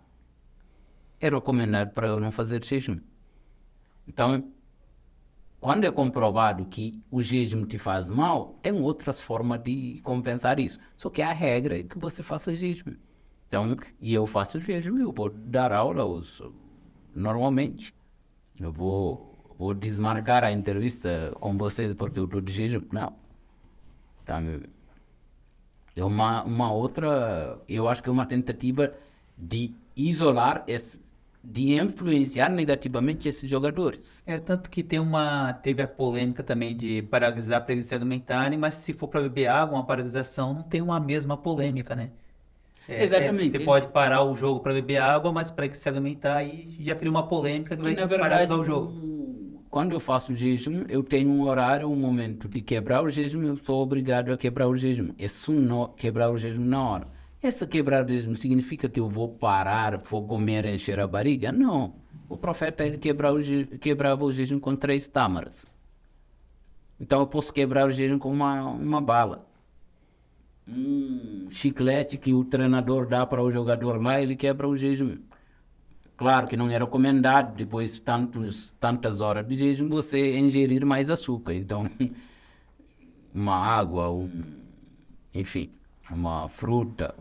é 1.19 1.31
recomendado 1.31 1.95
para 1.95 2.09
eu 2.09 2.21
não 2.21 2.31
fazer 2.31 2.63
jejum. 2.63 3.01
Então, 4.07 4.53
quando 5.59 5.85
é 5.85 5.91
comprovado 5.91 6.67
que 6.67 7.03
o 7.11 7.23
jejum 7.23 7.65
te 7.65 7.79
faz 7.79 8.11
mal, 8.11 8.59
tem 8.61 8.75
outras 8.75 9.23
formas 9.23 9.63
de 9.63 10.03
compensar 10.05 10.61
isso. 10.61 10.79
Só 10.99 11.09
que 11.09 11.23
a 11.23 11.33
regra 11.33 11.79
é 11.79 11.83
que 11.83 11.99
você 11.99 12.23
faça 12.23 12.55
jejum. 12.55 12.95
Então, 13.49 13.75
e 13.99 14.13
eu 14.13 14.27
faço 14.27 14.61
jejum, 14.61 14.99
eu 14.99 15.13
vou 15.13 15.31
dar 15.31 15.73
aula 15.73 16.05
os, 16.05 16.43
normalmente. 17.17 17.95
Eu 18.61 18.73
vou 18.73 19.37
vou 19.59 19.75
desmarcar 19.75 20.45
a 20.45 20.53
entrevista 20.53 21.33
com 21.41 21.57
vocês 21.57 21.95
porque 21.95 22.19
eu 22.19 22.25
estou 22.25 22.41
de 22.41 22.53
jejum. 22.53 22.83
Não. 22.93 23.13
Tá, 24.25 24.41
é 25.95 26.05
uma, 26.05 26.43
uma 26.45 26.73
outra, 26.73 27.59
eu 27.69 27.89
acho 27.89 28.03
que 28.03 28.09
é 28.09 28.13
uma 28.13 28.27
tentativa 28.27 28.93
de 29.37 29.75
isolar, 29.97 30.63
esse, 30.67 31.01
de 31.43 31.81
influenciar 31.81 32.51
negativamente 32.51 33.29
esses 33.29 33.49
jogadores. 33.49 34.23
É 34.27 34.39
tanto 34.39 34.69
que 34.69 34.83
tem 34.83 34.99
uma, 34.99 35.55
teve 35.55 35.81
a 35.83 35.89
polêmica 35.89 36.43
também 36.43 36.77
de 36.77 37.03
paralisar 37.03 37.65
para 37.65 37.73
eles 37.73 37.87
se 37.87 37.95
alimentarem, 37.95 38.59
mas 38.59 38.75
se 38.75 38.93
for 38.93 39.09
para 39.09 39.23
beber 39.23 39.47
água, 39.47 39.79
uma 39.79 39.87
paralisação 39.87 40.53
não 40.53 40.63
tem 40.63 40.83
uma 40.83 41.01
mesma 41.01 41.37
polêmica, 41.37 41.97
né? 41.97 42.11
É, 42.89 43.05
Exatamente. 43.05 43.57
É, 43.57 43.59
você 43.59 43.65
pode 43.65 43.87
parar 43.89 44.23
o 44.23 44.37
jogo 44.37 44.61
para 44.61 44.73
beber 44.73 44.99
água, 44.99 45.33
mas 45.33 45.51
para 45.51 45.73
se 45.73 45.89
alimentar 45.89 46.37
aí 46.37 46.77
já 46.81 46.95
cria 46.95 47.11
uma 47.11 47.27
polêmica 47.27 47.77
que, 47.77 47.83
vai 47.83 47.95
na 47.95 48.07
verdade, 48.07 48.31
paralisar 48.31 48.59
o 48.59 48.65
jogo 48.65 49.17
quando 49.77 49.93
eu 49.93 50.01
faço 50.01 50.35
jejum, 50.35 50.85
eu 50.89 51.03
tenho 51.03 51.29
um 51.29 51.43
horário, 51.43 51.87
um 51.87 51.95
momento 51.95 52.49
de 52.49 52.63
quebrar 52.63 53.03
o 53.03 53.11
jejum, 53.11 53.43
eu 53.43 53.59
sou 53.59 53.83
obrigado 53.83 54.33
a 54.33 54.37
quebrar 54.39 54.69
o 54.69 54.75
jejum. 54.75 55.11
É 55.19 55.29
só 55.29 55.87
quebrar 55.89 56.31
o 56.31 56.39
jejum 56.39 56.65
na 56.65 56.83
hora. 56.83 57.09
Essa 57.43 57.67
quebrar 57.67 58.03
o 58.03 58.09
jejum 58.09 58.35
significa 58.35 58.89
que 58.89 58.99
eu 58.99 59.07
vou 59.07 59.29
parar, 59.29 59.99
vou 59.99 60.27
comer, 60.27 60.65
encher 60.65 60.99
a 60.99 61.07
barriga? 61.07 61.53
Não. 61.53 61.95
O 62.27 62.39
profeta 62.39 62.87
ele 62.87 62.97
quebra 62.97 63.33
o 63.33 63.39
quebrava 63.79 64.25
o 64.25 64.33
jejum 64.33 64.59
com 64.59 64.75
três 64.75 65.07
tâmaras. 65.07 65.67
Então 66.99 67.21
eu 67.21 67.27
posso 67.27 67.53
quebrar 67.53 67.87
o 67.87 67.91
jejum 67.91 68.19
com 68.19 68.33
uma, 68.33 68.63
uma 68.63 69.01
bala. 69.03 69.46
Um 70.69 71.49
chiclete 71.51 72.19
que 72.19 72.35
o 72.35 72.45
treinador 72.45 73.07
dá 73.07 73.25
para 73.25 73.43
o 73.43 73.51
jogador 73.51 74.03
lá, 74.03 74.21
ele 74.21 74.35
quebra 74.35 74.69
o 74.69 74.77
jejum. 74.77 75.19
Claro 76.17 76.49
que 76.49 76.57
não 76.57 76.71
era 76.71 76.85
recomendado, 76.85 77.55
depois 77.55 77.95
de 77.95 78.01
tantos, 78.01 78.73
tantas 78.81 79.21
horas 79.21 79.47
de 79.47 79.57
jejum, 79.57 79.89
você 79.89 80.39
ingerir 80.39 80.85
mais 80.85 81.11
açúcar. 81.11 81.55
Então, 81.55 81.89
uma 83.35 83.57
água, 83.57 84.11
um, 84.11 84.31
enfim, 85.35 85.71
uma 86.11 86.49
fruta. 86.49 87.15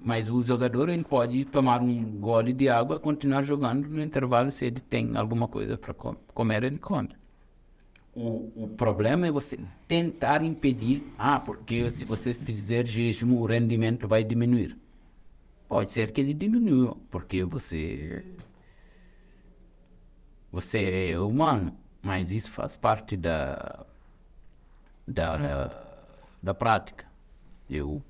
Mas 0.00 0.30
o 0.30 0.42
jogador 0.42 0.90
ele 0.90 1.02
pode 1.02 1.44
tomar 1.46 1.80
um 1.80 2.20
gole 2.20 2.52
de 2.52 2.68
água 2.68 2.96
e 2.96 3.00
continuar 3.00 3.42
jogando 3.42 3.88
no 3.88 4.02
intervalo 4.02 4.50
se 4.50 4.66
ele 4.66 4.80
tem 4.80 5.16
alguma 5.16 5.48
coisa 5.48 5.76
para 5.76 5.94
comer, 5.94 6.64
ele 6.64 6.78
come. 6.78 7.08
O, 8.20 8.64
o, 8.64 8.68
problema 8.68 9.28
é 9.28 9.30
você 9.30 9.56
tentar 9.86 10.42
impedir, 10.42 11.04
ah, 11.16 11.38
porque 11.38 11.88
se 11.88 12.04
você 12.04 12.34
fizer 12.34 12.84
jejum, 12.84 13.36
o 13.36 13.46
rendimento 13.46 14.08
vai 14.08 14.24
diminuir. 14.24 14.76
Pode 15.68 15.90
ser 15.90 16.10
que 16.10 16.20
ele 16.20 16.34
diminua, 16.34 16.96
porque 17.12 17.44
você. 17.44 18.24
Você 20.50 21.10
é 21.12 21.20
humano, 21.20 21.72
mas 22.02 22.32
isso 22.32 22.50
faz 22.50 22.76
parte 22.76 23.16
da. 23.16 23.86
da, 25.06 25.36
da, 25.36 25.86
da 26.42 26.54
prática. 26.54 27.06
Eu 27.70 28.02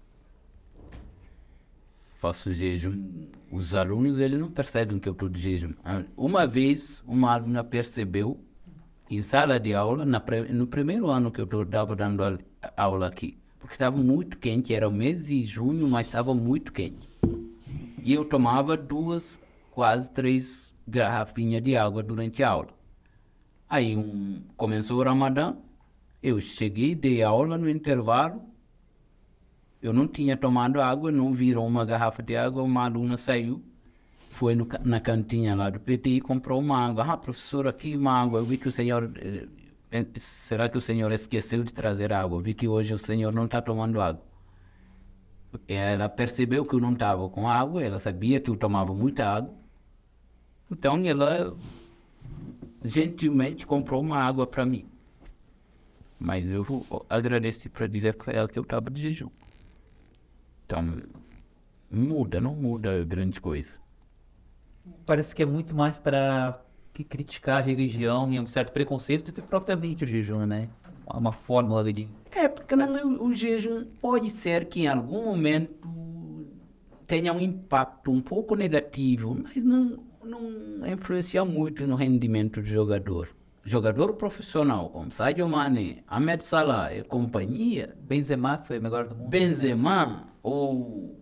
faço 2.17 2.51
jejum. 2.51 3.29
Os 3.53 3.75
alunos 3.75 4.19
eles 4.19 4.41
não 4.41 4.51
percebem 4.51 4.99
que 4.99 5.07
eu 5.07 5.13
estou 5.13 5.29
de 5.29 5.39
jejum. 5.39 5.75
Uma 6.17 6.47
vez 6.47 7.05
uma 7.07 7.35
aluna 7.35 7.63
percebeu 7.63 8.41
em 9.11 9.23
sala 9.23 9.59
de 9.59 9.75
aula, 9.75 10.05
na, 10.05 10.23
no 10.51 10.67
primeiro 10.67 11.09
ano 11.09 11.31
que 11.31 11.41
eu 11.41 11.63
estava 11.63 11.97
dando 11.97 12.39
aula 12.77 13.07
aqui, 13.07 13.39
porque 13.59 13.75
estava 13.75 13.97
muito 13.97 14.39
quente, 14.39 14.75
era 14.75 14.89
o 14.89 14.93
mês 14.93 15.29
de 15.29 15.43
junho, 15.45 15.89
mas 15.89 16.07
estava 16.07 16.35
muito 16.35 16.73
quente. 16.73 17.09
E 18.03 18.13
eu 18.13 18.25
tomava 18.25 18.77
duas, 18.77 19.41
quase 19.71 20.11
três 20.11 20.75
garrafinhas 20.87 21.63
de 21.63 21.77
água 21.77 22.03
durante 22.03 22.43
a 22.43 22.51
aula. 22.51 22.69
Aí 23.69 23.97
um, 23.97 24.43
começou 24.57 24.99
o 24.99 25.03
Ramadã, 25.03 25.57
eu 26.23 26.41
cheguei, 26.41 26.95
dei 26.95 27.23
aula 27.23 27.57
no 27.57 27.69
intervalo, 27.69 28.43
eu 29.81 29.93
não 29.93 30.09
tinha 30.09 30.37
tomado 30.37 30.81
água, 30.81 31.11
não 31.13 31.33
viram 31.33 31.67
uma 31.67 31.85
garrafa 31.85 32.23
de 32.23 32.37
água, 32.37 32.63
uma 32.63 32.85
aluna 32.85 33.17
saiu, 33.17 33.63
foi 34.39 34.55
no, 34.55 34.69
na 34.85 35.01
cantinha 35.01 35.57
lá 35.57 35.69
do 35.69 35.81
PT 35.81 36.11
e 36.11 36.21
comprou 36.21 36.63
água. 36.73 37.05
Ah, 37.05 37.17
professor, 37.17 37.67
aqui 37.67 37.97
uma 37.97 38.25
eu 38.33 38.45
vi 38.45 38.57
que 38.57 38.69
o 38.69 38.73
senhor... 38.73 39.11
Eh, 39.17 39.49
eh, 39.91 40.07
será 40.19 40.69
que 40.69 40.79
o 40.79 40.81
senhor 40.81 41.11
esqueceu 41.11 41.65
de 41.65 41.75
trazer 41.75 42.13
água? 42.13 42.39
Eu 42.39 42.43
vi 42.43 42.55
que 42.55 42.69
hoje 42.69 42.95
o 42.95 42.99
senhor 42.99 43.35
não 43.35 43.47
está 43.47 43.61
tomando 43.61 44.01
água. 44.01 44.23
Ela 45.67 46.09
percebeu 46.09 46.65
que 46.65 46.75
eu 46.75 46.81
não 46.81 46.93
estava 46.93 47.29
com 47.29 47.49
água, 47.49 47.83
ela 47.83 47.99
sabia 47.99 48.39
que 48.39 48.49
eu 48.49 48.57
tomava 48.57 48.95
muita 48.95 49.27
água. 49.27 49.53
Então 50.71 51.05
ela 51.05 51.57
gentilmente 52.85 53.67
comprou 53.67 54.01
uma 54.01 54.19
água 54.19 54.47
para 54.47 54.65
mim. 54.65 54.87
Mas 56.17 56.49
eu 56.49 56.65
agradeci 57.11 57.69
para 57.69 57.89
dizer 57.89 58.15
para 58.15 58.33
ela 58.33 58.49
que 58.49 58.59
eu 58.59 58.63
estava 58.63 58.89
de 58.89 59.01
jejum. 59.01 59.31
Então, 60.65 61.03
muda, 61.91 62.41
não 62.41 62.55
muda 62.55 63.05
grande 63.05 63.41
coisa. 63.41 63.88
Parece 65.07 65.35
que 65.35 65.43
é 65.43 65.47
muito 65.47 65.75
mais 65.75 65.99
para 65.99 66.61
criticar 67.09 67.63
a 67.63 67.65
religião 67.65 68.33
e 68.33 68.41
um 68.41 68.47
certo 68.47 68.73
preconceito 68.73 69.27
do 69.27 69.33
que 69.33 69.41
propriamente 69.41 70.05
o 70.05 70.07
jejum, 70.07 70.45
né? 70.45 70.69
Uma 71.07 71.33
fórmula 71.33 71.91
de 71.93 72.09
é, 72.39 72.47
porque 72.47 72.77
não, 72.77 73.23
o 73.23 73.33
jejum 73.33 73.85
pode 74.01 74.31
ser 74.31 74.67
que 74.67 74.83
em 74.83 74.87
algum 74.87 75.25
momento 75.25 75.75
tenha 77.07 77.33
um 77.33 77.41
impacto 77.41 78.13
um 78.13 78.21
pouco 78.21 78.55
negativo, 78.55 79.37
mas 79.43 79.57
não, 79.65 79.99
não 80.23 80.87
influencia 80.87 81.45
muito 81.45 81.87
no 81.87 81.97
rendimento 81.97 82.61
do 82.61 82.67
jogador. 82.67 83.29
Jogador 83.65 84.15
profissional, 84.15 84.89
como 84.91 85.13
Sadio 85.13 85.49
Mane, 85.49 86.03
Ahmed 86.07 86.45
Salah 86.45 86.95
e 86.95 87.03
companhia. 87.03 87.97
Benzema 88.01 88.59
foi 88.59 88.79
o 88.79 88.83
melhor 88.83 89.09
do 89.09 89.15
mundo. 89.15 89.29
Benzema, 89.29 90.29
ou. 90.43 91.19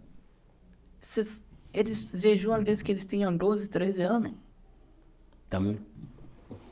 Esses, 1.02 1.44
eles 1.76 2.08
jejuam 2.14 2.62
desde 2.62 2.82
que 2.82 2.90
eles 2.90 3.04
tinham 3.04 3.36
12, 3.36 3.68
13 3.68 4.02
anos. 4.02 4.32
Então, 5.46 5.76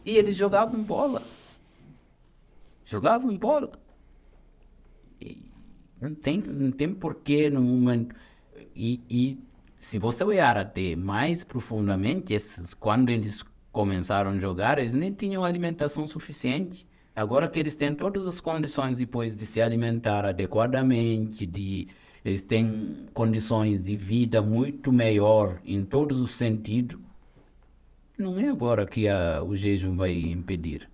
e 0.02 0.16
eles 0.16 0.34
jogavam 0.34 0.82
bola. 0.82 1.22
Jogavam 2.86 3.36
bola. 3.36 3.70
Não 6.00 6.14
tem, 6.14 6.40
não 6.40 6.70
tem 6.72 6.92
porquê 6.92 7.50
no 7.50 7.60
momento. 7.60 8.14
E, 8.74 9.00
e 9.08 9.38
se 9.78 9.98
você 9.98 10.24
olhar 10.24 10.56
até 10.56 10.96
mais 10.96 11.44
profundamente, 11.44 12.32
esses, 12.32 12.72
quando 12.72 13.10
eles 13.10 13.44
começaram 13.70 14.30
a 14.30 14.38
jogar, 14.38 14.78
eles 14.78 14.94
nem 14.94 15.12
tinham 15.12 15.44
alimentação 15.44 16.06
suficiente. 16.06 16.86
Agora 17.14 17.46
que 17.46 17.60
eles 17.60 17.76
têm 17.76 17.94
todas 17.94 18.26
as 18.26 18.40
condições 18.40 18.96
depois 18.96 19.36
de 19.36 19.44
se 19.44 19.60
alimentar 19.60 20.24
adequadamente, 20.24 21.44
de 21.44 21.88
eles 22.24 22.40
têm 22.40 23.06
condições 23.12 23.84
de 23.84 23.96
vida 23.96 24.40
muito 24.40 24.90
melhor 24.92 25.60
em 25.64 25.84
todos 25.84 26.20
os 26.20 26.34
sentidos, 26.34 26.98
não 28.16 28.38
é 28.38 28.48
agora 28.48 28.86
que 28.86 29.08
a, 29.08 29.42
o 29.42 29.54
jejum 29.54 29.96
vai 29.96 30.12
impedir. 30.12 30.88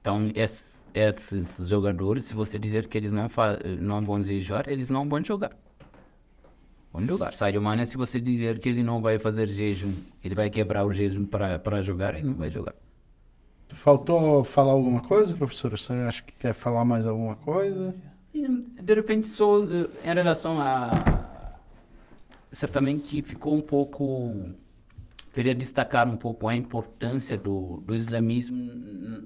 Então, 0.00 0.30
esse, 0.34 0.78
esses 0.94 1.66
jogadores, 1.68 2.24
se 2.24 2.34
você 2.34 2.58
dizer 2.58 2.86
que 2.86 2.96
eles 2.96 3.12
não, 3.12 3.28
não 3.80 4.02
vão 4.02 4.22
jogar, 4.22 4.68
eles 4.68 4.90
não 4.90 5.08
vão 5.08 5.24
jogar. 5.24 5.56
Vão 6.92 7.04
jogar. 7.04 7.32
Sadio 7.34 7.60
Mane, 7.60 7.86
se 7.86 7.96
você 7.96 8.20
dizer 8.20 8.58
que 8.58 8.68
ele 8.68 8.82
não 8.82 9.00
vai 9.02 9.18
fazer 9.18 9.48
jejum, 9.48 9.92
ele 10.22 10.34
vai 10.34 10.48
quebrar 10.48 10.84
o 10.84 10.92
jejum 10.92 11.24
para 11.24 11.82
jogar, 11.82 12.14
ele 12.14 12.28
não 12.28 12.34
vai 12.34 12.50
jogar. 12.50 12.74
Faltou 13.70 14.44
falar 14.44 14.72
alguma 14.72 15.00
coisa, 15.00 15.36
professor? 15.36 15.70
Você 15.76 15.92
acha 15.92 16.22
que 16.22 16.32
quer 16.32 16.54
falar 16.54 16.84
mais 16.84 17.06
alguma 17.06 17.36
coisa? 17.36 17.94
De 18.32 18.94
repente, 18.94 19.28
só 19.28 19.62
eh, 19.62 19.88
em 20.04 20.14
relação 20.14 20.60
a. 20.60 20.90
Certamente 22.50 23.20
ficou 23.22 23.54
um 23.54 23.60
pouco 23.60 24.34
queria 25.38 25.54
destacar 25.54 26.08
um 26.08 26.16
pouco 26.16 26.48
a 26.48 26.56
importância 26.56 27.36
do, 27.36 27.80
do 27.86 27.94
islamismo 27.94 28.72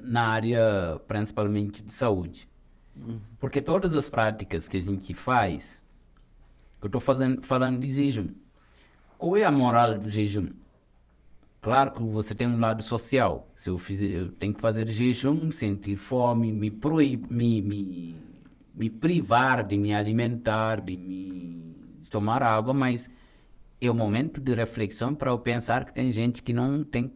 na 0.03 0.29
área 0.29 1.01
principalmente 1.09 1.83
de 1.83 1.91
saúde. 1.91 2.47
Porque 3.39 3.63
todas 3.63 3.95
as 3.95 4.11
práticas 4.11 4.69
que 4.69 4.77
a 4.77 4.81
gente 4.81 5.15
faz, 5.15 5.79
eu 6.83 6.87
estou 6.87 7.01
falando 7.01 7.81
de 7.81 7.91
jejum. 7.91 8.29
Qual 9.17 9.37
é 9.37 9.45
a 9.45 9.51
moral 9.51 9.99
do 9.99 10.11
jejum? 10.11 10.51
Claro 11.63 11.93
que 11.93 12.03
você 12.03 12.35
tem 12.35 12.47
um 12.47 12.59
lado 12.59 12.83
social. 12.83 13.49
Se 13.55 13.71
eu, 13.71 13.79
fizer, 13.79 14.07
eu 14.07 14.33
tenho 14.33 14.53
que 14.53 14.61
fazer 14.61 14.87
jejum, 14.89 15.51
sentir 15.51 15.97
fome, 15.97 16.53
me, 16.53 16.71
proib, 16.71 17.25
me, 17.31 17.63
me, 17.63 18.17
me 18.75 18.91
privar 18.91 19.65
de 19.65 19.77
me 19.77 19.95
alimentar, 19.95 20.81
de 20.81 20.97
me 20.97 21.75
tomar 22.11 22.43
água, 22.43 22.75
mas 22.75 23.11
é 23.81 23.91
o 23.91 23.95
momento 23.95 24.41
de 24.41 24.55
reflexão 24.55 25.15
para 25.15 25.31
eu 25.31 25.39
pensar 25.39 25.85
que 25.85 25.95
tem 25.95 26.13
gente 26.13 26.43
que 26.43 26.53
não 26.53 26.85
tem 26.85 27.13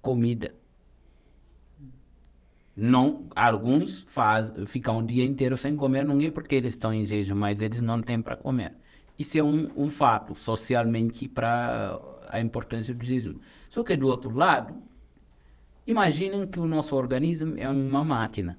comida. 0.00 0.54
Não, 2.76 3.26
alguns 3.34 4.02
faz, 4.08 4.52
ficam 4.66 4.98
o 4.98 5.02
dia 5.02 5.24
inteiro 5.24 5.56
sem 5.56 5.76
comer, 5.76 6.04
não 6.04 6.20
é 6.20 6.30
porque 6.30 6.54
eles 6.54 6.74
estão 6.74 6.94
em 6.94 7.04
jejum, 7.04 7.34
mas 7.34 7.60
eles 7.60 7.82
não 7.82 8.00
têm 8.00 8.22
para 8.22 8.36
comer. 8.36 8.74
Isso 9.18 9.38
é 9.38 9.42
um, 9.42 9.70
um 9.76 9.90
fato 9.90 10.34
socialmente 10.34 11.28
para 11.28 12.00
a 12.28 12.40
importância 12.40 12.94
do 12.94 13.04
jejum. 13.04 13.34
Só 13.68 13.82
que 13.82 13.96
do 13.96 14.06
outro 14.06 14.34
lado, 14.34 14.74
Imaginem 15.90 16.46
que 16.46 16.60
o 16.60 16.66
nosso 16.66 16.94
organismo 16.94 17.58
é 17.58 17.68
uma 17.68 18.04
máquina 18.04 18.56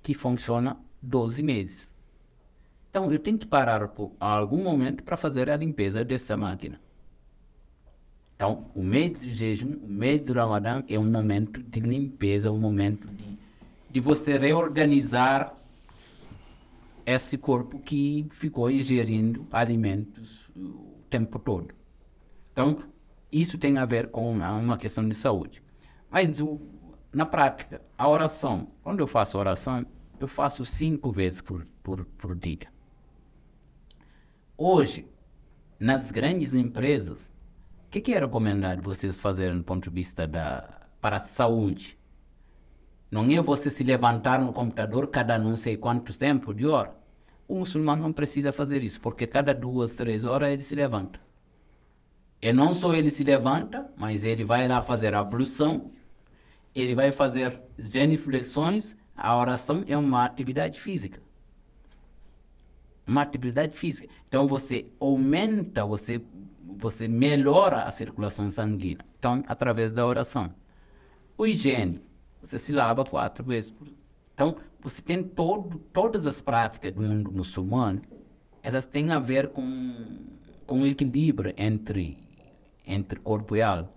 que 0.00 0.14
funciona 0.14 0.76
12 1.04 1.42
meses. 1.42 1.88
Então, 2.90 3.10
eu 3.10 3.18
tenho 3.18 3.38
que 3.38 3.46
parar 3.46 3.88
por 3.88 4.12
algum 4.20 4.62
momento 4.62 5.02
para 5.02 5.16
fazer 5.16 5.50
a 5.50 5.56
limpeza 5.56 6.04
dessa 6.04 6.36
máquina. 6.36 6.80
Então, 8.36 8.66
o 8.74 8.82
mês 8.82 9.20
de 9.20 9.30
jejum, 9.30 9.76
o 9.82 9.88
mês 9.88 10.26
do 10.26 10.32
Ramadã 10.32 10.82
é 10.88 10.98
um 10.98 11.10
momento 11.10 11.62
de 11.62 11.80
limpeza, 11.80 12.50
um 12.50 12.58
momento 12.58 13.06
de, 13.08 13.38
de 13.90 14.00
você 14.00 14.36
reorganizar 14.36 15.54
esse 17.06 17.36
corpo 17.36 17.78
que 17.78 18.26
ficou 18.30 18.70
ingerindo 18.70 19.46
alimentos 19.52 20.48
o 20.56 21.02
tempo 21.10 21.38
todo. 21.38 21.74
Então, 22.52 22.78
isso 23.30 23.58
tem 23.58 23.78
a 23.78 23.84
ver 23.84 24.08
com 24.08 24.30
uma 24.30 24.78
questão 24.78 25.08
de 25.08 25.14
saúde. 25.14 25.62
Mas, 26.10 26.40
o, 26.40 26.60
na 27.12 27.26
prática, 27.26 27.80
a 27.96 28.08
oração, 28.08 28.68
quando 28.82 29.00
eu 29.00 29.06
faço 29.06 29.38
oração, 29.38 29.84
eu 30.20 30.28
faço 30.28 30.64
cinco 30.64 31.10
vezes 31.10 31.40
por, 31.40 31.66
por, 31.82 32.04
por 32.04 32.34
dia. 32.34 32.68
Hoje, 34.56 35.08
nas 35.78 36.10
grandes 36.10 36.54
empresas, 36.54 37.32
o 37.86 37.90
que, 37.90 38.00
que 38.00 38.14
é 38.14 38.18
recomendado 38.18 38.82
vocês 38.82 39.16
fazerem 39.18 39.58
do 39.58 39.64
ponto 39.64 39.88
de 39.88 39.94
vista 39.94 40.26
da, 40.26 40.86
para 41.00 41.16
a 41.16 41.20
saúde? 41.20 41.98
Não 43.10 43.30
é 43.30 43.40
você 43.40 43.70
se 43.70 43.84
levantar 43.84 44.40
no 44.40 44.52
computador 44.52 45.08
cada 45.08 45.38
não 45.38 45.56
sei 45.56 45.76
quanto 45.76 46.16
tempo 46.16 46.52
de 46.52 46.66
hora. 46.66 46.96
O 47.46 47.56
muçulmano 47.56 48.02
não 48.02 48.12
precisa 48.12 48.50
fazer 48.52 48.82
isso, 48.82 49.00
porque 49.00 49.26
cada 49.26 49.54
duas, 49.54 49.94
três 49.94 50.24
horas 50.24 50.50
ele 50.50 50.62
se 50.62 50.74
levanta. 50.74 51.20
E 52.40 52.52
não 52.52 52.74
só 52.74 52.94
ele 52.94 53.10
se 53.10 53.22
levanta, 53.22 53.90
mas 53.96 54.24
ele 54.24 54.44
vai 54.44 54.66
lá 54.66 54.82
fazer 54.82 55.14
a 55.14 55.20
ablução, 55.20 55.90
ele 56.74 56.94
vai 56.94 57.12
fazer 57.12 57.60
genuflexões. 57.78 58.96
A 59.16 59.36
oração 59.36 59.84
é 59.86 59.96
uma 59.96 60.24
atividade 60.24 60.80
física 60.80 61.20
uma 63.06 63.22
atividade 63.22 63.76
física. 63.76 64.08
Então 64.28 64.46
você 64.46 64.86
aumenta, 64.98 65.84
você, 65.84 66.20
você 66.76 67.06
melhora 67.06 67.82
a 67.82 67.90
circulação 67.90 68.50
sanguínea. 68.50 69.04
Então, 69.18 69.42
através 69.46 69.92
da 69.92 70.06
oração. 70.06 70.54
O 71.36 71.46
higiene, 71.46 72.00
você 72.40 72.58
se 72.58 72.72
lava 72.72 73.04
quatro 73.04 73.44
vezes 73.44 73.70
por 73.70 73.88
Então, 74.32 74.56
você 74.80 75.02
tem 75.02 75.22
todo, 75.22 75.78
todas 75.92 76.26
as 76.26 76.40
práticas 76.40 76.92
do 76.92 77.00
mundo 77.00 77.32
muçulmano, 77.32 78.02
elas 78.62 78.86
têm 78.86 79.12
a 79.12 79.18
ver 79.18 79.48
com, 79.48 80.26
com 80.66 80.82
o 80.82 80.86
equilíbrio 80.86 81.54
entre, 81.56 82.18
entre 82.86 83.18
corpo 83.20 83.56
e 83.56 83.62
alma. 83.62 83.90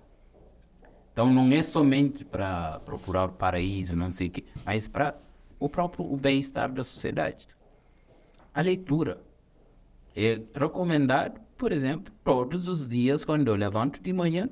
Então, 1.17 1.33
não 1.33 1.51
é 1.51 1.63
somente 1.63 2.23
para 2.23 2.79
procurar 2.81 3.25
o 3.25 3.31
paraíso, 3.31 3.95
não 3.95 4.11
sei 4.11 4.27
o 4.27 4.29
quê, 4.29 4.43
mas 4.63 4.87
para 4.87 5.17
o 5.59 5.67
próprio 5.67 6.05
bem-estar 6.15 6.71
da 6.71 6.83
sociedade 6.83 7.47
a 8.53 8.61
leitura. 8.61 9.19
É 10.15 10.39
recomendado, 10.53 11.41
por 11.57 11.71
exemplo, 11.71 12.13
todos 12.23 12.67
os 12.67 12.87
dias, 12.87 13.25
quando 13.25 13.47
eu 13.47 13.55
levanto 13.55 13.99
de 13.99 14.13
manhã, 14.13 14.47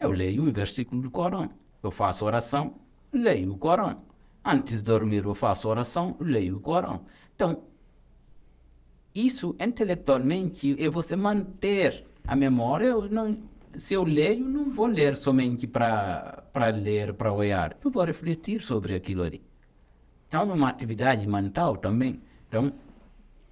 eu 0.00 0.10
leio 0.10 0.42
um 0.42 0.50
versículo 0.50 1.00
do 1.00 1.12
Corão. 1.12 1.48
Eu 1.80 1.92
faço 1.92 2.24
oração, 2.24 2.80
leio 3.12 3.52
o 3.52 3.56
Corão. 3.56 4.02
Antes 4.44 4.78
de 4.78 4.82
dormir, 4.82 5.24
eu 5.24 5.34
faço 5.36 5.68
oração, 5.68 6.16
leio 6.18 6.56
o 6.56 6.60
Corão. 6.60 7.04
Então, 7.36 7.62
isso 9.14 9.54
intelectualmente 9.60 10.74
é 10.76 10.90
você 10.90 11.14
manter 11.14 12.04
a 12.26 12.34
memória. 12.34 12.86
Eu 12.86 13.08
não, 13.08 13.38
se 13.76 13.94
eu 13.94 14.04
leio, 14.04 14.44
não 14.44 14.70
vou 14.70 14.86
ler 14.86 15.16
somente 15.16 15.66
para 15.66 16.42
ler, 16.74 17.14
para 17.14 17.32
olhar. 17.32 17.76
Eu 17.84 17.90
vou 17.90 18.04
refletir 18.04 18.62
sobre 18.62 18.94
aquilo 18.94 19.22
ali. 19.22 19.42
Então, 20.28 20.44
uma 20.44 20.68
atividade 20.68 21.28
mental 21.28 21.76
também. 21.76 22.20
Então, 22.48 22.72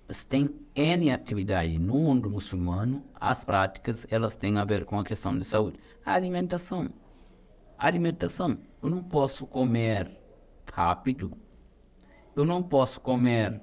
você 0.06 0.26
tem 0.26 0.50
N 0.74 1.10
atividade 1.10 1.78
no 1.78 1.94
mundo 1.94 2.30
muçulmano, 2.30 3.04
as 3.14 3.44
práticas, 3.44 4.06
elas 4.10 4.36
têm 4.36 4.56
a 4.58 4.64
ver 4.64 4.84
com 4.84 4.98
a 4.98 5.04
questão 5.04 5.38
de 5.38 5.44
saúde. 5.44 5.78
A 6.04 6.14
alimentação. 6.14 6.88
A 7.76 7.86
alimentação. 7.86 8.58
Eu 8.82 8.88
não 8.88 9.02
posso 9.02 9.46
comer 9.46 10.10
rápido. 10.72 11.36
Eu 12.34 12.44
não 12.44 12.62
posso 12.62 13.00
comer, 13.00 13.54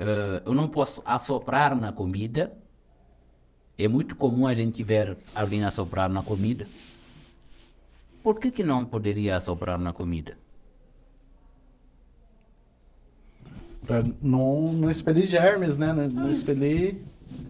uh, 0.00 0.42
eu 0.44 0.52
não 0.52 0.68
posso 0.68 1.00
assoprar 1.04 1.80
na 1.80 1.92
comida. 1.92 2.52
É 3.78 3.86
muito 3.86 4.16
comum 4.16 4.46
a 4.46 4.54
gente 4.54 4.82
ver 4.82 5.16
alguém 5.34 5.64
assoprar 5.64 6.08
na 6.08 6.22
comida. 6.22 6.66
Por 8.22 8.40
que, 8.40 8.50
que 8.50 8.64
não 8.64 8.84
poderia 8.84 9.36
assoprar 9.36 9.78
na 9.78 9.92
comida? 9.92 10.36
Pra 13.86 14.02
não, 14.20 14.72
não 14.72 14.90
expelir 14.90 15.26
germes, 15.26 15.78
né? 15.78 15.92
Não 15.92 16.28
expelir. 16.28 16.96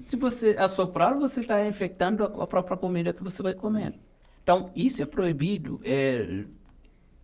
Se 0.06 0.16
você 0.16 0.56
assoprar, 0.58 1.16
você 1.18 1.40
está 1.40 1.66
infectando 1.66 2.24
a 2.24 2.46
própria 2.46 2.76
comida 2.76 3.12
que 3.12 3.22
você 3.22 3.42
vai 3.42 3.54
comer. 3.54 3.94
Então, 4.42 4.70
isso 4.76 5.02
é 5.02 5.06
proibido. 5.06 5.80
É... 5.82 6.44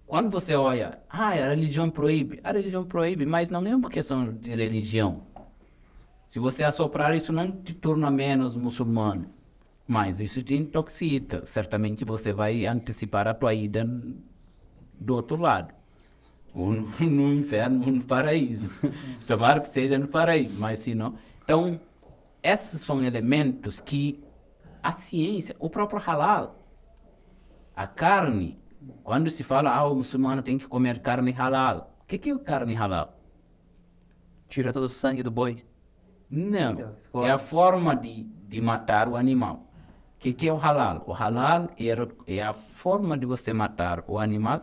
Quando 0.06 0.30
você 0.30 0.54
olha, 0.54 0.98
ah, 1.08 1.28
a 1.28 1.50
religião 1.50 1.90
proíbe. 1.90 2.40
A 2.42 2.52
religião 2.52 2.84
proíbe, 2.84 3.26
mas 3.26 3.50
não 3.50 3.66
é 3.66 3.74
uma 3.74 3.90
questão 3.90 4.32
de 4.32 4.50
religião. 4.54 5.22
Se 6.32 6.38
você 6.38 6.64
assoprar, 6.64 7.14
isso 7.14 7.30
não 7.30 7.52
te 7.52 7.74
torna 7.74 8.10
menos 8.10 8.56
muçulmano. 8.56 9.26
Mas 9.86 10.18
isso 10.18 10.42
te 10.42 10.54
intoxica. 10.54 11.44
Certamente 11.44 12.06
você 12.06 12.32
vai 12.32 12.64
antecipar 12.64 13.28
a 13.28 13.34
tua 13.34 13.52
ida 13.52 13.84
do 14.98 15.14
outro 15.14 15.36
lado 15.36 15.74
ou 16.54 16.72
no 16.72 17.34
inferno 17.36 17.84
ou 17.84 17.92
no 17.92 18.02
paraíso. 18.02 18.70
Tomara 19.28 19.60
que 19.60 19.68
seja 19.68 19.98
no 19.98 20.08
paraíso, 20.08 20.58
mas 20.58 20.78
se 20.78 20.94
não. 20.94 21.16
Então, 21.44 21.78
esses 22.42 22.80
são 22.80 23.04
elementos 23.04 23.82
que 23.82 24.24
a 24.82 24.90
ciência, 24.90 25.54
o 25.58 25.68
próprio 25.68 26.00
halal, 26.00 26.66
a 27.76 27.86
carne, 27.86 28.58
quando 29.04 29.28
se 29.28 29.44
fala, 29.44 29.68
ah, 29.68 29.86
o 29.86 29.96
muçulmano 29.96 30.40
tem 30.40 30.56
que 30.56 30.66
comer 30.66 31.00
carne 31.00 31.30
halal, 31.32 31.94
o 32.00 32.06
que, 32.06 32.16
que 32.16 32.30
é 32.30 32.38
carne 32.38 32.74
halal? 32.74 33.20
Tira 34.48 34.72
todo 34.72 34.84
o 34.84 34.88
sangue 34.88 35.22
do 35.22 35.30
boi. 35.30 35.62
Não, 36.34 36.94
é 37.22 37.30
a 37.30 37.36
forma 37.36 37.94
de, 37.94 38.22
de 38.48 38.58
matar 38.58 39.06
o 39.06 39.16
animal. 39.16 39.66
O 40.16 40.18
que, 40.18 40.32
que 40.32 40.48
é 40.48 40.52
o 40.52 40.56
halal? 40.56 41.04
O 41.06 41.12
halal 41.12 41.68
é, 41.78 42.36
é 42.38 42.42
a 42.42 42.54
forma 42.54 43.18
de 43.18 43.26
você 43.26 43.52
matar 43.52 44.02
o 44.08 44.18
animal, 44.18 44.62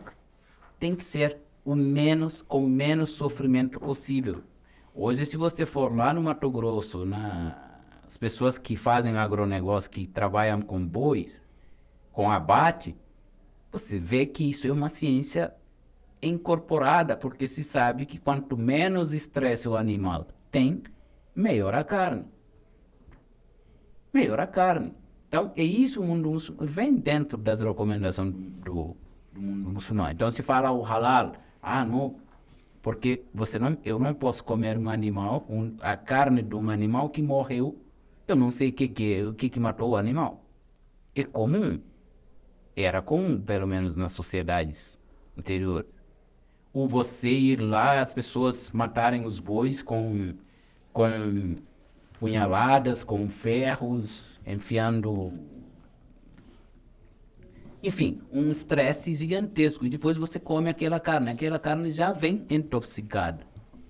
tem 0.80 0.96
que 0.96 1.04
ser 1.04 1.38
o 1.64 1.76
menos, 1.76 2.42
com 2.42 2.64
o 2.64 2.68
menos 2.68 3.10
sofrimento 3.10 3.78
possível. 3.78 4.42
Hoje, 4.92 5.24
se 5.24 5.36
você 5.36 5.64
for 5.64 5.94
lá 5.94 6.12
no 6.12 6.24
Mato 6.24 6.50
Grosso, 6.50 7.06
na, 7.06 7.56
as 8.04 8.16
pessoas 8.16 8.58
que 8.58 8.74
fazem 8.74 9.16
agronegócio, 9.16 9.88
que 9.88 10.08
trabalham 10.08 10.60
com 10.62 10.84
bois, 10.84 11.40
com 12.10 12.28
abate, 12.32 12.96
você 13.70 13.96
vê 13.96 14.26
que 14.26 14.50
isso 14.50 14.66
é 14.66 14.72
uma 14.72 14.88
ciência 14.88 15.54
incorporada, 16.20 17.16
porque 17.16 17.46
se 17.46 17.62
sabe 17.62 18.06
que 18.06 18.18
quanto 18.18 18.56
menos 18.56 19.12
estresse 19.12 19.68
o 19.68 19.76
animal 19.76 20.26
tem, 20.50 20.82
melhor 21.34 21.74
a 21.74 21.84
carne. 21.84 22.24
Melhor 24.12 24.40
a 24.40 24.46
carne. 24.46 24.94
Então, 25.28 25.52
é 25.56 25.62
isso 25.62 26.00
o 26.00 26.04
mundo 26.04 26.36
vem 26.60 26.96
dentro 26.96 27.38
das 27.38 27.62
recomendações 27.62 28.32
do, 28.34 28.96
do 29.32 29.40
mundo 29.40 29.70
muçulmano. 29.70 30.10
Então, 30.10 30.30
se 30.30 30.42
fala 30.42 30.72
o 30.72 30.82
halal, 30.82 31.34
ah, 31.62 31.84
não, 31.84 32.16
porque 32.82 33.22
você 33.32 33.58
não, 33.58 33.76
eu 33.84 33.98
não 33.98 34.14
posso 34.14 34.42
comer 34.42 34.76
um 34.78 34.88
animal, 34.88 35.46
um, 35.48 35.76
a 35.80 35.96
carne 35.96 36.42
de 36.42 36.54
um 36.54 36.70
animal 36.70 37.10
que 37.10 37.22
morreu. 37.22 37.78
Eu 38.26 38.36
não 38.36 38.50
sei 38.50 38.70
o 38.70 38.72
que, 38.72 38.88
que, 38.88 39.32
que, 39.34 39.48
que 39.50 39.60
matou 39.60 39.90
o 39.90 39.96
animal. 39.96 40.44
É 41.14 41.24
comum. 41.24 41.80
Era 42.74 43.02
comum, 43.02 43.40
pelo 43.40 43.66
menos 43.66 43.96
nas 43.96 44.12
sociedades 44.12 44.98
anteriores. 45.36 45.90
Ou 46.72 46.88
você 46.88 47.30
ir 47.30 47.60
lá, 47.60 48.00
as 48.00 48.14
pessoas 48.14 48.70
matarem 48.70 49.24
os 49.24 49.38
bois 49.40 49.82
com, 49.82 50.34
com 50.92 51.56
punhaladas, 52.18 53.02
com 53.02 53.28
ferros, 53.28 54.22
enfiando 54.46 55.32
enfim, 57.82 58.20
um 58.30 58.50
estresse 58.50 59.14
gigantesco. 59.14 59.86
E 59.86 59.88
depois 59.88 60.16
você 60.16 60.38
come 60.38 60.68
aquela 60.68 61.00
carne. 61.00 61.30
Aquela 61.30 61.58
carne 61.58 61.90
já 61.90 62.12
vem 62.12 62.44
intoxicada. 62.50 63.44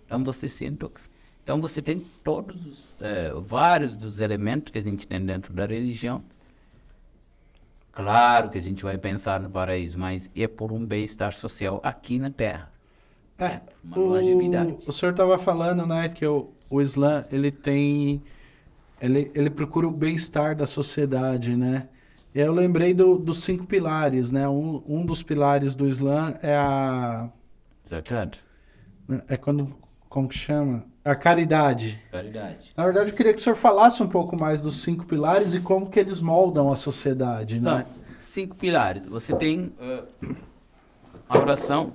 Então 0.07 0.23
você 0.23 0.49
se 0.49 0.65
intoxica. 0.65 1.15
Então 1.43 1.61
você 1.61 1.83
tem 1.83 1.99
todos, 2.23 2.95
é, 3.01 3.33
vários 3.33 3.97
dos 3.97 4.21
elementos 4.21 4.71
que 4.71 4.79
a 4.79 4.83
gente 4.83 5.07
tem 5.07 5.25
dentro 5.25 5.53
da 5.53 5.67
religião. 5.67 6.23
Claro 7.91 8.51
que 8.51 8.59
a 8.59 8.63
gente 8.63 8.85
vai 8.85 8.97
pensar 8.97 9.41
no 9.41 9.51
paraíso, 9.51 9.99
mas 9.99 10.31
é 10.37 10.47
por 10.47 10.71
um 10.71 10.87
bem-estar 10.87 11.33
social 11.33 11.81
aqui 11.83 12.19
na 12.21 12.31
Terra. 12.31 12.71
É, 13.37 13.45
é 13.45 13.63
uma 13.83 13.99
o, 13.99 14.07
longevidade. 14.07 14.77
O 14.87 14.93
senhor 14.93 15.11
estava 15.11 15.39
falando, 15.39 15.85
né, 15.87 16.09
que 16.09 16.25
o, 16.25 16.53
o 16.71 16.81
Islã, 16.81 17.25
ele 17.31 17.51
tem... 17.51 18.23
Ele, 19.01 19.31
ele 19.35 19.51
procura 19.51 19.89
o 19.89 19.91
bem-estar 19.91 20.55
da 20.55 20.66
sociedade, 20.66 21.57
né? 21.57 21.89
Eu 22.35 22.53
lembrei 22.53 22.93
do, 22.95 23.18
dos 23.18 23.43
cinco 23.43 23.64
pilares, 23.66 24.31
né? 24.31 24.47
Um, 24.49 24.83
um 24.87 25.05
dos 25.07 25.23
pilares 25.23 25.75
do 25.75 25.89
Islã 25.89 26.35
é 26.43 26.55
a. 26.55 27.29
Zakat. 27.89 28.39
É 29.27 29.37
quando. 29.39 29.75
Como 30.09 30.29
que 30.29 30.37
chama? 30.37 30.85
A 31.03 31.14
caridade. 31.14 31.99
Caridade. 32.12 32.73
Na 32.77 32.85
verdade, 32.85 33.11
eu 33.11 33.16
queria 33.16 33.33
que 33.33 33.41
o 33.41 33.43
senhor 33.43 33.57
falasse 33.57 34.03
um 34.03 34.07
pouco 34.09 34.39
mais 34.39 34.61
dos 34.61 34.83
cinco 34.83 35.07
pilares 35.07 35.55
e 35.55 35.61
como 35.61 35.89
que 35.89 35.99
eles 35.99 36.21
moldam 36.21 36.71
a 36.71 36.77
sociedade, 36.77 37.59
né? 37.59 37.87
Então, 37.89 38.03
cinco 38.18 38.55
pilares. 38.55 39.03
Você 39.09 39.35
tem 39.35 39.73
uh, 39.81 40.37
a 41.27 41.39
oração. 41.39 41.95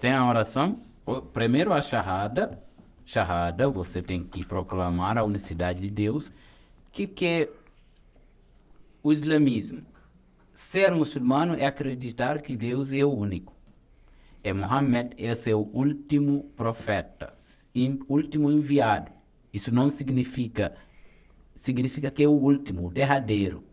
Tem 0.00 0.12
a 0.12 0.26
oração. 0.26 0.78
O- 1.04 1.20
Primeiro 1.20 1.72
a 1.72 1.82
Shahada. 1.82 2.58
Shahada, 3.06 3.70
você 3.70 4.02
tem 4.02 4.24
que 4.24 4.44
proclamar 4.44 5.16
a 5.16 5.24
unicidade 5.24 5.80
de 5.80 5.90
Deus. 5.90 6.32
Que 6.90 7.06
que 7.06 7.24
é 7.24 7.48
o 9.02 9.12
islamismo? 9.12 9.82
Ser 10.52 10.90
muçulmano 10.90 11.54
é 11.54 11.66
acreditar 11.66 12.42
que 12.42 12.56
Deus 12.56 12.92
é 12.92 13.04
o 13.04 13.12
único. 13.12 13.54
É 14.42 14.52
Muhammad 14.52 15.12
é 15.16 15.34
seu 15.34 15.60
último 15.72 16.44
profeta, 16.56 17.32
em- 17.74 18.00
último 18.08 18.50
enviado. 18.50 19.12
Isso 19.52 19.72
não 19.72 19.88
significa 19.88 20.74
significa 21.54 22.10
que 22.10 22.22
é 22.22 22.28
o 22.28 22.32
último, 22.32 22.88
o 22.88 22.90
derradeiro. 22.90 23.64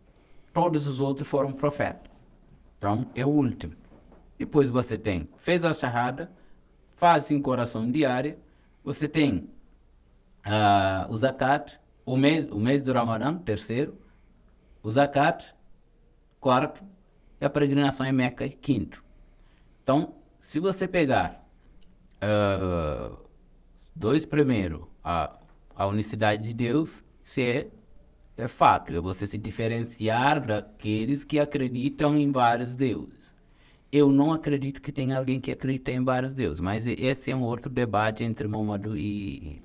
Todos 0.54 0.88
os 0.88 1.00
outros 1.02 1.28
foram 1.28 1.52
profetas. 1.52 2.12
Então, 2.78 3.08
é 3.14 3.26
o 3.26 3.30
último. 3.30 3.74
Depois 4.38 4.70
você 4.70 4.98
tem, 4.98 5.28
fez 5.38 5.64
a 5.64 5.74
shahada, 5.74 6.32
faz 6.96 7.24
cinco 7.24 7.52
orações 7.52 7.92
diárias, 7.92 8.36
você 8.84 9.08
tem 9.08 9.50
ah, 10.44 11.08
o 11.10 11.16
zakat, 11.16 11.80
o 12.06 12.18
mês, 12.18 12.48
o 12.50 12.60
mês 12.60 12.82
do 12.82 12.92
Ramadã, 12.92 13.38
terceiro, 13.38 13.98
o 14.82 14.92
zakat, 14.92 15.56
quarto, 16.40 16.84
e 17.40 17.46
a 17.46 17.50
peregrinação 17.50 18.06
em 18.06 18.12
Meca, 18.12 18.48
quinto. 18.50 19.04
Então, 19.82 20.16
se 20.40 20.60
você 20.60 20.88
pegar 20.88 21.48
ah, 22.22 23.16
dois 23.96 24.26
primeiro, 24.26 24.90
a, 25.04 25.38
a 25.76 25.88
unicidade 25.88 26.44
de 26.44 26.54
Deus, 26.54 26.90
se 27.22 27.42
é, 27.42 27.68
é 28.38 28.48
fato, 28.48 28.94
é 28.94 29.00
você 29.00 29.26
se 29.26 29.38
diferenciar 29.38 30.46
daqueles 30.46 31.24
que 31.24 31.40
acreditam 31.40 32.18
em 32.18 32.32
vários 32.32 32.76
deuses. 32.76 33.23
Eu 33.94 34.12
não 34.12 34.34
acredito 34.34 34.82
que 34.82 34.92
tenha 34.92 35.20
alguém 35.20 35.40
que 35.40 35.52
acredita 35.52 35.92
em 35.92 36.04
vários 36.04 36.34
deuses, 36.34 36.60
mas 36.60 36.88
esse 36.88 37.30
é 37.30 37.36
um 37.36 37.44
outro 37.44 37.70
debate 37.70 38.24
entre 38.24 38.48
Muhammad 38.48 38.88
e 38.96 39.62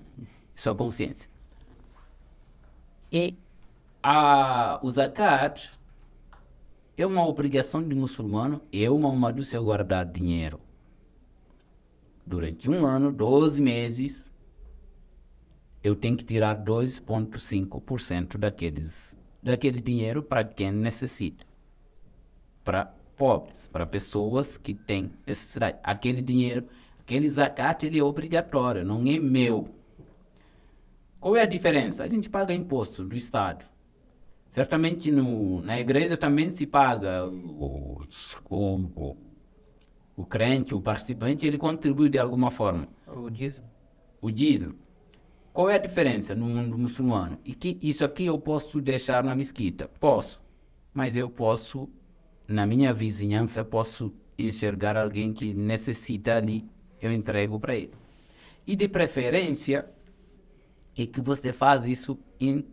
sua 0.55 0.75
consciência. 0.75 1.31
E 3.11 3.35
a, 4.03 4.79
o 4.83 4.91
zakat 4.91 5.71
é 6.95 7.07
uma 7.07 7.27
obrigação 7.27 7.83
de 7.83 7.95
muçulmano, 7.95 8.61
eu, 8.71 8.99
Muhammad, 8.99 9.43
se 9.45 9.57
eu 9.57 9.65
guardar 9.65 10.05
dinheiro 10.05 10.61
durante 12.27 12.69
um 12.69 12.85
ano, 12.85 13.11
12 13.11 13.63
meses, 13.63 14.31
eu 15.83 15.97
tenho 15.97 16.19
que 16.19 16.25
tirar 16.25 16.63
2,5% 16.63 18.37
daqueles, 18.37 19.17
daquele 19.43 19.81
dinheiro 19.81 20.23
para 20.23 20.45
quem 20.45 20.71
necessita. 20.71 21.47
Para 22.63 22.98
pobres, 23.19 23.69
para 23.73 23.85
pessoas 23.85 24.57
que 24.57 24.73
têm 24.73 25.11
necessidade. 25.27 25.79
Aquele 25.83 26.23
dinheiro, 26.23 26.65
aquele 27.01 27.29
zakat, 27.29 27.85
ele 27.85 27.99
é 27.99 28.03
obrigatório, 28.03 28.85
não 28.85 29.03
é 29.07 29.19
meu. 29.19 29.69
Qual 31.21 31.37
é 31.37 31.43
a 31.43 31.47
diferença? 31.47 32.05
A 32.05 32.07
gente 32.09 32.31
paga 32.31 32.55
imposto 32.55 33.05
do 33.05 33.17
Estado. 33.17 33.65
Certamente 34.51 35.11
no, 35.11 35.61
na 35.63 35.79
igreja 35.79 36.17
também 36.17 36.49
se 36.49 36.67
paga 36.67 37.27
o, 37.29 38.01
o, 38.49 39.17
o 40.17 40.25
crente, 40.25 40.75
o 40.75 40.81
participante, 40.81 41.47
ele 41.47 41.59
contribui 41.59 42.09
de 42.09 42.19
alguma 42.19 42.51
forma 42.51 42.89
O 43.07 43.29
dízimo. 43.29 43.67
o 44.23 44.31
dízimo. 44.31 44.75
Qual 45.53 45.69
é 45.69 45.75
a 45.75 45.79
diferença 45.79 46.35
no 46.37 46.47
mundo 46.47 46.79
muçulmano? 46.79 47.37
E 47.45 47.53
que 47.53 47.79
isso 47.83 48.05
aqui 48.05 48.27
eu 48.27 48.39
posso 48.39 48.81
deixar 48.81 49.25
na 49.25 49.35
mesquita? 49.35 49.89
Posso. 50.01 50.41
Mas 50.95 51.17
eu 51.17 51.29
posso, 51.29 51.89
na 52.49 52.67
minha 52.67 52.93
vizinhança, 52.93 53.65
posso 53.65 54.13
enxergar 54.39 54.97
alguém 54.97 55.33
que 55.33 55.53
necessita 55.53 56.37
ali, 56.37 56.65
eu 57.01 57.13
entrego 57.13 57.61
para 57.61 57.77
ele. 57.77 57.93
E 58.67 58.75
de 58.75 58.89
preferência, 58.89 59.89
é 60.97 61.07
que 61.07 61.21
você 61.21 61.53
faz 61.53 61.87
isso 61.87 62.19
em- 62.41 62.65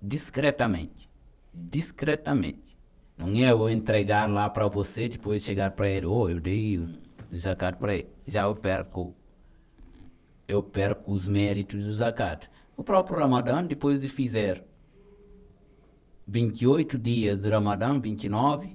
discretamente. 0.00 1.08
Discretamente. 1.54 2.76
Não 3.16 3.28
é 3.36 3.50
eu 3.50 3.68
entregar 3.70 4.28
lá 4.28 4.50
para 4.50 4.66
você, 4.68 5.08
depois 5.08 5.42
chegar 5.44 5.70
para 5.72 5.88
ele, 5.88 6.06
oh, 6.06 6.28
eu 6.28 6.40
dei 6.40 6.78
o 6.78 6.88
zakat 7.36 7.78
para 7.78 7.94
ele. 7.94 8.08
Já 8.26 8.42
eu 8.42 8.56
perco 8.56 9.14
eu 10.48 10.62
perco 10.62 11.12
os 11.12 11.28
méritos 11.28 11.84
do 11.86 11.92
zakat. 11.92 12.50
O 12.76 12.82
próprio 12.82 13.18
Ramadã, 13.18 13.64
depois 13.64 14.00
de 14.00 14.08
fizer 14.08 14.64
28 16.32 16.98
dias 16.98 17.40
de 17.40 17.50
Ramadã, 17.50 18.00
29, 18.00 18.74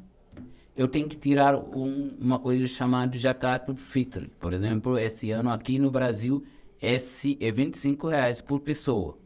eu 0.76 0.88
tenho 0.88 1.10
que 1.10 1.16
tirar 1.16 1.56
um- 1.56 2.16
uma 2.22 2.38
coisa 2.38 2.68
chamada 2.68 3.18
zakat 3.18 3.74
fitr. 3.74 4.30
Por 4.40 4.54
exemplo, 4.54 4.96
esse 5.00 5.32
ano 5.32 5.50
aqui 5.50 5.80
no 5.80 5.90
Brasil, 5.90 6.46
esse 6.80 7.36
é 7.42 7.52
25 7.52 8.10
reais 8.10 8.42
por 8.42 8.60
pessoa. 8.60 9.18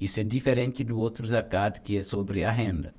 Isso 0.00 0.18
é 0.18 0.24
diferente 0.24 0.82
do 0.82 0.98
outro 0.98 1.26
zakat 1.26 1.82
que 1.82 1.98
é 1.98 2.02
sobre 2.02 2.42
a 2.42 2.50
renda. 2.50 2.94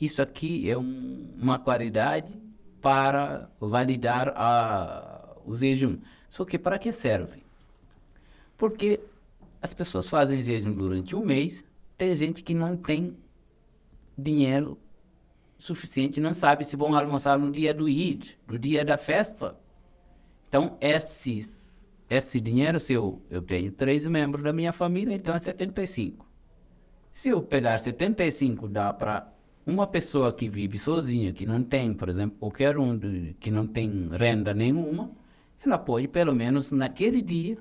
Isso 0.00 0.22
aqui 0.22 0.70
é 0.70 0.78
um- 0.78 1.26
uma 1.36 1.58
qualidade 1.58 2.32
para 2.80 3.50
validar 3.60 4.32
a, 4.36 5.34
o 5.44 5.56
jejum. 5.56 5.96
Só 6.30 6.44
que 6.44 6.56
para 6.56 6.78
que 6.78 6.92
serve? 6.92 7.42
Porque 8.56 9.00
as 9.60 9.74
pessoas 9.74 10.08
fazem 10.08 10.40
jejum 10.44 10.72
durante 10.72 11.16
um 11.16 11.24
mês, 11.24 11.64
tem 11.96 12.14
gente 12.14 12.44
que 12.44 12.54
não 12.54 12.76
tem 12.76 13.16
dinheiro 14.18 14.78
suficiente, 15.58 16.20
não 16.20 16.34
sabe 16.34 16.64
se 16.64 16.76
vão 16.76 16.94
almoçar 16.94 17.38
no 17.38 17.50
dia 17.50 17.72
do 17.74 17.88
Eid, 17.88 18.38
no 18.46 18.58
dia 18.58 18.84
da 18.84 18.96
festa. 18.96 19.56
Então, 20.48 20.76
esses, 20.80 21.86
esse 22.08 22.40
dinheiro, 22.40 22.80
se 22.80 22.92
eu, 22.94 23.22
eu 23.30 23.42
tenho 23.42 23.70
três 23.72 24.06
membros 24.06 24.42
da 24.42 24.52
minha 24.52 24.72
família, 24.72 25.14
então 25.14 25.34
é 25.34 25.38
75. 25.38 26.26
Se 27.10 27.30
eu 27.30 27.42
pegar 27.42 27.78
75, 27.78 28.68
dá 28.68 28.92
para 28.92 29.32
uma 29.66 29.86
pessoa 29.86 30.32
que 30.32 30.48
vive 30.48 30.78
sozinha, 30.78 31.32
que 31.32 31.44
não 31.44 31.62
tem, 31.62 31.92
por 31.92 32.08
exemplo, 32.08 32.38
qualquer 32.38 32.78
um 32.78 32.96
de- 32.96 33.34
que 33.38 33.50
não 33.50 33.66
tem 33.66 34.08
renda 34.12 34.54
nenhuma, 34.54 35.10
ela 35.64 35.76
pode, 35.76 36.08
pelo 36.08 36.34
menos 36.34 36.70
naquele 36.70 37.20
dia, 37.20 37.58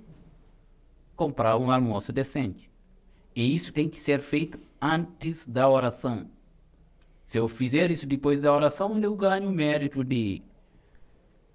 comprar 1.15 1.57
um 1.57 1.71
almoço 1.71 2.13
decente. 2.13 2.69
E 3.35 3.53
isso 3.53 3.73
tem 3.73 3.89
que 3.89 4.01
ser 4.01 4.21
feito 4.21 4.59
antes 4.81 5.45
da 5.47 5.67
oração. 5.69 6.29
Se 7.27 7.37
eu 7.37 7.47
fizer 7.49 7.91
isso 7.91 8.07
depois 8.07 8.39
da 8.39 8.53
oração, 8.53 8.97
eu 8.99 9.13
ganho 9.13 9.49
o 9.49 9.51
mérito 9.51 10.01
de, 10.01 10.41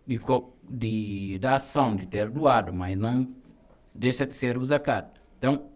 de, 0.06 0.20
de, 0.68 1.38
da 1.38 1.54
ação, 1.54 1.96
de 1.96 2.06
ter 2.06 2.28
doado, 2.28 2.74
mas 2.74 2.96
não 2.96 3.34
deixa 3.94 4.26
de 4.26 4.34
ser 4.34 4.58
o 4.58 4.64
zakat. 4.66 5.08
Então, 5.38 5.70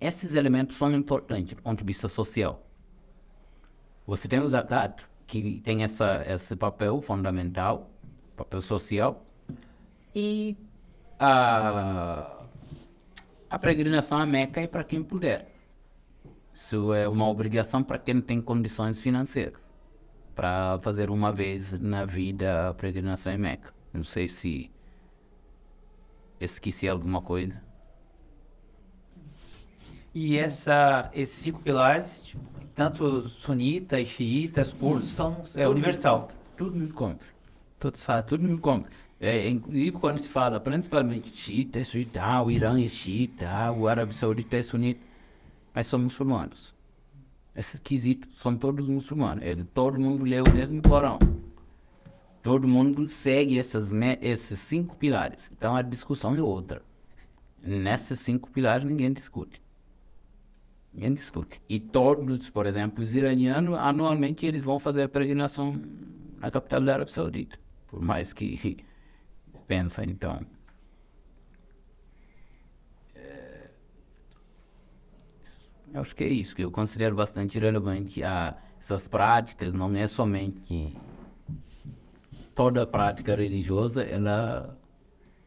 esses 0.00 0.34
elementos 0.34 0.76
são 0.76 0.92
importantes 0.92 1.54
do 1.54 1.62
ponto 1.62 1.78
de 1.78 1.84
vista 1.84 2.08
social. 2.08 2.66
Você 4.04 4.26
tem 4.26 4.40
o 4.40 4.48
zakat, 4.48 5.04
que 5.28 5.60
tem 5.60 5.84
essa, 5.84 6.24
esse 6.26 6.56
papel 6.56 7.00
fundamental, 7.00 7.88
papel 8.36 8.60
social, 8.60 9.24
e 10.12 10.56
a, 11.20 12.36
a 13.48 13.58
peregrinação 13.60 14.18
à 14.18 14.26
Meca 14.26 14.60
é 14.60 14.66
para 14.66 14.82
quem 14.82 15.04
puder. 15.04 15.54
Isso 16.58 16.92
é 16.92 17.08
uma 17.08 17.28
obrigação 17.28 17.84
para 17.84 18.00
quem 18.00 18.20
tem 18.20 18.42
condições 18.42 18.98
financeiras, 18.98 19.60
para 20.34 20.76
fazer 20.80 21.08
uma 21.08 21.30
vez 21.30 21.80
na 21.80 22.04
vida 22.04 22.70
a 22.70 22.74
peregrinação 22.74 23.32
em 23.32 23.38
Meca. 23.38 23.72
Não 23.94 24.02
sei 24.02 24.28
se 24.28 24.68
esqueci 26.40 26.88
alguma 26.88 27.22
coisa. 27.22 27.62
E 30.12 30.36
essa, 30.36 31.08
esses 31.14 31.36
cinco 31.36 31.60
pilares, 31.60 32.24
tanto 32.74 33.28
sunitas, 33.28 34.08
xiitas, 34.08 34.72
curdos, 34.72 35.10
são, 35.10 35.44
é 35.54 35.68
universal. 35.68 36.28
Tudo 36.56 36.76
me 36.76 36.88
compra. 36.88 37.28
Todos 37.78 38.02
fazem. 38.02 38.30
Tudo 38.30 38.48
me 38.48 38.58
compra. 38.58 38.90
É, 39.20 39.48
inclusive 39.48 39.92
quando 39.92 40.18
se 40.18 40.28
fala 40.28 40.58
principalmente 40.58 41.30
xiita, 41.36 41.80
ah, 42.20 42.42
o 42.42 42.50
Irã 42.50 42.82
é 42.82 42.88
xiita, 42.88 43.48
ah, 43.48 43.70
o 43.70 43.86
Árabe 43.86 44.12
Saudita 44.12 44.56
é 44.56 44.62
sunita, 44.62 45.07
mas 45.78 45.86
são 45.86 46.00
muçulmanos. 46.00 46.74
Esses 47.54 47.78
quesitos 47.78 48.36
são 48.40 48.56
todos 48.56 48.88
muçulmanos. 48.88 49.44
Todo 49.72 50.00
mundo 50.00 50.24
lê 50.24 50.40
o 50.40 50.52
mesmo 50.52 50.82
Corão. 50.82 51.20
Todo 52.42 52.66
mundo 52.66 53.06
segue 53.06 53.56
essas, 53.56 53.92
esses 54.20 54.58
cinco 54.58 54.96
pilares. 54.96 55.48
Então 55.56 55.76
a 55.76 55.82
discussão 55.82 56.34
é 56.34 56.42
outra. 56.42 56.82
Nesses 57.62 58.18
cinco 58.18 58.50
pilares 58.50 58.84
ninguém 58.84 59.12
discute. 59.12 59.62
em 60.96 61.14
disputa. 61.14 61.58
E 61.68 61.78
todos, 61.78 62.50
por 62.50 62.66
exemplo, 62.66 63.00
os 63.00 63.14
iranianos, 63.14 63.78
anualmente 63.78 64.46
eles 64.46 64.64
vão 64.64 64.80
fazer 64.80 65.08
peregrinação 65.08 65.80
na 66.40 66.50
capital 66.50 66.80
da 66.80 66.94
Arábia 66.94 67.14
Saudita. 67.14 67.56
Por 67.86 68.02
mais 68.02 68.32
que 68.32 68.78
pensa, 69.68 70.02
então. 70.04 70.44
Eu 75.92 76.00
acho 76.00 76.14
que 76.14 76.24
é 76.24 76.28
isso 76.28 76.54
que 76.54 76.62
eu 76.64 76.70
considero 76.70 77.14
bastante 77.14 77.58
relevante. 77.58 78.22
A, 78.22 78.56
essas 78.80 79.08
práticas 79.08 79.72
não 79.72 79.94
é 79.94 80.06
somente 80.06 80.96
toda 82.54 82.86
prática 82.86 83.36
religiosa, 83.36 84.02
ela, 84.02 84.76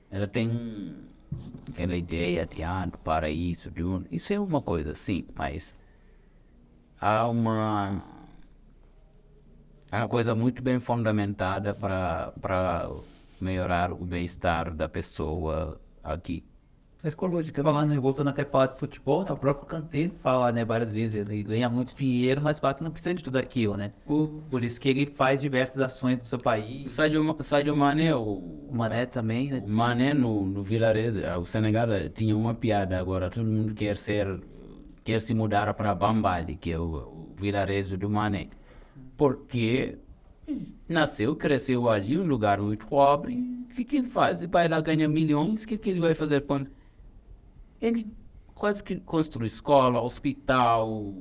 ela 0.10 0.28
tem 0.28 0.96
aquela 1.70 1.96
ideia 1.96 2.46
de 2.46 2.64
ah, 2.64 2.86
do 2.86 2.98
paraíso, 2.98 3.72
de 3.72 3.84
um, 3.84 4.04
isso 4.12 4.32
é 4.34 4.40
uma 4.40 4.62
coisa, 4.62 4.96
sim, 4.96 5.26
mas 5.36 5.76
há 7.00 7.28
uma, 7.28 8.04
há 9.92 9.98
uma 9.98 10.08
coisa 10.08 10.36
muito 10.36 10.62
bem 10.62 10.80
fundamentada 10.80 11.74
para 11.74 12.92
melhorar 13.40 13.92
o 13.92 14.06
bem-estar 14.06 14.74
da 14.74 14.88
pessoa 14.88 15.82
aqui. 16.04 16.44
Psicológica. 17.02 17.64
Falando, 17.64 18.00
voltando 18.00 18.30
até 18.30 18.46
falar 18.46 18.68
de 18.68 18.80
futebol, 18.80 19.24
tá, 19.24 19.34
o 19.34 19.38
próprio 19.38 19.66
Kanté 19.66 20.12
fala, 20.22 20.52
né, 20.52 20.64
várias 20.64 20.94
vezes, 20.94 21.16
ele 21.16 21.42
ganha 21.42 21.68
muito 21.68 21.96
dinheiro, 21.96 22.42
mas 22.44 22.60
fala 22.60 22.76
que 22.76 22.84
não 22.84 22.92
precisa 22.92 23.16
de 23.16 23.24
tudo 23.24 23.38
aquilo, 23.38 23.76
né? 23.76 23.92
O... 24.06 24.28
Por 24.50 24.64
isso 24.64 24.80
que 24.80 24.88
ele 24.88 25.08
faz 25.08 25.42
diversas 25.42 25.82
ações 25.82 26.20
no 26.20 26.26
seu 26.26 26.38
país. 26.38 26.92
Sadio, 26.92 27.36
Sadio 27.42 27.76
Mané, 27.76 28.16
o... 28.16 28.22
o 28.22 28.70
Mané 28.72 29.08
também, 29.08 29.50
né? 29.50 29.64
Mané 29.66 30.14
no, 30.14 30.46
no 30.46 30.62
Vilares, 30.62 31.16
o 31.40 31.46
Senegal 31.46 31.88
tinha 32.14 32.38
uma 32.38 32.54
piada 32.54 33.00
agora, 33.00 33.32
todo 33.32 33.46
mundo 33.46 33.74
quer 33.74 33.98
ser, 33.98 34.40
quer 35.04 35.20
se 35.20 35.34
mudar 35.34 35.74
para 35.74 35.96
Bambali, 35.96 36.56
que 36.56 36.72
é 36.72 36.78
o, 36.78 36.84
o 36.84 37.36
Vilares 37.36 37.88
do 37.90 38.10
Mané. 38.10 38.50
Porque 39.18 39.98
nasceu, 40.88 41.36
cresceu 41.36 41.90
ali, 41.90 42.20
um 42.20 42.28
lugar 42.28 42.60
muito 42.60 42.86
pobre, 42.86 43.36
o 43.72 43.74
que, 43.74 43.84
que 43.86 43.98
ele 43.98 44.10
faz? 44.10 44.42
Ele 44.42 44.52
vai 44.52 44.68
lá 44.68 44.80
ganhar 44.82 45.08
milhões, 45.08 45.64
o 45.64 45.68
que, 45.68 45.78
que 45.78 45.90
ele 45.90 46.00
vai 46.00 46.14
fazer 46.14 46.42
quando 46.42 46.70
ele 47.82 48.08
quase 48.54 48.84
que 48.84 48.98
construiu 48.98 49.48
escola, 49.48 50.02
hospital, 50.02 51.14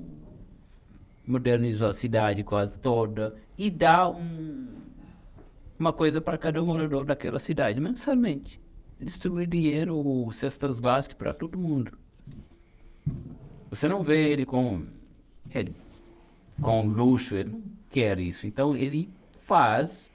modernizou 1.26 1.88
a 1.88 1.92
cidade 1.92 2.42
quase 2.44 2.76
toda 2.78 3.34
e 3.56 3.70
dá 3.70 4.08
um, 4.08 4.68
uma 5.78 5.92
coisa 5.92 6.20
para 6.20 6.36
cada 6.36 6.62
morador 6.62 7.04
daquela 7.04 7.38
cidade 7.38 7.80
mensalmente. 7.80 8.60
Distribui 9.00 9.46
dinheiro, 9.46 10.28
cestas 10.32 10.78
básicas 10.78 11.16
para 11.16 11.32
todo 11.32 11.58
mundo. 11.58 11.96
Você 13.70 13.88
não 13.88 14.02
vê 14.02 14.30
ele 14.30 14.44
com, 14.44 14.84
ele, 15.54 15.74
com 16.60 16.86
luxo, 16.86 17.36
ele 17.36 17.50
não 17.50 17.62
quer 17.88 18.18
isso. 18.18 18.46
Então 18.46 18.76
ele 18.76 19.08
faz, 19.40 20.12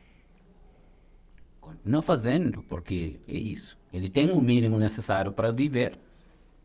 não 1.83 2.01
fazendo, 2.01 2.61
porque 2.63 3.19
é 3.27 3.35
isso. 3.35 3.77
Ele 3.91 4.09
tem 4.09 4.29
o 4.29 4.39
mínimo 4.39 4.77
necessário 4.77 5.31
para 5.31 5.51
viver. 5.51 5.97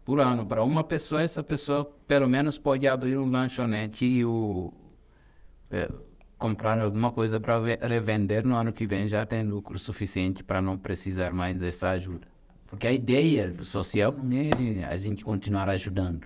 por 0.08 0.22
ano 0.22 0.46
para 0.46 0.64
uma 0.64 0.86
pessoa, 0.86 1.22
essa 1.22 1.44
pessoa 1.44 1.84
pelo 2.08 2.30
menos 2.30 2.58
pode 2.58 2.88
abrir 2.88 3.18
um 3.18 3.30
lanchonete 3.30 4.06
e 4.06 4.24
o, 4.24 4.72
é, 5.70 5.92
comprar 6.38 6.80
alguma 6.80 7.12
coisa 7.12 7.42
para 7.42 7.60
revender 7.86 8.48
no 8.48 8.56
ano 8.56 8.72
que 8.72 8.88
vem, 8.88 9.06
já 9.10 9.26
tem 9.26 9.44
lucro 9.44 9.78
suficiente 9.78 10.46
para 10.46 10.62
não 10.62 10.78
precisar 10.78 11.34
mais 11.34 11.60
dessa 11.60 11.90
ajuda. 11.90 12.26
Porque 12.68 12.88
a 12.88 12.94
ideia 12.94 13.54
social 13.66 14.16
é 14.32 14.86
a 14.86 14.96
gente 14.96 15.26
continuar 15.26 15.68
ajudando. 15.68 16.26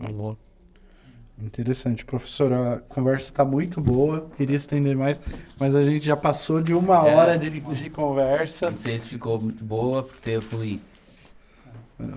Alô. 0.00 0.36
Interessante, 1.40 2.04
professor. 2.04 2.52
A 2.52 2.78
conversa 2.88 3.30
está 3.30 3.44
muito 3.44 3.80
boa. 3.80 4.28
Queria 4.36 4.56
estender 4.56 4.96
mais, 4.96 5.20
mas 5.60 5.76
a 5.76 5.84
gente 5.84 6.04
já 6.04 6.16
passou 6.16 6.60
de 6.60 6.74
uma 6.74 7.08
é, 7.08 7.14
hora 7.14 7.38
de, 7.38 7.50
de 7.50 7.90
conversa. 7.90 8.70
Não 8.70 8.76
sei 8.76 8.98
se 8.98 9.10
ficou 9.10 9.40
muito 9.40 9.62
boa, 9.64 10.02
porque 10.02 10.30
eu 10.30 10.42
fui 10.42 10.80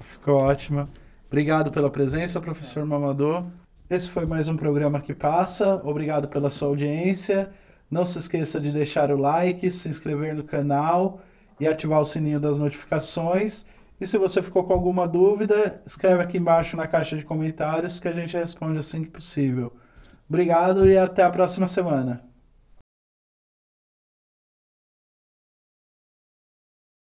Ficou 0.02 0.42
ótima. 0.42 0.90
Obrigado 1.28 1.72
pela 1.72 1.90
presença, 1.90 2.42
professor 2.42 2.86
Mamador. 2.86 3.46
Esse 3.90 4.10
foi 4.10 4.26
mais 4.26 4.50
um 4.50 4.58
programa 4.58 5.00
que 5.00 5.14
passa. 5.14 5.76
Obrigado 5.86 6.28
pela 6.28 6.50
sua 6.50 6.68
audiência. 6.68 7.50
Não 7.90 8.06
se 8.06 8.20
esqueça 8.20 8.60
de 8.60 8.72
deixar 8.72 9.10
o 9.10 9.18
like, 9.18 9.72
se 9.72 9.88
inscrever 9.88 10.36
no 10.36 10.44
canal 10.44 11.22
e 11.60 11.68
ativar 11.68 12.02
o 12.02 12.06
sininho 12.06 12.40
das 12.40 12.60
notificações. 12.60 13.66
E 14.00 14.06
se 14.06 14.18
você 14.18 14.44
ficou 14.44 14.64
com 14.66 14.74
alguma 14.74 15.08
dúvida, 15.08 15.82
escreve 15.86 16.24
aqui 16.24 16.38
embaixo 16.38 16.76
na 16.76 16.88
caixa 16.88 17.18
de 17.18 17.26
comentários 17.26 18.00
que 18.00 18.08
a 18.08 18.14
gente 18.14 18.38
responde 18.38 18.80
assim 18.80 19.04
que 19.04 19.10
possível. 19.10 19.74
Obrigado 20.28 20.88
e 20.88 20.98
até 20.98 21.24
a 21.24 21.30
próxima 21.30 21.68
semana. 21.68 22.29